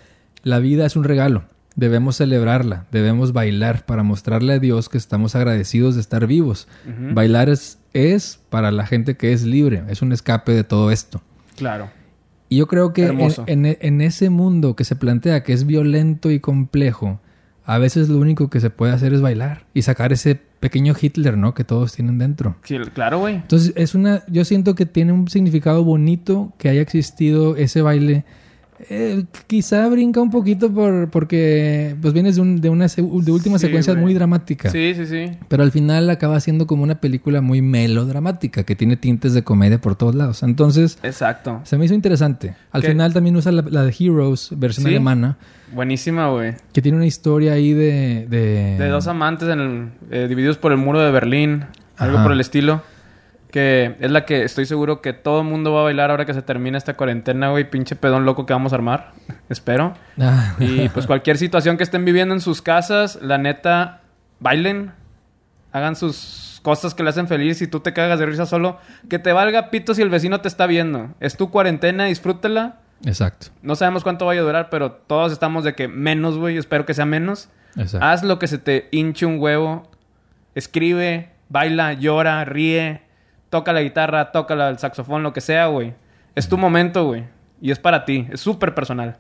la 0.42 0.58
vida 0.58 0.84
es 0.84 0.96
un 0.96 1.04
regalo, 1.04 1.44
debemos 1.76 2.16
celebrarla, 2.16 2.86
debemos 2.92 3.32
bailar 3.34 3.84
para 3.86 4.02
mostrarle 4.02 4.54
a 4.54 4.58
Dios 4.58 4.88
que 4.88 4.96
estamos 4.98 5.34
agradecidos 5.34 5.94
de 5.94 6.00
estar 6.02 6.26
vivos. 6.26 6.66
Bailar 7.12 7.50
es, 7.50 7.78
es 7.96 8.40
para 8.50 8.70
la 8.70 8.86
gente 8.86 9.16
que 9.16 9.32
es 9.32 9.44
libre, 9.44 9.82
es 9.88 10.02
un 10.02 10.12
escape 10.12 10.52
de 10.52 10.64
todo 10.64 10.90
esto. 10.90 11.22
Claro. 11.56 11.88
Y 12.48 12.58
yo 12.58 12.66
creo 12.66 12.92
que 12.92 13.02
en, 13.02 13.08
Hermoso. 13.08 13.44
en- 13.46 13.66
en 13.80 14.00
ese 14.00 14.30
mundo 14.30 14.76
que 14.76 14.84
se 14.84 14.94
plantea 14.96 15.42
que 15.42 15.52
es 15.52 15.66
violento 15.66 16.30
y 16.30 16.38
complejo, 16.40 17.20
a 17.64 17.78
veces 17.78 18.08
lo 18.08 18.18
único 18.18 18.48
que 18.50 18.60
se 18.60 18.70
puede 18.70 18.92
hacer 18.92 19.12
es 19.12 19.20
bailar 19.20 19.66
y 19.74 19.82
sacar 19.82 20.12
ese 20.12 20.40
pequeño 20.60 20.94
Hitler, 21.00 21.36
¿no? 21.36 21.54
Que 21.54 21.64
todos 21.64 21.92
tienen 21.92 22.18
dentro. 22.18 22.54
Sí, 22.62 22.76
claro, 22.94 23.18
güey. 23.18 23.34
Entonces, 23.36 23.72
es 23.76 23.94
una. 23.96 24.22
Yo 24.28 24.44
siento 24.44 24.74
que 24.76 24.86
tiene 24.86 25.12
un 25.12 25.26
significado 25.28 25.82
bonito 25.82 26.52
que 26.58 26.68
haya 26.68 26.80
existido 26.80 27.56
ese 27.56 27.82
baile. 27.82 28.24
Eh, 28.90 29.24
quizá 29.46 29.88
brinca 29.88 30.20
un 30.20 30.30
poquito 30.30 30.70
por, 30.70 31.08
porque 31.10 31.96
pues 32.02 32.12
vienes 32.12 32.36
de, 32.36 32.42
un- 32.42 32.60
de 32.60 32.68
una 32.68 32.86
de 32.86 33.02
última 33.32 33.58
Sí, 33.58 33.66
secuencia 33.66 33.94
güey. 33.94 34.04
muy 34.04 34.14
dramática. 34.14 34.68
Sí, 34.70 34.92
sí, 34.94 35.06
sí. 35.06 35.30
Pero 35.48 35.62
al 35.62 35.72
final 35.72 36.10
acaba 36.10 36.38
siendo 36.40 36.66
como 36.66 36.82
una 36.82 37.00
película 37.00 37.40
muy 37.40 37.62
melodramática, 37.62 38.64
que 38.64 38.76
tiene 38.76 38.96
tintes 38.96 39.32
de 39.32 39.42
comedia 39.42 39.80
por 39.80 39.96
todos 39.96 40.14
lados. 40.14 40.42
Entonces, 40.42 40.98
Exacto. 41.02 41.60
se 41.64 41.78
me 41.78 41.86
hizo 41.86 41.94
interesante. 41.94 42.54
Al 42.70 42.82
¿Qué? 42.82 42.88
final 42.88 43.14
también 43.14 43.36
usa 43.36 43.50
la, 43.52 43.62
la 43.62 43.82
de 43.84 43.94
Heroes, 43.98 44.50
versión 44.56 44.84
Sí. 44.86 44.90
alemana, 44.90 45.38
Buenísima, 45.74 46.28
güey. 46.28 46.54
que 46.72 46.82
tiene 46.82 46.96
una 46.98 47.06
historia 47.06 47.54
ahí 47.54 47.72
de... 47.72 48.26
De, 48.28 48.76
De 48.78 48.88
dos 48.88 49.06
amantes 49.06 49.48
en 49.48 49.60
el- 49.60 49.88
eh, 50.10 50.28
divididos 50.28 50.58
por 50.58 50.72
el 50.72 50.78
muro 50.78 51.00
de 51.00 51.10
Berlín. 51.10 51.64
Algo 51.96 52.16
Ajá. 52.16 52.24
por 52.24 52.32
el 52.32 52.40
estilo. 52.40 52.82
Que 53.56 53.96
es 54.00 54.10
la 54.10 54.26
que 54.26 54.42
estoy 54.42 54.66
seguro 54.66 55.00
que 55.00 55.14
todo 55.14 55.40
el 55.40 55.46
mundo 55.46 55.72
va 55.72 55.80
a 55.80 55.84
bailar 55.84 56.10
ahora 56.10 56.26
que 56.26 56.34
se 56.34 56.42
termine 56.42 56.76
esta 56.76 56.92
cuarentena, 56.92 57.48
güey. 57.48 57.70
Pinche 57.70 57.96
pedón 57.96 58.26
loco 58.26 58.44
que 58.44 58.52
vamos 58.52 58.74
a 58.74 58.76
armar. 58.76 59.12
Espero. 59.48 59.94
Ah, 60.20 60.54
Y 60.58 60.90
pues 60.90 61.06
cualquier 61.06 61.38
situación 61.38 61.78
que 61.78 61.82
estén 61.82 62.04
viviendo 62.04 62.34
en 62.34 62.42
sus 62.42 62.60
casas, 62.60 63.18
la 63.22 63.38
neta, 63.38 64.02
bailen. 64.40 64.92
Hagan 65.72 65.96
sus 65.96 66.60
cosas 66.62 66.92
que 66.94 67.02
le 67.02 67.08
hacen 67.08 67.28
feliz 67.28 67.62
y 67.62 67.66
tú 67.66 67.80
te 67.80 67.94
cagas 67.94 68.18
de 68.18 68.26
risa 68.26 68.44
solo, 68.44 68.78
que 69.08 69.18
te 69.18 69.32
valga 69.32 69.70
pito 69.70 69.94
si 69.94 70.02
el 70.02 70.10
vecino 70.10 70.42
te 70.42 70.48
está 70.48 70.66
viendo. 70.66 71.14
Es 71.18 71.38
tu 71.38 71.50
cuarentena, 71.50 72.04
disfrútala. 72.04 72.80
Exacto. 73.06 73.46
No 73.62 73.74
sabemos 73.74 74.02
cuánto 74.02 74.26
vaya 74.26 74.42
a 74.42 74.44
durar, 74.44 74.68
pero 74.68 74.92
todos 74.92 75.32
estamos 75.32 75.64
de 75.64 75.74
que 75.74 75.88
menos, 75.88 76.36
güey. 76.36 76.58
Espero 76.58 76.84
que 76.84 76.92
sea 76.92 77.06
menos. 77.06 77.48
Exacto. 77.74 78.04
Haz 78.06 78.22
lo 78.22 78.38
que 78.38 78.48
se 78.48 78.58
te 78.58 78.88
hinche 78.90 79.24
un 79.24 79.38
huevo. 79.40 79.88
Escribe, 80.54 81.30
baila, 81.48 81.94
llora, 81.94 82.44
ríe. 82.44 83.05
Toca 83.50 83.72
la 83.72 83.82
guitarra, 83.82 84.32
toca 84.32 84.68
el 84.68 84.78
saxofón, 84.78 85.22
lo 85.22 85.32
que 85.32 85.40
sea, 85.40 85.66
güey. 85.66 85.94
Es 86.34 86.48
tu 86.48 86.58
momento, 86.58 87.04
güey. 87.06 87.24
Y 87.60 87.70
es 87.70 87.78
para 87.78 88.04
ti. 88.04 88.26
Es 88.30 88.40
súper 88.40 88.74
personal. 88.74 89.16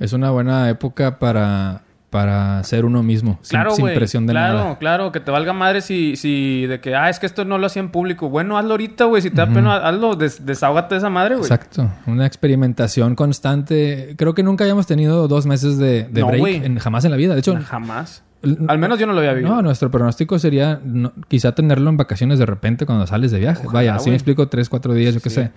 Es 0.00 0.12
una 0.12 0.30
buena 0.30 0.68
época 0.70 1.18
para, 1.18 1.82
para 2.08 2.62
ser 2.62 2.84
uno 2.84 3.02
mismo. 3.02 3.38
sin- 3.42 3.50
Claro, 3.50 3.72
sin, 3.72 3.82
güey. 3.84 3.96
presión 3.96 4.26
de 4.26 4.32
claro, 4.32 4.58
nada. 4.58 4.78
claro. 4.78 5.12
Que 5.12 5.20
te 5.20 5.30
valga 5.32 5.52
madre 5.52 5.80
si, 5.80 6.14
si... 6.16 6.66
De 6.66 6.80
que, 6.80 6.94
ah, 6.94 7.10
es 7.10 7.18
que 7.18 7.26
esto 7.26 7.44
no 7.44 7.58
lo 7.58 7.66
hacía 7.66 7.80
en 7.82 7.90
público. 7.90 8.28
Bueno, 8.30 8.56
hazlo 8.56 8.70
ahorita, 8.70 9.04
güey. 9.06 9.20
Si 9.22 9.30
te 9.30 9.36
da 9.36 9.46
pena, 9.48 9.76
hazlo. 9.76 10.14
Des- 10.14 10.46
desahógate 10.46 10.94
de 10.94 10.98
esa 11.00 11.10
madre, 11.10 11.34
güey. 11.34 11.44
Exacto. 11.46 11.90
Una 12.06 12.24
experimentación 12.26 13.16
constante. 13.16 14.14
Creo 14.16 14.34
que 14.34 14.42
nunca 14.44 14.64
habíamos 14.64 14.86
tenido 14.86 15.26
dos 15.28 15.46
meses 15.46 15.78
de, 15.78 16.04
de 16.04 16.20
No, 16.20 16.28
break. 16.28 16.64
en- 16.64 16.78
jamás 16.78 17.04
en 17.04 17.10
la 17.10 17.16
vida. 17.16 17.34
De 17.34 17.40
hecho, 17.40 17.56
Jamás. 17.66 18.22
Al 18.68 18.78
menos 18.78 18.98
yo 18.98 19.06
no 19.06 19.12
lo 19.12 19.18
había 19.18 19.32
vivido. 19.32 19.54
no, 19.54 19.62
nuestro 19.62 19.90
pronóstico 19.90 20.38
sería 20.38 20.80
no- 20.84 21.12
quizá 21.28 21.52
tenerlo 21.54 21.90
en 21.90 21.96
vacaciones 21.96 22.38
de 22.38 22.46
repente 22.46 22.86
cuando 22.86 23.06
sales 23.06 23.30
de 23.32 23.38
viaje. 23.40 23.60
Ojalá, 23.66 23.72
Vaya, 23.72 23.94
así 23.96 24.10
me 24.10 24.16
explico, 24.16 24.48
tres, 24.48 24.68
cuatro 24.68 24.94
días, 24.94 25.14
yo 25.14 25.20
qué 25.20 25.30
Sí. 25.30 25.36
sé. 25.36 25.50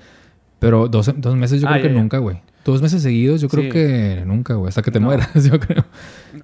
Pero 0.60 0.88
dos, 0.88 1.12
dos 1.18 1.36
meses 1.36 1.62
yo 1.62 1.68
Ah, 1.68 1.74
creo 1.74 1.84
que 1.90 1.94
ya, 1.94 2.00
nunca, 2.02 2.18
güey. 2.20 2.42
Dos 2.66 2.82
meses 2.82 3.02
seguidos 3.02 3.42
yo 3.42 3.50
creo 3.50 3.72
que 3.72 4.24
nunca, 4.26 4.54
güey. 4.56 4.70
Hasta 4.70 4.82
que 4.82 4.92
te 4.92 5.00
No. 5.00 5.08
mueras, 5.08 5.30
yo 5.52 5.60
creo. 5.60 5.86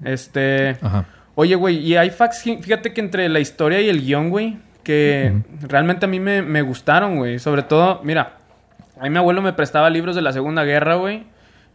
Este... 0.04 0.78
Ajá. 0.82 1.06
Oye, 1.36 1.54
güey, 1.56 1.78
y 1.78 1.96
hay 1.96 2.10
facts, 2.10 2.42
fíjate 2.44 2.94
que 2.94 3.02
entre 3.02 3.30
la 3.30 3.40
historia 3.40 3.80
y 3.80 3.90
el 3.90 4.02
guion, 4.02 4.30
güey, 4.32 4.58
que 4.84 5.44
realmente 5.62 6.06
a 6.08 6.10
mí 6.10 6.20
me, 6.20 6.42
me 6.42 6.64
gustaron, 6.64 7.18
güey. 7.18 7.38
Sobre 7.38 7.62
todo, 7.62 8.02
mira, 8.04 8.38
a 9.00 9.04
mí 9.04 9.10
mi 9.12 9.18
abuelo 9.18 9.44
me 9.44 9.54
prestaba 9.54 9.88
libros 9.92 10.16
de 10.16 10.24
la 10.24 10.34
Segunda 10.34 10.64
Guerra, 10.64 10.96
güey. 10.96 11.26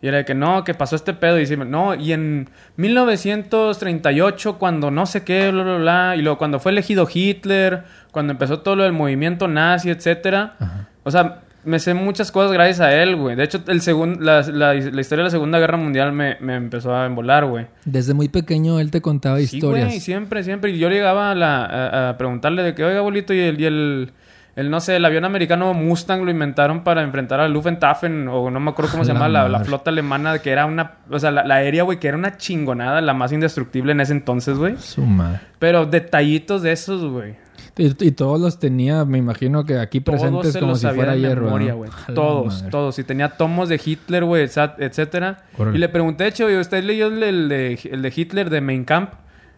Y 0.03 0.09
era 0.09 0.19
de 0.19 0.25
que 0.25 0.35
no, 0.35 0.65
que 0.65 0.75
pasó 0.75 0.97
este 0.97 1.15
pedo. 1.15 1.37
Y 1.39 1.41
dice, 1.41 1.57
no, 1.57 1.95
y 1.95 2.13
en 2.13 2.51
1938, 2.77 4.59
cuando 4.59 4.91
no 4.91 5.07
sé 5.07 5.23
qué, 5.25 5.51
bla, 5.51 5.63
bla, 5.63 5.77
bla. 5.79 6.17
Y 6.17 6.23
luego 6.23 6.39
cuando 6.39 6.59
fue 6.61 6.73
elegido 6.73 7.09
Hitler, 7.13 7.85
cuando 8.11 8.33
empezó 8.33 8.61
todo 8.61 8.77
lo 8.77 8.83
del 8.85 8.93
movimiento 8.93 9.49
nazi, 9.49 9.91
etcétera. 9.91 10.55
Ajá. 10.59 10.89
O 11.05 11.11
sea, 11.11 11.41
me 11.65 11.79
sé 11.79 11.95
muchas 11.95 12.33
cosas 12.33 12.53
gracias 12.53 12.81
a 12.81 12.93
él, 12.93 13.15
güey. 13.17 13.37
De 13.37 13.45
hecho, 13.45 13.61
el 13.69 13.81
segun- 13.81 14.19
la, 14.21 14.41
la- 14.43 14.75
la 14.75 15.01
historia 15.01 15.23
de 15.23 15.29
la 15.29 15.31
Segunda 15.31 15.61
Guerra 15.61 15.77
Mundial 15.77 16.13
me, 16.13 16.37
me 16.41 16.57
empezó 16.57 16.95
a 16.95 17.07
embolar, 17.07 17.45
güey. 17.47 17.67
Desde 17.85 18.15
muy 18.15 18.29
pequeño 18.29 18.81
él 18.81 18.91
te 18.91 19.01
contaba 19.01 19.39
Sí, 19.39 19.57
historias. 19.57 19.87
güey, 19.87 20.01
siempre, 20.01 20.43
siempre. 20.43 20.73
Y 20.73 20.79
yo 20.79 20.89
llegaba 20.91 21.31
a, 21.31 21.35
la- 21.37 21.65
a- 21.65 22.09
a 22.11 22.19
preguntarle 22.19 22.63
de 22.65 22.75
que, 22.75 22.85
oiga, 22.85 22.99
abuelito, 22.99 23.33
y 23.33 23.39
el, 23.41 23.61
y 23.61 23.65
el, 23.67 24.13
el, 24.57 24.71
no 24.71 24.81
sé, 24.81 24.97
el 24.97 25.05
avión 25.05 25.25
americano 25.25 25.73
Mustang 25.75 26.25
lo 26.25 26.31
inventaron 26.31 26.85
para 26.85 27.03
enfrentar 27.03 27.41
al 27.41 27.53
Luftwaffe, 27.53 28.07
o 28.29 28.51
no 28.51 28.61
me 28.61 28.71
acuerdo 28.71 28.91
cómo 28.91 29.05
se 29.05 29.13
la 29.15 29.21
llama, 29.21 29.49
la, 29.49 29.61
flota 29.61 29.91
alemana, 29.91 30.39
que 30.41 30.51
era 30.51 30.67
una, 30.67 30.93
o 31.11 31.19
sea, 31.19 31.31
la, 31.31 31.45
la 31.45 31.55
aérea, 31.57 31.83
güey, 31.85 31.99
que 31.99 32.09
era 32.09 32.17
una 32.17 32.37
chingonada, 32.37 33.01
la 33.01 33.15
más 33.15 33.33
indestructible 33.33 33.93
en 33.93 34.01
ese 34.01 34.13
entonces, 34.13 34.59
güey. 34.59 34.77
Su 34.79 35.07
madre. 35.07 35.41
Pero 35.59 35.87
detallitos 35.87 36.63
de 36.63 36.73
esos, 36.73 37.05
güey. 37.11 37.37
Y, 37.79 37.87
y 38.07 38.11
todos 38.13 38.39
los 38.39 38.59
tenía, 38.59 39.07
me 39.07 39.17
imagino 39.17 39.65
que 39.65 39.79
aquí 39.79 40.03
Todos 40.03 40.21
presentes 40.21 40.53
se 40.53 40.61
como 40.61 40.73
los 40.73 40.81
si 40.81 40.89
fuera 40.89 41.13
ayer, 41.13 41.41
memoria, 41.41 41.71
¿no? 41.73 41.77
güey. 41.79 41.91
Todos, 42.15 42.57
madre. 42.57 42.71
todos. 42.71 42.99
Y 42.99 43.05
tenía 43.05 43.31
tomos 43.31 43.71
de 43.71 43.81
Hitler, 43.83 44.25
güey, 44.25 44.43
etcétera. 44.45 45.39
Y 45.73 45.79
le 45.79 45.89
pregunté, 45.89 46.25
de 46.25 46.31
hecho, 46.31 46.51
¿y 46.51 46.57
¿usted 46.59 46.85
leyó 46.85 47.07
el, 47.07 47.23
el 47.23 47.49
de, 47.49 47.81
el 47.91 48.03
de 48.03 48.13
Hitler 48.15 48.51
de 48.51 48.61
Mein 48.61 48.85
Kampf? 48.85 49.15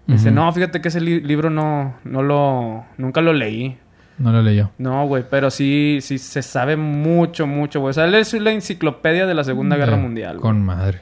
Dice, 0.06 0.30
no, 0.30 0.52
fíjate 0.52 0.80
que 0.80 0.88
ese 0.88 1.00
li- 1.00 1.22
libro 1.22 1.48
no, 1.50 1.96
no 2.04 2.22
lo... 2.22 2.84
Nunca 2.98 3.20
lo 3.22 3.32
leí. 3.32 3.78
No 4.18 4.30
lo 4.32 4.42
leyó. 4.42 4.70
No, 4.78 5.06
güey, 5.06 5.24
pero 5.28 5.50
sí, 5.50 5.98
sí 6.00 6.18
se 6.18 6.42
sabe 6.42 6.76
mucho, 6.76 7.46
mucho, 7.46 7.80
güey. 7.80 7.90
O 7.90 7.92
sea, 7.94 8.04
él 8.04 8.14
es 8.14 8.32
la 8.34 8.52
enciclopedia 8.52 9.26
de 9.26 9.34
la 9.34 9.42
Segunda 9.44 9.76
Guerra 9.76 9.96
De- 9.96 10.02
Mundial. 10.02 10.36
Con 10.38 10.62
madre. 10.62 11.00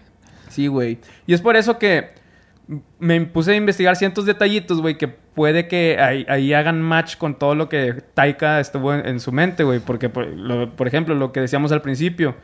Sí, 0.49 0.67
güey. 0.67 0.99
Y 1.27 1.35
es 1.35 1.41
por 1.41 1.57
eso 1.57 1.79
que 1.79 2.11
me 2.99 3.21
puse 3.23 3.53
a 3.53 3.57
investigar 3.57 3.97
cientos 3.97 4.25
detallitos, 4.25 4.81
güey, 4.81 4.97
que 4.97 5.09
puede 5.09 5.69
que 5.69 5.99
ahí, 6.01 6.25
ahí 6.29 6.55
hagan 6.55 6.81
match 6.81 7.17
con 7.17 7.39
todo 7.39 7.55
lo 7.55 7.69
que 7.69 7.93
Taika 8.15 8.61
estuvo 8.61 8.95
en, 8.95 9.07
en 9.07 9.21
su 9.21 9.31
mente, 9.33 9.63
güey. 9.65 9.81
Porque, 9.81 10.09
por, 10.09 10.27
lo- 10.27 10.75
por 10.75 10.87
ejemplo, 10.87 11.15
lo 11.15 11.33
que 11.33 11.41
decíamos 11.41 11.71
al 11.73 11.83
principio, 11.83 12.37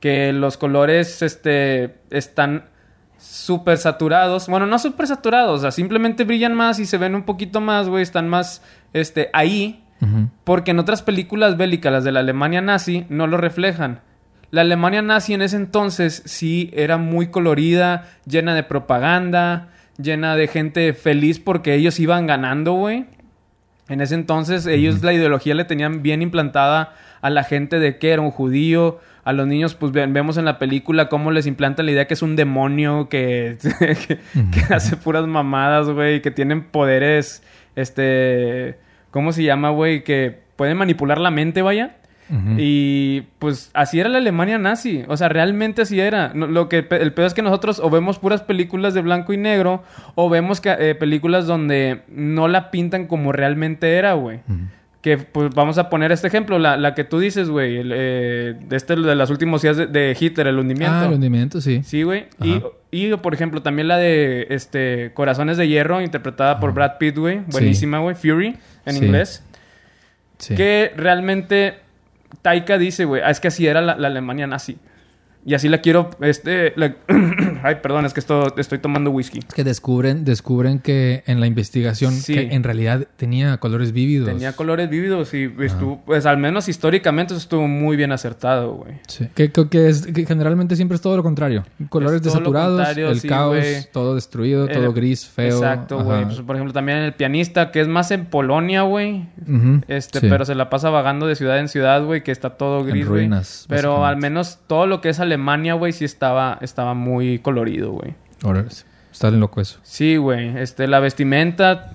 que 0.00 0.32
los 0.32 0.56
colores 0.56 1.22
este, 1.22 1.94
están 2.10 2.64
súper 3.18 3.78
saturados. 3.78 4.48
Bueno, 4.48 4.66
no 4.66 4.78
súper 4.78 5.06
saturados, 5.06 5.58
o 5.58 5.62
sea, 5.62 5.70
simplemente 5.70 6.24
brillan 6.24 6.54
más 6.54 6.78
y 6.80 6.86
se 6.86 6.98
ven 6.98 7.14
un 7.14 7.22
poquito 7.24 7.60
más, 7.60 7.88
güey. 7.88 8.02
Están 8.02 8.28
más 8.28 8.62
este, 8.92 9.30
ahí. 9.32 9.84
Porque 10.44 10.70
en 10.72 10.78
otras 10.78 11.02
películas 11.02 11.56
bélicas, 11.56 11.92
las 11.92 12.04
de 12.04 12.12
la 12.12 12.20
Alemania 12.20 12.60
nazi, 12.60 13.06
no 13.08 13.26
lo 13.26 13.36
reflejan. 13.36 14.00
La 14.50 14.60
Alemania 14.60 15.02
nazi 15.02 15.34
en 15.34 15.42
ese 15.42 15.56
entonces 15.56 16.22
sí 16.24 16.70
era 16.74 16.98
muy 16.98 17.28
colorida, 17.28 18.06
llena 18.26 18.54
de 18.54 18.62
propaganda, 18.62 19.68
llena 20.00 20.36
de 20.36 20.46
gente 20.48 20.92
feliz 20.94 21.40
porque 21.40 21.74
ellos 21.74 21.98
iban 21.98 22.26
ganando, 22.26 22.74
güey. 22.74 23.06
En 23.88 24.00
ese 24.00 24.14
entonces 24.14 24.66
ellos 24.66 25.02
la 25.02 25.12
ideología 25.12 25.54
le 25.54 25.64
tenían 25.64 26.02
bien 26.02 26.20
implantada 26.22 26.94
a 27.22 27.30
la 27.30 27.44
gente 27.44 27.78
de 27.78 27.98
que 27.98 28.10
era 28.12 28.22
un 28.22 28.30
judío. 28.30 29.00
A 29.24 29.32
los 29.32 29.48
niños, 29.48 29.74
pues 29.74 29.90
ve- 29.90 30.06
vemos 30.06 30.36
en 30.36 30.44
la 30.44 30.58
película 30.58 31.08
cómo 31.08 31.32
les 31.32 31.46
implantan 31.48 31.86
la 31.86 31.92
idea 31.92 32.06
que 32.06 32.14
es 32.14 32.22
un 32.22 32.36
demonio, 32.36 33.08
que, 33.08 33.58
que, 34.06 34.18
que 34.52 34.74
hace 34.74 34.96
puras 34.96 35.26
mamadas, 35.26 35.88
güey, 35.88 36.22
que 36.22 36.30
tienen 36.30 36.62
poderes, 36.62 37.42
este, 37.74 38.78
¿cómo 39.16 39.32
se 39.32 39.42
llama, 39.42 39.70
güey? 39.70 40.04
Que 40.04 40.40
pueden 40.56 40.76
manipular 40.76 41.18
la 41.18 41.30
mente, 41.30 41.62
vaya. 41.62 41.96
Y 42.58 43.22
pues 43.38 43.70
así 43.72 43.98
era 43.98 44.08
la 44.10 44.18
Alemania 44.18 44.58
nazi. 44.58 45.04
O 45.08 45.16
sea, 45.16 45.28
realmente 45.30 45.80
así 45.82 45.98
era. 46.00 46.32
No- 46.34 46.46
lo 46.48 46.68
que 46.68 46.78
el 46.90 47.12
peor 47.14 47.26
es 47.26 47.32
que 47.34 47.40
nosotros 47.40 47.78
o 47.82 47.88
vemos 47.88 48.18
puras 48.18 48.42
películas 48.42 48.92
de 48.94 49.00
blanco 49.00 49.32
y 49.32 49.36
negro 49.38 49.82
o 50.16 50.28
vemos 50.28 50.60
que, 50.60 50.74
eh, 50.78 50.94
películas 50.96 51.46
donde 51.46 52.02
no 52.08 52.46
la 52.48 52.70
pintan 52.70 53.06
como 53.06 53.32
realmente 53.32 53.94
era, 53.96 54.12
güey. 54.14 54.40
Que 55.02 55.18
pues 55.18 55.54
vamos 55.54 55.78
a 55.78 55.88
poner 55.88 56.10
este 56.10 56.26
ejemplo, 56.26 56.58
la, 56.58 56.76
la 56.76 56.94
que 56.94 57.04
tú 57.04 57.20
dices, 57.20 57.48
güey, 57.48 57.78
eh, 57.80 58.54
de 58.60 58.76
este 58.76 58.96
de 58.96 59.14
las 59.14 59.30
últimos 59.30 59.62
días 59.62 59.76
de, 59.76 59.86
de 59.86 60.16
Hitler, 60.18 60.48
el 60.48 60.58
hundimiento. 60.58 60.96
Ah, 60.96 61.06
el 61.06 61.12
hundimiento, 61.12 61.60
sí. 61.60 61.82
Sí, 61.84 62.02
güey. 62.02 62.26
Y, 62.42 62.60
y, 62.90 63.14
por 63.18 63.32
ejemplo, 63.34 63.62
también 63.62 63.86
la 63.86 63.98
de 63.98 64.48
este 64.50 65.12
Corazones 65.14 65.58
de 65.58 65.68
Hierro, 65.68 66.00
interpretada 66.02 66.58
por 66.58 66.74
Brad 66.74 66.98
Pitt, 66.98 67.16
güey. 67.18 67.40
Buenísima, 67.52 68.00
güey. 68.00 68.16
Fury, 68.16 68.56
en 68.86 68.94
Sí. 68.96 69.04
inglés. 69.04 69.42
Sí. 70.38 70.54
Que 70.54 70.92
realmente 70.96 71.78
Taika 72.42 72.78
dice, 72.78 73.04
güey, 73.04 73.22
ah, 73.24 73.30
es 73.30 73.40
que 73.40 73.48
así 73.48 73.66
era 73.66 73.80
la, 73.80 73.96
la 73.96 74.08
Alemania 74.08 74.46
nazi. 74.46 74.78
Y 75.48 75.54
así 75.54 75.68
la 75.68 75.78
quiero, 75.80 76.10
este... 76.20 76.72
la- 76.76 76.96
Ay, 77.62 77.76
perdón, 77.82 78.04
es 78.04 78.12
que 78.12 78.20
esto, 78.20 78.52
estoy 78.58 78.78
tomando 78.78 79.10
whisky. 79.10 79.38
Es 79.38 79.54
que 79.54 79.62
descubren, 79.64 80.24
descubren 80.24 80.80
que 80.80 81.22
en 81.26 81.38
la 81.40 81.46
investigación 81.46 82.12
Sí. 82.12 82.34
que 82.34 82.54
en 82.54 82.62
realidad 82.64 83.06
tenía 83.16 83.56
colores 83.58 83.92
vívidos. 83.92 84.28
Tenía 84.28 84.52
colores 84.54 84.90
vívidos 84.90 85.32
y 85.34 85.50
estuvo, 85.60 86.02
pues 86.04 86.26
al 86.26 86.36
menos 86.38 86.68
históricamente 86.68 87.32
eso 87.34 87.40
estuvo 87.40 87.66
muy 87.68 87.96
bien 87.96 88.10
acertado, 88.12 88.74
güey. 88.74 88.94
Sí. 89.06 89.28
Que, 89.34 89.50
que- 89.52 89.68
que 89.68 89.88
es, 89.88 90.06
que 90.06 90.26
generalmente 90.26 90.74
siempre 90.76 90.96
es 90.96 91.00
todo 91.00 91.16
lo 91.16 91.22
contrario. 91.22 91.64
Colores 91.90 92.16
Es 92.16 92.22
todo 92.22 92.40
lo 92.40 92.50
desaturados, 92.52 92.96
el 92.96 93.20
sí, 93.20 93.28
caos, 93.28 93.56
güey. 93.56 93.74
todo 93.92 94.14
destruido, 94.16 94.66
todo 94.68 94.86
El- 94.86 94.92
gris, 94.92 95.26
feo. 95.26 95.56
Exacto, 95.56 96.02
güey. 96.02 96.24
Pues, 96.24 96.40
por 96.40 96.56
ejemplo, 96.56 96.72
también 96.72 96.98
el 96.98 97.14
pianista, 97.14 97.70
que 97.70 97.80
es 97.80 97.88
más 97.88 98.10
en 98.10 98.26
Polonia, 98.26 98.82
güey. 98.82 99.28
Ujú. 99.46 99.80
Este, 99.88 100.18
Sí. 100.20 100.26
pero 100.28 100.44
se 100.44 100.54
la 100.56 100.70
pasa 100.70 100.90
vagando 100.90 101.26
de 101.28 101.36
ciudad 101.36 101.58
en 101.60 101.68
ciudad, 101.68 102.04
güey, 102.04 102.22
que 102.24 102.32
está 102.32 102.50
todo 102.50 102.82
gris, 102.84 103.06
güey. 103.06 103.20
ruinas, 103.22 103.64
Pero 103.68 104.04
al 104.04 104.16
menos 104.16 104.58
todo 104.66 104.86
lo 104.86 105.00
que 105.00 105.08
es 105.10 105.20
Alemania, 105.36 105.74
güey, 105.74 105.92
sí 105.92 106.04
estaba, 106.04 106.58
estaba 106.62 106.94
muy 106.94 107.38
colorido, 107.40 107.92
güey. 107.92 108.14
Sí. 108.70 108.84
Está 109.12 109.30
loco 109.30 109.60
eso. 109.60 109.78
Sí, 109.82 110.16
güey. 110.16 110.56
Este, 110.58 110.86
la 110.88 111.00
vestimenta 111.00 111.92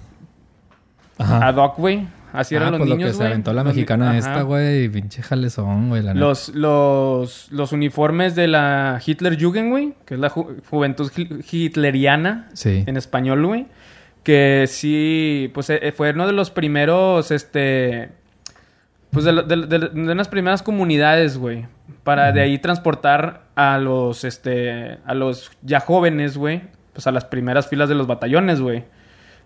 ad 1.18 1.56
hoc, 1.56 1.78
güey. 1.78 2.08
Así 2.34 2.56
eran 2.56 2.70
Ah, 2.70 2.72
los 2.72 2.78
pues 2.80 2.89
lo 2.89 2.96
niños, 2.96 3.10
que 3.10 3.14
se 3.14 3.18
güey. 3.18 3.28
aventó 3.32 3.54
la 3.54 3.64
Los 3.64 3.74
mexicana 3.74 4.10
Ajá. 4.12 4.18
esta, 4.18 4.42
güey. 4.44 4.88
Pinche 4.89 5.22
jalezón, 5.22 5.89
güey. 5.89 6.02
Los, 6.14 6.50
los, 6.56 7.52
los 7.52 7.72
uniformes 7.74 8.36
de 8.36 8.48
la 8.48 9.02
Hitler 9.06 9.38
Jugend, 9.42 9.70
güey, 9.70 9.94
que 10.06 10.14
es 10.14 10.20
la 10.20 10.30
ju- 10.30 10.62
juventud 10.70 11.12
hi- 11.16 11.42
hitleriana 11.52 12.48
Sí. 12.54 12.84
en 12.88 12.96
español, 12.96 13.46
güey. 13.46 13.68
Que 14.24 14.66
sí, 14.70 15.52
pues 15.54 15.70
eh, 15.72 15.94
fue 15.96 16.12
uno 16.12 16.26
de 16.28 16.34
los 16.34 16.52
primeros, 16.52 17.32
este... 17.32 18.12
Pues 19.12 19.26
de, 19.26 19.34
de, 19.43 19.55
de- 19.68 19.89
de 19.89 20.12
unas 20.12 20.28
primeras 20.30 20.64
comunidades, 20.64 21.38
güey. 21.38 21.66
Para 22.03 22.32
de 22.32 22.41
ahí 22.41 22.57
transportar 22.57 23.41
a 23.55 23.78
los, 23.78 24.24
este... 24.24 24.97
A 25.05 25.14
los 25.14 25.51
ya 25.62 25.80
jóvenes, 25.82 26.38
güey. 26.38 26.62
Pues 26.93 27.07
a 27.07 27.12
las 27.12 27.26
primeras 27.26 27.68
filas 27.68 27.89
de 27.89 27.95
los 27.95 28.07
batallones, 28.07 28.59
güey. 28.62 28.86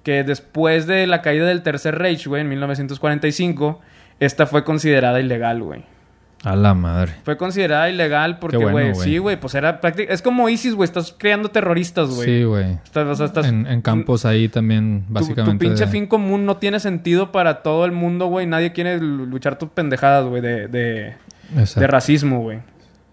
Que 0.03 0.23
después 0.23 0.85
de 0.87 1.07
la 1.07 1.21
caída 1.21 1.45
del 1.47 1.63
Tercer 1.63 1.97
Reich, 1.97 2.27
güey, 2.27 2.41
en 2.41 2.49
1945... 2.49 3.81
Esta 4.19 4.45
fue 4.45 4.63
considerada 4.63 5.19
ilegal, 5.19 5.61
güey. 5.61 5.83
A 6.45 6.55
la 6.55 6.75
madre. 6.75 7.13
Fue 7.23 7.37
considerada 7.37 7.89
ilegal 7.89 8.37
porque, 8.37 8.57
bueno, 8.57 8.93
güey, 8.93 9.03
sí, 9.09 9.17
güey, 9.17 9.39
pues 9.39 9.55
era 9.55 9.81
prácticamente... 9.81 10.13
Es 10.13 10.21
como 10.21 10.47
ISIS, 10.47 10.75
güey, 10.75 10.85
estás 10.85 11.13
creando 11.17 11.49
terroristas, 11.49 12.09
güey. 12.09 12.25
Sí, 12.27 12.43
güey. 12.43 12.73
Estás- 12.83 13.07
o 13.07 13.15
sea, 13.15 13.25
estás- 13.25 13.47
En, 13.47 13.65
en 13.65 13.81
campos 13.81 14.25
ahí 14.25 14.47
también, 14.47 15.05
tu- 15.07 15.13
básicamente. 15.13 15.65
Tu, 15.65 15.69
pinche 15.69 15.85
de- 15.85 15.91
fin 15.91 16.05
común 16.05 16.45
no 16.45 16.57
tiene 16.57 16.79
sentido 16.79 17.31
para 17.31 17.63
todo 17.63 17.83
el 17.85 17.91
mundo, 17.91 18.27
güey. 18.27 18.45
Nadie 18.45 18.73
quiere 18.73 18.99
lu- 18.99 19.25
luchar 19.25 19.57
tus 19.57 19.69
pendejadas, 19.69 20.25
güey, 20.27 20.41
de, 20.43 20.67
de, 20.67 21.15
racismo, 21.87 22.41
güey. 22.41 22.59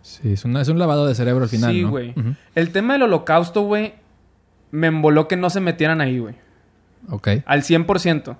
Sí, 0.03 0.35
es, 0.35 0.45
una- 0.45 0.61
es 0.61 0.69
un 0.69 0.79
lavado 0.79 1.07
de 1.07 1.15
cerebro 1.15 1.45
al 1.45 1.49
final, 1.51 1.73
sí, 1.73 1.83
¿no? 1.85 1.91
güey. 1.91 2.15
El 2.55 2.71
tema 2.71 2.93
del 2.93 3.05
holocausto, 3.05 3.63
güey, 3.63 3.95
me 4.73 4.89
emboló 4.89 5.27
que 5.27 5.37
no 5.39 5.49
se 5.49 5.61
metieran 5.61 6.03
ahí, 6.03 6.19
güey. 6.19 6.35
Ok. 7.09 7.29
Al 7.47 7.63
100%. 7.63 8.37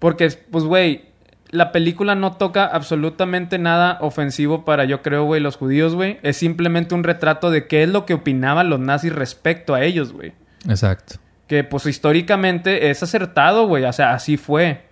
Porque, 0.00 0.28
pues, 0.50 0.64
güey, 0.64 1.11
la 1.52 1.70
película 1.70 2.14
no 2.16 2.32
toca 2.32 2.64
absolutamente 2.64 3.58
nada 3.58 3.98
ofensivo 4.00 4.64
para, 4.64 4.84
yo 4.84 5.02
creo, 5.02 5.24
güey, 5.24 5.40
los 5.40 5.56
judíos, 5.56 5.94
güey. 5.94 6.18
Es 6.22 6.36
simplemente 6.38 6.94
un 6.94 7.04
retrato 7.04 7.50
de 7.50 7.68
qué 7.68 7.84
es 7.84 7.88
lo 7.90 8.04
que 8.06 8.14
opinaban 8.14 8.68
los 8.70 8.80
nazis 8.80 9.14
respecto 9.14 9.74
a 9.74 9.82
ellos, 9.82 10.12
güey. 10.12 10.32
Exacto. 10.68 11.16
Que, 11.46 11.62
pues, 11.62 11.86
históricamente 11.86 12.90
es 12.90 13.02
acertado, 13.02 13.66
güey. 13.68 13.84
O 13.84 13.92
sea, 13.92 14.12
así 14.14 14.36
fue. 14.38 14.86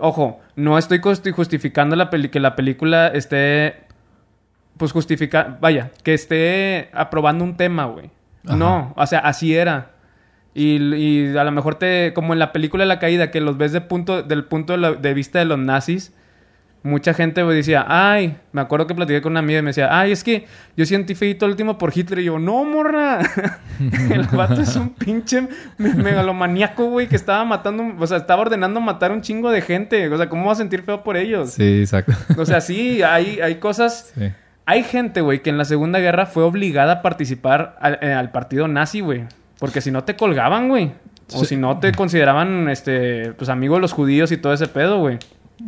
Ojo, 0.00 0.40
no 0.56 0.78
estoy 0.78 0.98
justi- 1.00 1.30
justificando 1.32 1.94
la 1.94 2.08
peli- 2.10 2.30
que 2.30 2.40
la 2.40 2.56
película 2.56 3.08
esté, 3.08 3.76
pues, 4.76 4.92
justifica... 4.92 5.58
Vaya, 5.60 5.90
que 6.02 6.14
esté 6.14 6.88
aprobando 6.94 7.44
un 7.44 7.56
tema, 7.56 7.84
güey. 7.84 8.10
No, 8.44 8.94
o 8.96 9.06
sea, 9.06 9.18
así 9.20 9.54
era. 9.54 9.90
Y, 10.58 10.76
y 10.96 11.36
a 11.36 11.44
lo 11.44 11.52
mejor 11.52 11.76
te... 11.76 12.12
Como 12.14 12.32
en 12.32 12.38
la 12.38 12.52
película 12.52 12.82
de 12.84 12.88
La 12.88 12.98
Caída, 12.98 13.30
que 13.30 13.40
los 13.40 13.56
ves 13.58 13.72
de 13.72 13.80
punto, 13.80 14.22
del 14.22 14.44
punto 14.44 14.72
de, 14.72 14.78
la- 14.78 14.92
de 14.92 15.14
vista 15.14 15.38
de 15.38 15.44
los 15.44 15.58
nazis... 15.58 16.12
Mucha 16.84 17.12
gente 17.12 17.42
güey, 17.42 17.56
decía, 17.56 17.84
ay, 17.88 18.36
me 18.52 18.60
acuerdo 18.60 18.86
que 18.86 18.94
platiqué 18.94 19.20
con 19.20 19.32
una 19.32 19.40
amiga 19.40 19.58
y 19.58 19.62
me 19.62 19.70
decía, 19.70 19.88
ay, 19.90 20.12
es 20.12 20.22
que 20.22 20.46
yo 20.76 20.86
sentí 20.86 21.16
feito 21.16 21.44
el 21.44 21.50
último 21.50 21.76
por 21.76 21.92
Hitler. 21.94 22.20
Y 22.20 22.24
yo, 22.26 22.38
no, 22.38 22.64
morra. 22.64 23.18
el 24.10 24.22
vato 24.28 24.60
es 24.62 24.76
un 24.76 24.90
pinche 24.90 25.48
me- 25.76 25.92
megalomaníaco, 25.94 26.86
güey, 26.86 27.08
que 27.08 27.16
estaba 27.16 27.44
matando, 27.44 27.84
o 27.98 28.06
sea, 28.06 28.18
estaba 28.18 28.42
ordenando 28.42 28.80
matar 28.80 29.10
un 29.10 29.22
chingo 29.22 29.50
de 29.50 29.60
gente. 29.60 30.08
O 30.08 30.16
sea, 30.16 30.28
¿cómo 30.28 30.46
va 30.46 30.52
a 30.52 30.54
sentir 30.54 30.82
feo 30.82 31.02
por 31.02 31.16
ellos? 31.16 31.50
Sí, 31.50 31.80
exacto. 31.80 32.12
O 32.36 32.46
sea, 32.46 32.60
sí, 32.60 33.02
hay, 33.02 33.40
hay 33.40 33.56
cosas. 33.56 34.12
Sí. 34.16 34.28
Hay 34.64 34.84
gente, 34.84 35.20
güey, 35.20 35.42
que 35.42 35.50
en 35.50 35.58
la 35.58 35.64
Segunda 35.64 35.98
Guerra 35.98 36.26
fue 36.26 36.44
obligada 36.44 36.92
a 36.94 37.02
participar 37.02 37.76
al, 37.80 37.98
eh, 38.02 38.12
al 38.12 38.30
partido 38.30 38.68
nazi, 38.68 39.00
güey. 39.00 39.24
Porque 39.58 39.80
si 39.80 39.90
no 39.90 40.04
te 40.04 40.16
colgaban, 40.16 40.68
güey. 40.68 40.92
O 41.34 41.40
Sí. 41.40 41.46
si 41.46 41.56
no 41.56 41.78
te 41.78 41.92
consideraban, 41.92 42.68
este, 42.70 43.32
pues 43.34 43.50
amigo 43.50 43.74
de 43.74 43.80
los 43.82 43.92
judíos 43.92 44.32
y 44.32 44.36
todo 44.38 44.52
ese 44.52 44.66
pedo, 44.68 44.98
güey. 45.00 45.18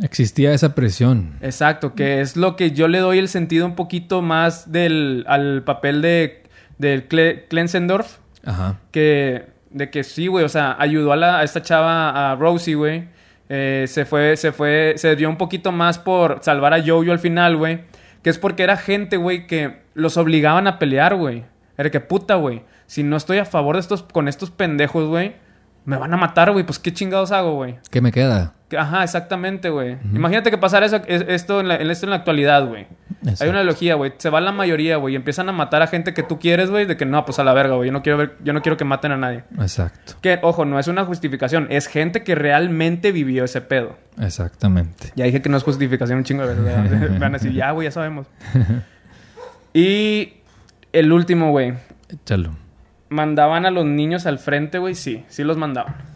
Existía 0.01 0.53
esa 0.53 0.73
presión. 0.73 1.33
Exacto, 1.41 1.93
que 1.93 2.21
es 2.21 2.37
lo 2.37 2.55
que 2.55 2.71
yo 2.71 2.87
le 2.87 2.99
doy 2.99 3.19
el 3.19 3.27
sentido 3.27 3.65
un 3.65 3.75
poquito 3.75 4.21
más 4.21 4.71
del, 4.71 5.25
al 5.27 5.63
papel 5.63 6.01
de, 6.01 6.43
del 6.77 7.07
Cle- 7.09 7.43
Klenzendorf. 7.49 8.17
Ajá. 8.45 8.79
Que, 8.91 9.47
de 9.69 9.89
que 9.91 10.03
sí, 10.03 10.27
güey, 10.27 10.45
o 10.45 10.49
sea, 10.49 10.75
ayudó 10.79 11.11
a, 11.11 11.15
la, 11.17 11.39
a 11.39 11.43
esta 11.43 11.61
chava, 11.61 12.31
a 12.31 12.35
Rosie, 12.35 12.75
güey. 12.75 13.09
Eh, 13.49 13.85
se 13.87 14.05
fue, 14.05 14.37
se 14.37 14.53
fue, 14.53 14.93
se 14.95 15.15
dio 15.17 15.29
un 15.29 15.37
poquito 15.37 15.71
más 15.73 15.99
por 15.99 16.39
salvar 16.41 16.73
a 16.73 16.81
Jojo 16.81 17.11
al 17.11 17.19
final, 17.19 17.57
güey. 17.57 17.81
Que 18.23 18.29
es 18.29 18.37
porque 18.39 18.63
era 18.63 18.77
gente, 18.77 19.17
güey, 19.17 19.45
que 19.45 19.81
los 19.93 20.15
obligaban 20.15 20.67
a 20.67 20.79
pelear, 20.79 21.15
güey. 21.15 21.43
Era 21.77 21.91
que 21.91 21.99
puta, 21.99 22.35
güey. 22.35 22.61
Si 22.91 23.03
no 23.03 23.15
estoy 23.15 23.37
a 23.37 23.45
favor 23.45 23.77
de 23.77 23.79
estos, 23.79 24.03
con 24.03 24.27
estos 24.27 24.51
pendejos, 24.51 25.07
güey, 25.07 25.35
me 25.85 25.95
van 25.95 26.13
a 26.13 26.17
matar, 26.17 26.51
güey. 26.51 26.65
Pues 26.65 26.77
qué 26.77 26.91
chingados 26.91 27.31
hago, 27.31 27.53
güey. 27.55 27.77
¿Qué 27.89 28.01
me 28.01 28.11
queda? 28.11 28.51
Que- 28.67 28.77
Ajá, 28.77 29.01
exactamente, 29.05 29.69
güey. 29.69 29.97
Imagínate 30.13 30.51
que 30.51 30.57
pasara 30.57 30.85
eso, 30.85 30.97
es- 31.07 31.23
esto, 31.29 31.61
en 31.61 31.69
la, 31.69 31.75
esto 31.75 32.05
en 32.05 32.09
la 32.09 32.17
actualidad, 32.17 32.67
güey. 32.67 32.87
Hay 33.39 33.47
una 33.47 33.59
analogía, 33.59 33.95
güey. 33.95 34.11
Se 34.17 34.29
va 34.29 34.41
la 34.41 34.51
mayoría, 34.51 34.97
güey. 34.97 35.13
Y 35.13 35.15
empiezan 35.15 35.47
a 35.47 35.53
matar 35.53 35.81
a 35.81 35.87
gente 35.87 36.13
que 36.13 36.21
tú 36.21 36.37
quieres, 36.37 36.69
güey. 36.69 36.85
De 36.85 36.97
que 36.97 37.05
no, 37.05 37.23
pues 37.23 37.39
a 37.39 37.45
la 37.45 37.53
verga, 37.53 37.75
güey. 37.75 37.87
Yo 37.87 37.93
no 37.93 38.01
quiero 38.03 38.17
ver, 38.17 38.35
yo 38.43 38.51
no 38.51 38.61
quiero 38.61 38.75
que 38.75 38.83
maten 38.83 39.13
a 39.13 39.17
nadie. 39.17 39.45
Exacto. 39.57 40.15
Que, 40.21 40.39
ojo, 40.41 40.65
no 40.65 40.77
es 40.77 40.89
una 40.89 41.05
justificación. 41.05 41.67
Es 41.69 41.87
gente 41.87 42.23
que 42.23 42.35
realmente 42.35 43.13
vivió 43.13 43.45
ese 43.45 43.61
pedo. 43.61 43.95
Exactamente. 44.19 45.13
Ya 45.15 45.23
dije 45.23 45.41
que 45.41 45.47
no 45.47 45.55
es 45.55 45.63
justificación 45.63 46.17
un 46.17 46.23
chingo 46.25 46.45
de 46.45 46.55
verdad. 46.55 47.09
Van 47.21 47.35
a 47.35 47.37
decir, 47.37 47.53
ya, 47.53 47.71
güey, 47.71 47.87
ya 47.87 47.91
sabemos. 47.91 48.27
y 49.73 50.33
el 50.91 51.11
último, 51.13 51.51
güey. 51.51 51.73
Échalo. 52.09 52.57
¿Mandaban 53.11 53.65
a 53.65 53.71
los 53.71 53.85
niños 53.85 54.25
al 54.25 54.39
frente, 54.39 54.77
güey? 54.77 54.95
Sí, 54.95 55.25
sí 55.27 55.43
los 55.43 55.57
mandaban. 55.57 56.10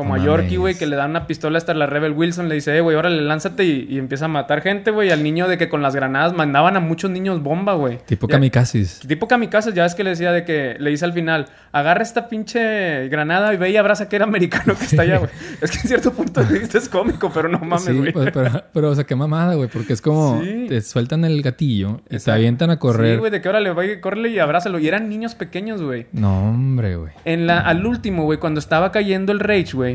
Como 0.00 0.16
No 0.16 0.22
a 0.22 0.24
Yorkie, 0.24 0.56
güey, 0.56 0.74
que 0.76 0.86
le 0.86 0.96
dan 0.96 1.10
una 1.10 1.26
pistola 1.26 1.58
hasta 1.58 1.74
la 1.74 1.86
Rebel 1.86 2.12
Wilson. 2.12 2.48
Le 2.48 2.54
dice, 2.56 2.76
eh, 2.76 2.80
güey, 2.80 2.96
órale, 2.96 3.20
lánzate 3.22 3.64
y, 3.64 3.86
y 3.88 3.98
empieza 3.98 4.24
a 4.24 4.28
matar 4.28 4.62
gente, 4.62 4.90
güey. 4.90 5.10
Al 5.10 5.22
niño 5.22 5.46
de 5.48 5.58
que 5.58 5.68
con 5.68 5.82
las 5.82 5.94
granadas 5.94 6.32
mandaban 6.32 6.76
a 6.76 6.80
muchos 6.80 7.10
niños 7.10 7.42
bomba, 7.42 7.74
güey. 7.74 7.98
Tipo 8.06 8.26
Ya- 8.28 8.32
kamikazes. 8.36 9.00
Tipo 9.06 9.28
kamikazes, 9.28 9.74
ya 9.74 9.82
ves 9.82 9.94
que 9.94 10.04
le 10.04 10.10
decía 10.10 10.32
de 10.32 10.44
que 10.44 10.76
le 10.78 10.90
dice 10.90 11.04
al 11.04 11.12
final, 11.12 11.46
agarra 11.72 12.02
esta 12.02 12.28
pinche 12.28 13.08
granada 13.08 13.52
y 13.54 13.56
ve 13.56 13.70
y 13.70 13.76
abraza 13.76 14.08
que 14.08 14.16
era 14.16 14.24
americano 14.24 14.74
que 14.76 14.84
está 14.84 15.02
allá, 15.02 15.18
güey. 15.18 15.30
es 15.60 15.70
que 15.70 15.78
en 15.78 15.88
cierto 15.88 16.12
punto 16.12 16.42
de 16.42 16.58
vista 16.58 16.78
es 16.78 16.88
cómico, 16.88 17.30
pero 17.32 17.48
no 17.48 17.58
mames, 17.58 17.84
sí, 17.84 17.92
güey. 17.92 18.12
pues, 18.12 18.30
pero, 18.32 18.64
pero, 18.72 18.90
o 18.90 18.94
sea, 18.94 19.04
qué 19.04 19.14
mamada, 19.16 19.54
güey. 19.54 19.68
Porque 19.68 19.92
es 19.92 20.00
como... 20.00 20.40
Sí. 20.42 20.66
Te 20.68 20.80
sueltan 20.80 21.24
el 21.24 21.42
gatillo 21.42 22.00
y 22.08 22.18
te 22.18 22.30
avientan 22.30 22.70
a 22.70 22.78
correr. 22.78 23.14
Sí, 23.14 23.18
güey, 23.18 23.30
de 23.30 23.40
que 23.40 23.48
órale, 23.48 23.70
vaya, 23.72 24.00
córrele 24.00 24.30
y 24.30 24.38
abrázalo. 24.38 24.78
Y 24.78 24.88
eran 24.88 25.08
niños 25.08 25.34
pequeños, 25.34 25.82
güey. 25.82 26.06
no, 26.12 26.50
hombre, 26.50 26.96
güey. 26.96 27.12
En 27.24 27.46
la, 27.46 27.60
al 27.60 27.84
último, 27.86 28.24
güey, 28.24 28.38
cuando 28.38 28.60
estaba 28.60 28.92
cayendo 28.92 29.32
el 29.32 29.40
Rage, 29.40 29.72
güey, 29.74 29.89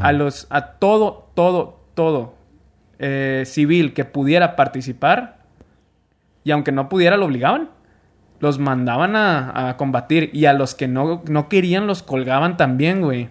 A 0.00 0.12
los, 0.12 0.46
a 0.50 0.72
todo, 0.78 1.30
todo, 1.34 1.80
todo 1.94 2.34
eh, 2.98 3.42
civil 3.46 3.92
que 3.92 4.04
pudiera 4.04 4.56
participar, 4.56 5.42
y 6.44 6.50
aunque 6.50 6.72
no 6.72 6.88
pudiera, 6.88 7.16
lo 7.16 7.26
obligaban. 7.26 7.70
Los 8.40 8.58
mandaban 8.58 9.14
a, 9.14 9.68
a 9.68 9.76
combatir. 9.76 10.30
Y 10.32 10.46
a 10.46 10.52
los 10.52 10.74
que 10.74 10.88
no, 10.88 11.22
no 11.28 11.48
querían, 11.48 11.86
los 11.86 12.02
colgaban 12.02 12.56
también, 12.56 13.00
güey. 13.00 13.28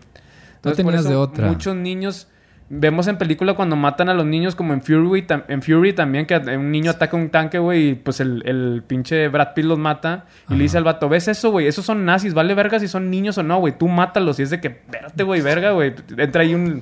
por 0.62 0.76
tenías 0.76 1.04
de 1.04 1.16
otra. 1.16 1.48
Muchos 1.48 1.76
niños. 1.76 2.30
Vemos 2.74 3.08
en 3.08 3.18
película 3.18 3.54
cuando 3.54 3.76
matan 3.76 4.08
a 4.08 4.14
los 4.14 4.26
niños, 4.26 4.56
como 4.56 4.72
en 4.72 4.82
Fury, 4.82 5.26
en 5.50 5.62
Fury 5.62 5.92
también, 5.92 6.26
que 6.26 6.38
un 6.38 6.72
niño 6.72 6.92
ataca 6.92 7.18
un 7.18 7.30
tanque, 7.30 7.60
güey, 7.60 7.90
y 7.90 7.96
pues 7.96 8.22
el, 8.22 8.44
el 8.46 8.82
pinche 8.88 9.28
Brad 9.28 9.54
Pitt 9.54 9.66
los 9.66 9.78
mata. 9.78 10.24
Y 10.50 10.54
le 10.56 10.64
dice 10.64 10.78
al 10.78 10.86
vato, 10.86 11.10
¿ves 11.10 11.28
eso, 11.28 11.52
güey? 11.52 11.68
Esos 11.68 11.84
son 11.86 12.06
nazis, 12.06 12.34
vale 12.34 12.54
verga 12.54 12.80
si 12.80 12.88
son 12.88 13.10
niños 13.10 13.38
o 13.38 13.44
no, 13.44 13.60
güey. 13.60 13.78
Tú 13.78 13.90
mátalos. 13.90 14.40
Y 14.40 14.44
es 14.44 14.52
de 14.52 14.62
que, 14.62 14.68
espérate, 14.70 15.24
güey, 15.24 15.42
verga, 15.42 15.72
güey. 15.72 15.94
Entra 16.18 16.44
ahí 16.44 16.54
un... 16.56 16.80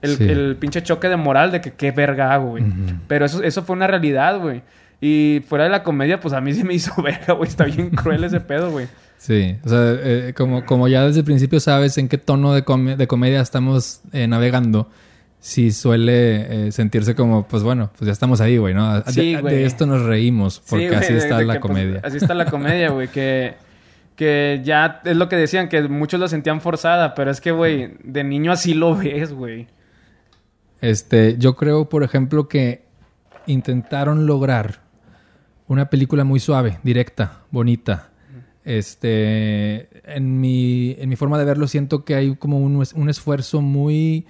El, 0.00 0.16
Sí. 0.16 0.24
el 0.28 0.56
pinche 0.58 0.82
choque 0.82 1.08
de 1.08 1.16
moral 1.16 1.50
de 1.52 1.60
que 1.60 1.72
qué 1.72 1.90
verga 1.92 2.32
hago, 2.34 2.50
güey. 2.50 2.64
Pero 3.08 3.24
eso, 3.24 3.42
eso 3.42 3.62
fue 3.62 3.74
una 3.76 3.86
realidad, 3.86 4.38
güey. 4.40 4.62
Y 5.00 5.42
fuera 5.48 5.64
de 5.64 5.70
la 5.70 5.82
comedia, 5.82 6.20
pues 6.20 6.34
a 6.34 6.40
mí 6.40 6.52
sí 6.54 6.62
me 6.64 6.74
hizo 6.74 6.92
verga, 7.02 7.34
güey. 7.34 7.48
Está 7.48 7.64
bien 7.64 7.90
cruel 7.90 8.22
ese 8.24 8.40
pedo, 8.40 8.70
güey. 8.70 8.86
Sí, 9.18 9.56
o 9.64 9.68
sea, 9.68 9.78
eh, 10.02 10.34
como, 10.36 10.64
como 10.64 10.86
ya 10.88 11.04
desde 11.04 11.20
el 11.20 11.24
principio 11.24 11.58
sabes 11.60 11.98
en 11.98 12.08
qué 12.08 12.18
tono 12.18 12.52
de 12.54 12.62
comedia 12.64 13.40
estamos 13.40 14.00
eh, 14.12 14.26
navegando, 14.26 14.90
sí 15.44 15.72
suele 15.72 16.68
eh, 16.68 16.72
sentirse 16.72 17.16
como, 17.16 17.46
pues 17.48 17.64
bueno, 17.64 17.90
pues 17.98 18.06
ya 18.06 18.12
estamos 18.12 18.40
ahí, 18.40 18.58
güey, 18.58 18.74
¿no? 18.74 19.00
De- 19.02 19.12
Sí, 19.12 19.34
de, 19.34 19.40
güey. 19.42 19.64
esto 19.64 19.86
nos 19.86 20.02
reímos, 20.04 20.62
porque 20.70 20.84
Sí, 20.84 20.88
güey, 20.94 21.00
así 21.04 21.12
está 21.14 21.38
de 21.38 21.44
la 21.46 21.54
que, 21.54 21.60
pues, 21.60 21.68
comedia. 21.70 22.00
así 22.04 22.16
está 22.18 22.32
la 22.34 22.44
comedia, 22.46 22.90
güey. 22.90 23.08
Que, 23.08 23.54
que 24.14 24.60
ya 24.64 25.00
es 25.04 25.16
lo 25.16 25.28
que 25.28 25.34
decían, 25.36 25.68
que 25.68 25.82
muchos 25.88 26.20
lo 26.20 26.28
sentían 26.28 26.60
forzada. 26.60 27.14
Pero 27.14 27.30
es 27.32 27.40
que, 27.40 27.50
güey, 27.50 27.94
de 28.04 28.22
niño 28.22 28.52
así 28.52 28.72
lo 28.72 28.94
ves, 28.96 29.32
güey. 29.32 29.66
Este, 30.80 31.36
yo 31.38 31.56
creo, 31.56 31.88
por 31.88 32.04
ejemplo, 32.04 32.48
que 32.48 32.84
intentaron 33.46 34.26
lograr 34.26 34.80
una 35.66 35.90
película 35.90 36.22
muy 36.24 36.38
suave, 36.38 36.78
directa, 36.84 37.40
bonita. 37.50 38.10
Este, 38.64 39.88
en 40.04 40.40
mi, 40.40 40.94
en 40.98 41.08
mi 41.08 41.16
forma 41.16 41.38
de 41.38 41.44
verlo 41.44 41.66
siento 41.66 42.04
que 42.04 42.14
hay 42.14 42.36
como 42.36 42.58
un, 42.58 42.84
un 42.94 43.08
esfuerzo 43.10 43.60
muy, 43.60 44.26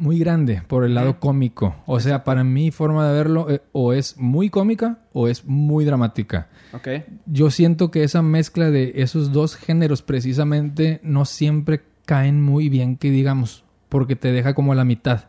muy 0.00 0.18
grande 0.18 0.62
por 0.66 0.84
el 0.84 0.94
lado 0.94 1.20
cómico. 1.20 1.76
O 1.86 2.00
sea, 2.00 2.24
para 2.24 2.42
mi 2.42 2.70
forma 2.70 3.06
de 3.08 3.14
verlo, 3.14 3.50
eh, 3.50 3.62
o 3.72 3.92
es 3.92 4.16
muy 4.16 4.50
cómica 4.50 4.98
o 5.12 5.28
es 5.28 5.44
muy 5.44 5.84
dramática. 5.84 6.48
Ok. 6.72 6.88
Yo 7.26 7.50
siento 7.50 7.90
que 7.90 8.02
esa 8.02 8.22
mezcla 8.22 8.70
de 8.70 8.92
esos 8.96 9.32
dos 9.32 9.56
géneros 9.56 10.02
precisamente 10.02 11.00
no 11.02 11.24
siempre 11.24 11.82
caen 12.06 12.40
muy 12.40 12.68
bien, 12.68 12.96
que 12.96 13.10
digamos, 13.10 13.64
porque 13.88 14.16
te 14.16 14.32
deja 14.32 14.54
como 14.54 14.72
a 14.72 14.76
la 14.76 14.84
mitad. 14.84 15.26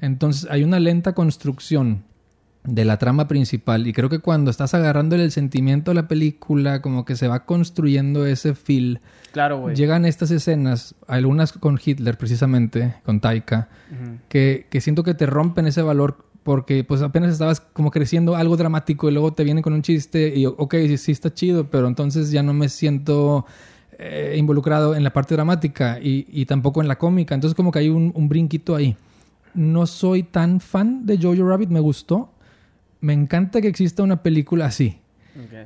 Entonces 0.00 0.48
hay 0.50 0.62
una 0.62 0.78
lenta 0.78 1.14
construcción 1.14 2.04
de 2.64 2.84
la 2.86 2.96
trama 2.98 3.28
principal 3.28 3.86
y 3.86 3.92
creo 3.92 4.08
que 4.08 4.20
cuando 4.20 4.50
estás 4.50 4.72
agarrándole 4.72 5.22
el 5.24 5.30
sentimiento 5.32 5.90
a 5.90 5.94
la 5.94 6.08
película, 6.08 6.80
como 6.80 7.04
que 7.04 7.14
se 7.14 7.28
va 7.28 7.44
construyendo 7.44 8.24
ese 8.26 8.54
feel, 8.54 9.00
Claro, 9.32 9.60
güey. 9.60 9.76
llegan 9.76 10.04
estas 10.06 10.30
escenas, 10.30 10.94
algunas 11.06 11.52
con 11.52 11.78
Hitler 11.84 12.16
precisamente, 12.16 12.94
con 13.04 13.20
Taika, 13.20 13.68
que, 14.28 14.66
que 14.70 14.80
siento 14.80 15.02
que 15.02 15.12
te 15.14 15.26
rompen 15.26 15.66
ese 15.66 15.82
valor 15.82 16.24
porque 16.42 16.84
pues 16.84 17.02
apenas 17.02 17.32
estabas 17.32 17.60
como 17.60 17.90
creciendo 17.90 18.36
algo 18.36 18.56
dramático 18.56 19.08
y 19.08 19.12
luego 19.12 19.32
te 19.32 19.44
vienen 19.44 19.62
con 19.62 19.72
un 19.72 19.82
chiste 19.82 20.32
y 20.36 20.46
ok, 20.46 20.74
sí, 20.86 20.96
sí 20.98 21.12
está 21.12 21.32
chido, 21.32 21.68
pero 21.70 21.86
entonces 21.88 22.30
ya 22.30 22.42
no 22.42 22.52
me 22.54 22.68
siento 22.68 23.46
eh, 23.98 24.36
involucrado 24.38 24.94
en 24.94 25.04
la 25.04 25.12
parte 25.12 25.34
dramática 25.34 25.98
y, 26.02 26.26
y 26.28 26.46
tampoco 26.46 26.80
en 26.82 26.88
la 26.88 26.96
cómica. 26.96 27.34
Entonces 27.34 27.54
como 27.54 27.70
que 27.72 27.78
hay 27.80 27.88
un, 27.88 28.12
un 28.14 28.28
brinquito 28.28 28.74
ahí. 28.76 28.96
No 29.54 29.86
soy 29.86 30.22
tan 30.22 30.60
fan 30.60 31.06
de 31.06 31.16
Jojo 31.16 31.48
Rabbit, 31.48 31.70
me 31.70 31.80
gustó. 31.80 32.30
Me 33.04 33.12
encanta 33.12 33.60
que 33.60 33.68
exista 33.68 34.02
una 34.02 34.22
película 34.22 34.64
así. 34.64 34.98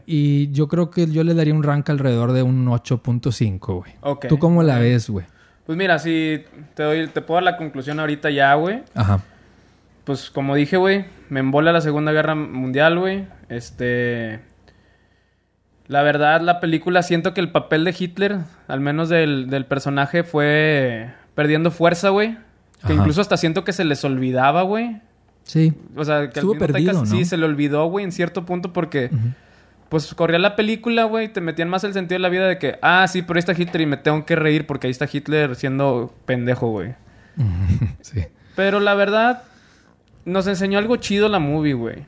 Y 0.06 0.50
yo 0.50 0.66
creo 0.66 0.90
que 0.90 1.06
yo 1.06 1.22
le 1.22 1.34
daría 1.34 1.54
un 1.54 1.62
rank 1.62 1.88
alrededor 1.90 2.32
de 2.32 2.42
un 2.42 2.66
8.5, 2.66 3.58
güey. 3.76 3.92
¿Tú 4.28 4.38
cómo 4.38 4.62
la 4.62 4.78
ves, 4.78 5.08
güey? 5.08 5.26
Pues 5.66 5.76
mira, 5.78 5.98
si 5.98 6.42
te 6.74 6.82
doy, 6.82 7.06
te 7.08 7.20
puedo 7.20 7.36
dar 7.36 7.44
la 7.44 7.56
conclusión 7.56 8.00
ahorita 8.00 8.30
ya, 8.30 8.54
güey. 8.54 8.82
Ajá. 8.94 9.20
Pues 10.04 10.30
como 10.30 10.54
dije, 10.54 10.78
güey, 10.78 11.04
me 11.28 11.40
embola 11.40 11.70
la 11.72 11.82
Segunda 11.82 12.12
Guerra 12.12 12.34
Mundial, 12.34 12.98
güey. 12.98 13.26
Este. 13.50 14.40
La 15.86 16.02
verdad, 16.02 16.40
la 16.40 16.60
película, 16.60 17.02
siento 17.02 17.34
que 17.34 17.40
el 17.40 17.52
papel 17.52 17.84
de 17.84 17.94
Hitler, 17.96 18.38
al 18.66 18.80
menos 18.80 19.10
del, 19.10 19.48
del 19.48 19.66
personaje, 19.66 20.24
fue 20.24 21.10
perdiendo 21.34 21.70
fuerza, 21.70 22.08
güey. 22.08 22.36
Que 22.80 22.92
Ajá. 22.92 22.94
incluso 22.94 23.20
hasta 23.20 23.36
siento 23.36 23.64
que 23.64 23.72
se 23.72 23.84
les 23.84 24.02
olvidaba, 24.04 24.62
güey. 24.62 25.00
Sí. 25.48 25.72
O 25.96 26.04
sea, 26.04 26.28
que 26.28 26.40
Estuvo 26.40 26.58
perdido, 26.58 27.06
sí 27.06 27.24
se 27.24 27.38
le 27.38 27.46
olvidó, 27.46 27.86
güey, 27.86 28.04
en 28.04 28.12
cierto 28.12 28.44
punto 28.44 28.72
porque 28.74 29.10
pues 29.88 30.14
corría 30.14 30.38
la 30.38 30.54
película, 30.56 31.04
güey, 31.04 31.32
te 31.32 31.40
metían 31.40 31.70
más 31.70 31.82
el 31.84 31.94
sentido 31.94 32.16
de 32.16 32.20
la 32.20 32.28
vida 32.28 32.46
de 32.46 32.58
que, 32.58 32.78
ah, 32.82 33.06
sí, 33.08 33.22
pero 33.22 33.36
ahí 33.36 33.40
está 33.40 33.54
Hitler 33.56 33.80
y 33.80 33.86
me 33.86 33.96
tengo 33.96 34.26
que 34.26 34.36
reír 34.36 34.66
porque 34.66 34.86
ahí 34.86 34.90
está 34.90 35.08
Hitler 35.10 35.54
siendo 35.56 36.14
pendejo, 36.26 36.68
güey. 36.70 36.94
sí. 38.02 38.20
Pero 38.54 38.80
la 38.80 38.92
verdad 38.94 39.44
nos 40.26 40.46
enseñó 40.46 40.78
algo 40.78 40.96
chido 40.96 41.28
la 41.30 41.38
movie, 41.38 41.72
güey. 41.72 42.04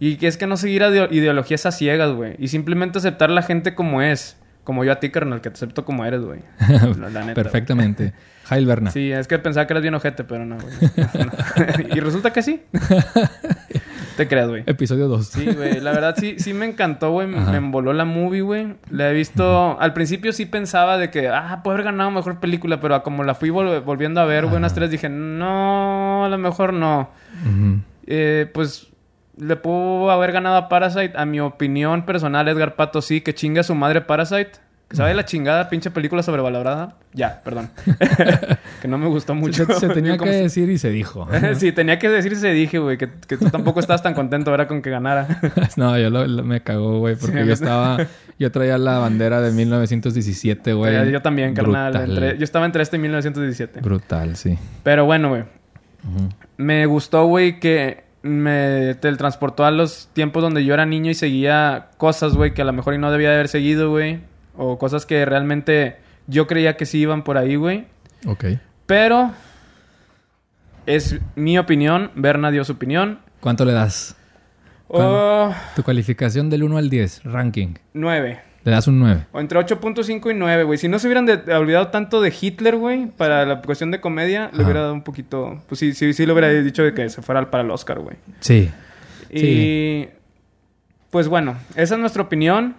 Y 0.00 0.16
que 0.16 0.28
es 0.28 0.38
que 0.38 0.46
no 0.46 0.56
seguir 0.56 0.82
a 0.82 0.88
ideo- 0.88 1.12
ideologías 1.12 1.66
a 1.66 1.72
ciegas, 1.72 2.12
güey, 2.12 2.36
y 2.38 2.48
simplemente 2.48 2.96
aceptar 3.00 3.28
la 3.28 3.42
gente 3.42 3.74
como 3.74 4.00
es, 4.00 4.37
como 4.68 4.84
yo 4.84 4.92
a 4.92 5.00
ti, 5.00 5.08
carnal, 5.08 5.40
que 5.40 5.48
te 5.48 5.54
acepto 5.54 5.86
como 5.86 6.04
eres, 6.04 6.20
güey. 6.20 6.40
La- 7.10 7.24
neta, 7.24 7.32
Perfectamente. 7.32 8.12
Jail 8.44 8.66
Berna. 8.66 8.90
Sí, 8.90 9.10
es 9.10 9.26
que 9.26 9.38
pensaba 9.38 9.66
que 9.66 9.72
eras 9.72 9.80
bien 9.80 9.94
ojete, 9.94 10.24
pero 10.24 10.44
no, 10.44 10.58
güey. 10.58 10.74
No. 11.24 11.32
y 11.96 12.00
resulta 12.00 12.34
que 12.34 12.42
sí. 12.42 12.60
Te 14.18 14.28
creas, 14.28 14.46
güey. 14.50 14.64
Episodio 14.66 15.08
2. 15.08 15.26
Sí, 15.26 15.46
güey. 15.56 15.80
La 15.80 15.92
verdad 15.92 16.16
sí, 16.18 16.34
sí 16.38 16.52
me 16.52 16.66
encantó, 16.66 17.12
güey. 17.12 17.26
Me 17.26 17.56
emboló 17.56 17.94
la 17.94 18.04
movie, 18.04 18.42
güey. 18.42 18.74
La 18.90 19.08
he 19.10 19.14
visto... 19.14 19.80
Al 19.80 19.94
principio 19.94 20.34
sí 20.34 20.44
pensaba 20.44 20.98
de 20.98 21.08
que... 21.08 21.28
Ah, 21.28 21.62
puede 21.64 21.76
haber 21.76 21.86
ganado 21.86 22.10
mejor 22.10 22.40
película. 22.40 22.78
Pero 22.78 23.02
como 23.02 23.24
la 23.24 23.34
fui 23.34 23.48
vol- 23.48 23.82
volviendo 23.82 24.20
a 24.20 24.26
ver, 24.26 24.44
güey, 24.44 24.56
unas 24.58 24.74
tres 24.74 24.90
dije... 24.90 25.08
No, 25.08 26.26
a 26.26 26.28
lo 26.28 26.36
mejor 26.36 26.74
no. 26.74 27.08
Eh, 28.06 28.50
pues... 28.52 28.88
Le 29.38 29.56
pudo 29.56 30.10
haber 30.10 30.32
ganado 30.32 30.56
a 30.56 30.68
Parasite. 30.68 31.12
A 31.16 31.24
mi 31.24 31.40
opinión 31.40 32.04
personal, 32.04 32.48
Edgar 32.48 32.74
Pato 32.76 33.02
sí. 33.02 33.20
Que 33.20 33.34
chinga 33.34 33.60
a 33.60 33.64
su 33.64 33.74
madre 33.74 34.00
Parasite. 34.00 34.52
Que 34.88 34.96
sabe 34.96 35.12
la 35.12 35.26
chingada, 35.26 35.68
pinche 35.68 35.90
película 35.90 36.22
sobrevalorada. 36.22 36.96
Ya, 37.12 37.42
perdón. 37.44 37.68
que 38.80 38.88
no 38.88 38.96
me 38.96 39.06
gustó 39.06 39.34
mucho. 39.34 39.66
Se, 39.66 39.74
se 39.74 39.88
tenía 39.94 40.16
que 40.16 40.30
decir 40.30 40.70
y 40.70 40.78
se 40.78 40.88
dijo. 40.88 41.28
sí, 41.56 41.72
tenía 41.72 41.98
que 41.98 42.08
decirse, 42.08 42.50
dije, 42.52 42.78
güey, 42.78 42.96
que, 42.96 43.10
que 43.26 43.36
tú 43.36 43.50
tampoco 43.50 43.80
estabas 43.80 44.02
tan 44.02 44.14
contento, 44.14 44.50
¿verdad? 44.50 44.66
Con 44.66 44.80
que 44.80 44.88
ganara. 44.88 45.40
No, 45.76 45.98
yo 45.98 46.08
lo- 46.08 46.26
lo- 46.26 46.42
me 46.42 46.62
cagó, 46.62 47.00
güey, 47.00 47.16
porque 47.16 47.42
Sí, 47.42 47.46
yo 47.48 47.52
estaba... 47.52 47.98
Yo 48.38 48.50
traía 48.50 48.78
la 48.78 48.98
bandera 48.98 49.42
de 49.42 49.50
1917, 49.52 50.72
güey. 50.72 51.10
yo 51.12 51.20
también, 51.20 51.52
carnal. 51.54 51.94
Entre- 51.94 52.38
yo 52.38 52.44
estaba 52.44 52.64
entre 52.64 52.82
este 52.82 52.96
y 52.96 53.00
1917. 53.00 53.80
Brutal, 53.82 54.36
sí. 54.36 54.58
Pero 54.84 55.04
bueno, 55.04 55.28
güey. 55.28 55.42
Me 56.56 56.86
gustó, 56.86 57.26
güey, 57.26 57.60
que 57.60 58.04
me 58.22 58.94
teletransportó 58.96 59.64
a 59.64 59.70
los 59.70 60.08
tiempos 60.12 60.42
donde 60.42 60.64
yo 60.64 60.74
era 60.74 60.86
niño 60.86 61.10
y 61.10 61.14
seguía 61.14 61.88
cosas, 61.96 62.34
güey, 62.34 62.54
que 62.54 62.62
a 62.62 62.64
lo 62.64 62.72
mejor 62.72 62.94
y 62.94 62.98
no 62.98 63.10
debía 63.10 63.28
de 63.30 63.34
haber 63.36 63.48
seguido, 63.48 63.90
güey. 63.90 64.20
O 64.56 64.78
cosas 64.78 65.06
que 65.06 65.24
realmente 65.24 65.96
yo 66.26 66.46
creía 66.46 66.76
que 66.76 66.86
sí 66.86 66.98
iban 66.98 67.22
por 67.22 67.38
ahí, 67.38 67.56
güey. 67.56 67.86
Ok. 68.26 68.44
Pero 68.86 69.32
es 70.86 71.18
mi 71.36 71.58
opinión. 71.58 72.10
Berna 72.14 72.50
dio 72.50 72.64
su 72.64 72.72
opinión. 72.72 73.20
¿Cuánto 73.40 73.64
le 73.64 73.72
das? 73.72 74.16
Oh, 74.88 75.52
Tu 75.76 75.82
calificación 75.82 76.48
del 76.50 76.62
1 76.64 76.78
al 76.78 76.88
10, 76.90 77.24
ranking. 77.24 77.74
9. 77.92 78.40
Le 78.68 78.74
das 78.74 78.86
un 78.86 78.98
9. 78.98 79.24
O 79.32 79.40
entre 79.40 79.58
8.5 79.58 80.30
y 80.30 80.34
9, 80.34 80.64
güey. 80.64 80.76
Si 80.76 80.88
no 80.88 80.98
se 80.98 81.06
hubieran 81.06 81.24
de- 81.24 81.54
olvidado 81.54 81.88
tanto 81.88 82.20
de 82.20 82.34
Hitler, 82.38 82.76
güey, 82.76 83.06
para 83.06 83.46
la 83.46 83.62
cuestión 83.62 83.90
de 83.90 83.98
comedia, 83.98 84.50
le 84.52 84.62
hubiera 84.62 84.80
dado 84.82 84.92
un 84.92 85.00
poquito. 85.00 85.62
Pues 85.68 85.78
sí, 85.78 85.94
sí, 85.94 86.12
sí 86.12 86.26
le 86.26 86.32
hubiera 86.34 86.50
dicho 86.50 86.82
de 86.82 86.92
que 86.92 87.08
se 87.08 87.22
fuera 87.22 87.50
para 87.50 87.64
el 87.64 87.70
Oscar, 87.70 87.98
güey. 88.00 88.16
Sí. 88.40 88.70
Y. 89.32 90.08
Pues 91.08 91.28
bueno, 91.28 91.56
esa 91.76 91.94
es 91.94 92.00
nuestra 92.00 92.22
opinión. 92.22 92.76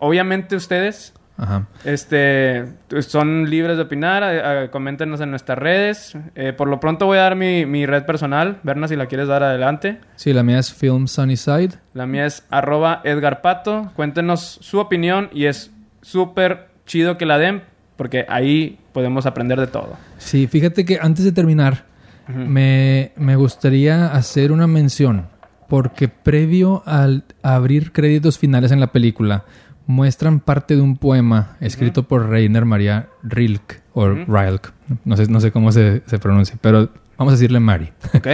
Obviamente 0.00 0.56
ustedes. 0.56 1.14
Ajá. 1.36 1.66
Este, 1.84 2.66
son 3.00 3.48
libres 3.48 3.76
de 3.76 3.84
opinar, 3.84 4.22
eh, 4.22 4.64
eh, 4.64 4.68
coméntenos 4.70 5.20
en 5.20 5.30
nuestras 5.30 5.58
redes. 5.58 6.16
Eh, 6.34 6.52
por 6.52 6.68
lo 6.68 6.80
pronto 6.80 7.06
voy 7.06 7.18
a 7.18 7.22
dar 7.22 7.36
mi, 7.36 7.64
mi 7.64 7.86
red 7.86 8.04
personal. 8.04 8.58
Berna, 8.62 8.88
si 8.88 8.96
la 8.96 9.06
quieres 9.06 9.28
dar 9.28 9.42
adelante. 9.42 10.00
Sí, 10.16 10.32
la 10.32 10.42
mía 10.42 10.58
es 10.58 10.72
Film 10.72 11.06
Sunnyside. 11.06 11.72
La 11.94 12.06
mía 12.06 12.26
es 12.26 12.46
arroba 12.50 13.00
Edgar 13.04 13.40
Pato. 13.40 13.90
Cuéntenos 13.96 14.58
su 14.60 14.78
opinión 14.78 15.30
y 15.32 15.46
es 15.46 15.72
súper 16.02 16.68
chido 16.84 17.16
que 17.16 17.24
la 17.24 17.38
den 17.38 17.62
porque 18.00 18.24
ahí 18.30 18.78
podemos 18.94 19.26
aprender 19.26 19.60
de 19.60 19.66
todo. 19.66 19.98
Sí, 20.16 20.46
fíjate 20.46 20.86
que 20.86 20.98
antes 21.02 21.22
de 21.22 21.32
terminar, 21.32 21.84
me, 22.28 23.12
me 23.16 23.36
gustaría 23.36 24.06
hacer 24.06 24.52
una 24.52 24.66
mención. 24.66 25.26
Porque 25.68 26.08
previo 26.08 26.82
al 26.86 27.24
abrir 27.42 27.92
créditos 27.92 28.38
finales 28.38 28.72
en 28.72 28.80
la 28.80 28.86
película, 28.86 29.44
muestran 29.90 30.40
parte 30.40 30.76
de 30.76 30.82
un 30.82 30.96
poema 30.96 31.56
escrito 31.60 32.04
por 32.08 32.28
Rainer 32.30 32.64
Maria 32.64 33.08
Rilke, 33.22 33.80
o 33.92 34.06
Ujú. 34.06 34.32
Rilke, 34.32 34.70
no 35.04 35.16
sé, 35.16 35.26
no 35.28 35.40
sé 35.40 35.50
cómo 35.52 35.72
se, 35.72 36.02
se 36.06 36.18
pronuncia, 36.18 36.56
pero 36.60 36.90
vamos 37.18 37.32
a 37.32 37.36
decirle 37.36 37.60
Mari. 37.60 37.90
¿Ok? 38.14 38.26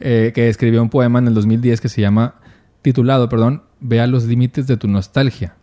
eh, 0.00 0.32
que 0.34 0.48
escribió 0.48 0.82
un 0.82 0.90
poema 0.90 1.18
en 1.20 1.28
el 1.28 1.34
2010 1.34 1.80
que 1.80 1.88
se 1.88 2.00
llama, 2.02 2.34
titulado, 2.82 3.28
perdón, 3.28 3.62
Vea 3.78 4.06
los 4.06 4.24
límites 4.24 4.66
de 4.66 4.78
tu 4.78 4.88
nostalgia. 4.88 5.54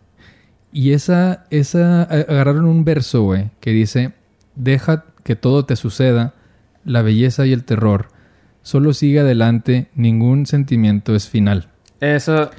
Y 0.72 0.92
esa, 0.92 1.44
esa, 1.50 2.02
a- 2.02 2.04
agarraron 2.04 2.64
un 2.64 2.84
verso, 2.84 3.22
güey, 3.22 3.50
que 3.60 3.70
dice, 3.72 4.12
deja 4.54 5.04
que 5.24 5.34
todo 5.36 5.64
te 5.64 5.74
suceda, 5.76 6.34
la 6.84 7.02
belleza 7.02 7.44
y 7.46 7.52
el 7.52 7.64
terror, 7.64 8.08
solo 8.62 8.92
sigue 8.92 9.20
adelante, 9.20 9.88
ningún 9.96 10.46
sentimiento 10.46 11.14
es 11.16 11.28
final. 11.28 11.68
Eso, 12.00 12.50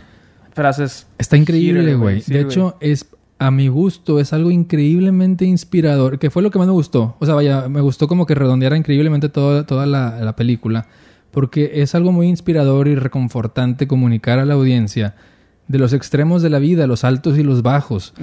frases. 0.56 1.06
Está 1.20 1.38
increíble, 1.38 1.94
güey. 1.94 2.22
sí, 2.22 2.34
de 2.34 2.42
hecho, 2.42 2.78
es 2.80 3.06
a 3.38 3.52
mi 3.52 3.68
gusto, 3.68 4.20
es 4.20 4.34
algo 4.34 4.50
increíblemente 4.50 5.46
inspirador, 5.46 6.18
que 6.18 6.32
fue 6.32 6.42
lo 6.42 6.50
que 6.50 6.58
más 6.58 6.68
me 6.68 6.74
gustó. 6.74 7.16
O 7.20 7.26
sea, 7.26 7.36
vaya, 7.36 7.70
me 7.70 7.82
gustó 7.82 8.08
como 8.08 8.26
que 8.26 8.34
redondeara 8.34 8.78
increíblemente 8.78 9.30
toda, 9.30 9.66
toda 9.66 9.86
la, 9.86 10.20
la 10.22 10.36
película, 10.36 10.88
porque 11.32 11.82
es 11.82 11.94
algo 11.94 12.12
muy 12.12 12.28
inspirador 12.28 12.88
y 12.88 12.96
reconfortante 12.96 13.88
comunicar 13.88 14.40
a 14.40 14.46
la 14.46 14.54
audiencia 14.54 15.16
de 15.68 15.80
los 15.80 15.94
extremos 15.94 16.42
de 16.42 16.50
la 16.50 16.60
vida, 16.60 16.88
los 16.88 17.04
altos 17.04 17.38
y 17.38 17.44
los 17.44 17.64
bajos, 17.64 18.14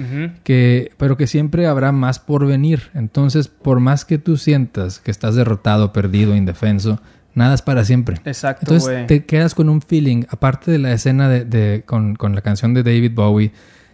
que, 0.43 0.91
pero 0.97 1.17
que 1.17 1.27
siempre 1.27 1.67
habrá 1.67 1.91
más 1.91 2.19
por 2.19 2.47
venir. 2.47 2.89
Entonces, 2.93 3.47
por 3.47 3.79
más 3.79 4.05
que 4.05 4.17
tú 4.17 4.37
sientas 4.37 4.99
que 4.99 5.11
estás 5.11 5.35
derrotado, 5.35 5.91
perdido, 5.91 6.35
indefenso, 6.35 7.01
nada 7.35 7.55
es 7.55 7.61
para 7.61 7.83
siempre. 7.85 8.17
Exacto, 8.25 8.61
Entonces 8.73 9.07
te 9.07 9.25
quedas 9.25 9.55
con 9.55 9.69
un 9.69 9.81
feeling, 9.81 10.23
aparte 10.29 10.71
de 10.71 10.77
la 10.79 10.91
escena 10.93 11.29
de, 11.29 11.45
de- 11.45 11.83
con, 11.85 12.15
con 12.15 12.35
la 12.35 12.41
canción 12.41 12.73
de 12.73 12.83
David 12.83 13.11
Bowie, 13.13 13.51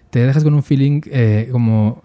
te 0.10 0.20
dejas 0.26 0.44
con 0.44 0.54
un 0.54 0.64
feeling 0.64 1.02
eh, 1.06 1.50
como 1.52 2.04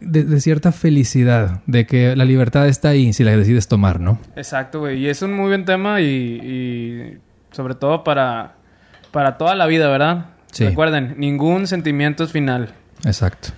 de, 0.00 0.24
de 0.24 0.40
cierta 0.40 0.72
felicidad, 0.72 1.62
de 1.66 1.86
que 1.86 2.14
la 2.16 2.24
libertad 2.24 2.68
está 2.68 2.90
ahí 2.90 3.12
si 3.12 3.24
la 3.24 3.36
decides 3.36 3.66
tomar, 3.68 4.00
¿no? 4.00 4.18
Exacto, 4.36 4.80
güey. 4.80 4.98
Y 4.98 5.08
es 5.08 5.22
un 5.22 5.32
muy 5.34 5.46
buen 5.48 5.64
tema 5.64 6.00
y, 6.00 6.04
y 6.06 7.18
sobre 7.52 7.74
todo 7.74 8.04
para, 8.04 8.54
para 9.10 9.38
toda 9.38 9.54
la 9.54 9.66
vida, 9.66 9.88
¿verdad? 9.88 10.26
Sí. 10.52 10.66
Recuerden, 10.66 11.14
ningún 11.18 11.66
sentimiento 11.66 12.24
es 12.24 12.32
final. 12.32 12.70
Exacto. 13.04 13.50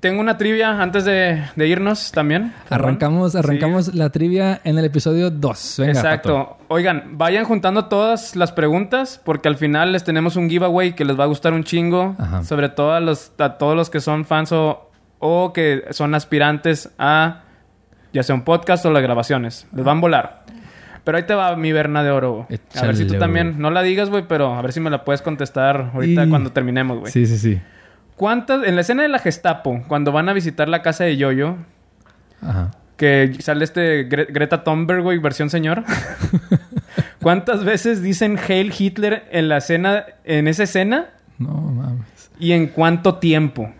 Tengo 0.00 0.20
una 0.22 0.38
trivia 0.38 0.80
antes 0.80 1.04
de, 1.04 1.42
de 1.56 1.68
irnos 1.68 2.10
también. 2.10 2.54
Arrancamos, 2.70 3.32
Sí. 3.32 3.38
arrancamos 3.38 3.94
la 3.94 4.08
trivia 4.08 4.60
en 4.64 4.78
el 4.78 4.86
episodio 4.86 5.30
2. 5.30 5.74
Venga, 5.78 5.92
Exacto. 5.92 6.38
Pato. 6.58 6.58
Oigan, 6.68 7.18
vayan 7.18 7.44
juntando 7.44 7.84
todas 7.84 8.34
las 8.34 8.50
preguntas 8.50 9.20
porque 9.22 9.48
al 9.48 9.56
final 9.56 9.92
les 9.92 10.02
tenemos 10.02 10.36
un 10.36 10.48
giveaway 10.48 10.94
que 10.94 11.04
les 11.04 11.20
va 11.20 11.24
a 11.24 11.26
gustar 11.26 11.52
un 11.52 11.64
chingo. 11.64 12.16
Ajá. 12.18 12.42
Sobre 12.44 12.70
todo 12.70 12.94
a, 12.94 13.00
los, 13.00 13.32
a 13.38 13.58
todos 13.58 13.76
los 13.76 13.90
que 13.90 14.00
son 14.00 14.24
fans 14.24 14.52
o, 14.52 14.90
o 15.18 15.52
que 15.52 15.84
son 15.90 16.14
aspirantes 16.14 16.88
a 16.98 17.42
ya 18.14 18.22
sea 18.22 18.34
un 18.34 18.42
podcast 18.42 18.86
o 18.86 18.90
las 18.90 19.02
grabaciones. 19.02 19.66
Les 19.74 19.84
van 19.84 19.98
a 19.98 20.00
volar. 20.00 20.44
Pero 21.04 21.18
ahí 21.18 21.24
te 21.24 21.34
va 21.34 21.54
mi 21.56 21.72
Berna 21.72 22.02
de 22.02 22.10
oro. 22.10 22.46
güey. 22.48 22.58
A 22.76 22.86
ver 22.86 22.96
si 22.96 23.06
tú 23.06 23.18
también, 23.18 23.56
no 23.58 23.70
la 23.70 23.82
digas, 23.82 24.08
güey, 24.08 24.24
pero 24.26 24.54
a 24.54 24.62
ver 24.62 24.72
si 24.72 24.80
me 24.80 24.88
la 24.88 25.04
puedes 25.04 25.20
contestar 25.20 25.90
ahorita 25.94 26.24
Y- 26.24 26.30
cuando 26.30 26.52
terminemos, 26.52 27.00
güey. 27.00 27.12
Sí, 27.12 27.26
sí, 27.26 27.36
sí. 27.36 27.60
¿Cuántas, 28.20 28.66
en 28.66 28.74
la 28.74 28.82
escena 28.82 29.02
de 29.02 29.08
la 29.08 29.18
Gestapo, 29.18 29.82
cuando 29.88 30.12
van 30.12 30.28
a 30.28 30.34
visitar 30.34 30.68
la 30.68 30.82
casa 30.82 31.04
de 31.04 31.16
Yoyo, 31.16 31.56
Ajá. 32.42 32.70
que 32.98 33.34
sale 33.40 33.64
este 33.64 34.06
Gre- 34.10 34.26
Greta 34.30 34.62
Thunberg, 34.62 35.02
güey, 35.02 35.16
versión 35.16 35.48
señor. 35.48 35.84
¿Cuántas 37.22 37.64
veces 37.64 38.02
dicen 38.02 38.38
Hail 38.38 38.72
Hitler 38.78 39.26
en 39.32 39.48
la 39.48 39.56
escena, 39.58 40.04
en 40.24 40.48
esa 40.48 40.64
escena? 40.64 41.08
No 41.38 41.52
mames. 41.54 42.30
¿Y 42.38 42.52
en 42.52 42.66
cuánto 42.68 43.14
tiempo? 43.16 43.72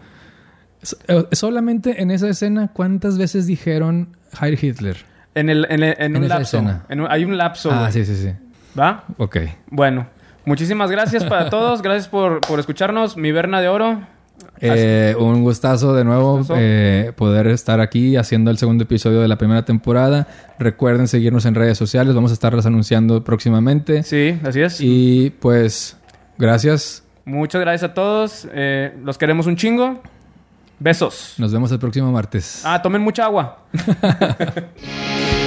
Eh, 1.08 1.24
solamente 1.32 2.00
en 2.00 2.10
esa 2.10 2.28
escena, 2.28 2.68
¿cuántas 2.72 3.18
veces 3.18 3.46
dijeron 3.46 4.16
Heil 4.40 4.58
Hitler? 4.62 4.96
En, 5.34 5.50
el, 5.50 5.66
en, 5.68 5.82
el- 5.82 5.96
en 5.98 6.16
un 6.16 6.24
esa 6.24 6.38
lapso. 6.38 6.56
escena. 6.56 6.84
En 6.88 7.00
un- 7.02 7.10
hay 7.10 7.24
un 7.26 7.36
lapso, 7.36 7.70
ah, 7.70 7.90
sí, 7.92 8.04
sí, 8.06 8.16
sí. 8.16 8.32
¿Va? 8.78 9.04
Ok. 9.18 9.36
Bueno, 9.70 10.06
Muchísimas 10.46 10.90
gracias 10.90 11.22
para 11.24 11.50
todos. 11.50 11.82
Gracias 11.82 12.08
por, 12.08 12.40
por 12.40 12.58
escucharnos. 12.58 13.16
Mi 13.18 13.30
Berna 13.30 13.60
de 13.60 13.68
Oro. 13.68 14.00
Eh, 14.60 15.14
un 15.18 15.42
gustazo 15.42 15.94
de 15.94 16.04
nuevo 16.04 16.38
Gustazo. 16.38 16.58
eh, 16.60 17.12
poder 17.16 17.46
estar 17.46 17.80
aquí 17.80 18.16
haciendo 18.16 18.50
el 18.50 18.58
segundo 18.58 18.84
episodio 18.84 19.20
de 19.20 19.28
la 19.28 19.38
primera 19.38 19.64
temporada. 19.64 20.26
Recuerden 20.58 21.08
seguirnos 21.08 21.46
en 21.46 21.54
redes 21.54 21.78
sociales, 21.78 22.14
vamos 22.14 22.30
a 22.30 22.34
estarlas 22.34 22.66
anunciando 22.66 23.24
próximamente. 23.24 24.02
Sí, 24.02 24.38
así 24.44 24.60
es. 24.60 24.80
Y 24.80 25.30
pues, 25.40 25.96
gracias. 26.38 27.02
Muchas 27.24 27.60
gracias 27.60 27.90
a 27.90 27.94
todos. 27.94 28.48
Eh, 28.52 28.92
los 29.04 29.16
queremos 29.18 29.46
un 29.46 29.56
chingo. 29.56 30.02
Besos. 30.78 31.34
Nos 31.38 31.52
vemos 31.52 31.70
el 31.72 31.78
próximo 31.78 32.10
martes. 32.10 32.62
Ah, 32.64 32.80
tomen 32.82 33.02
mucha 33.02 33.24
agua. 33.24 33.58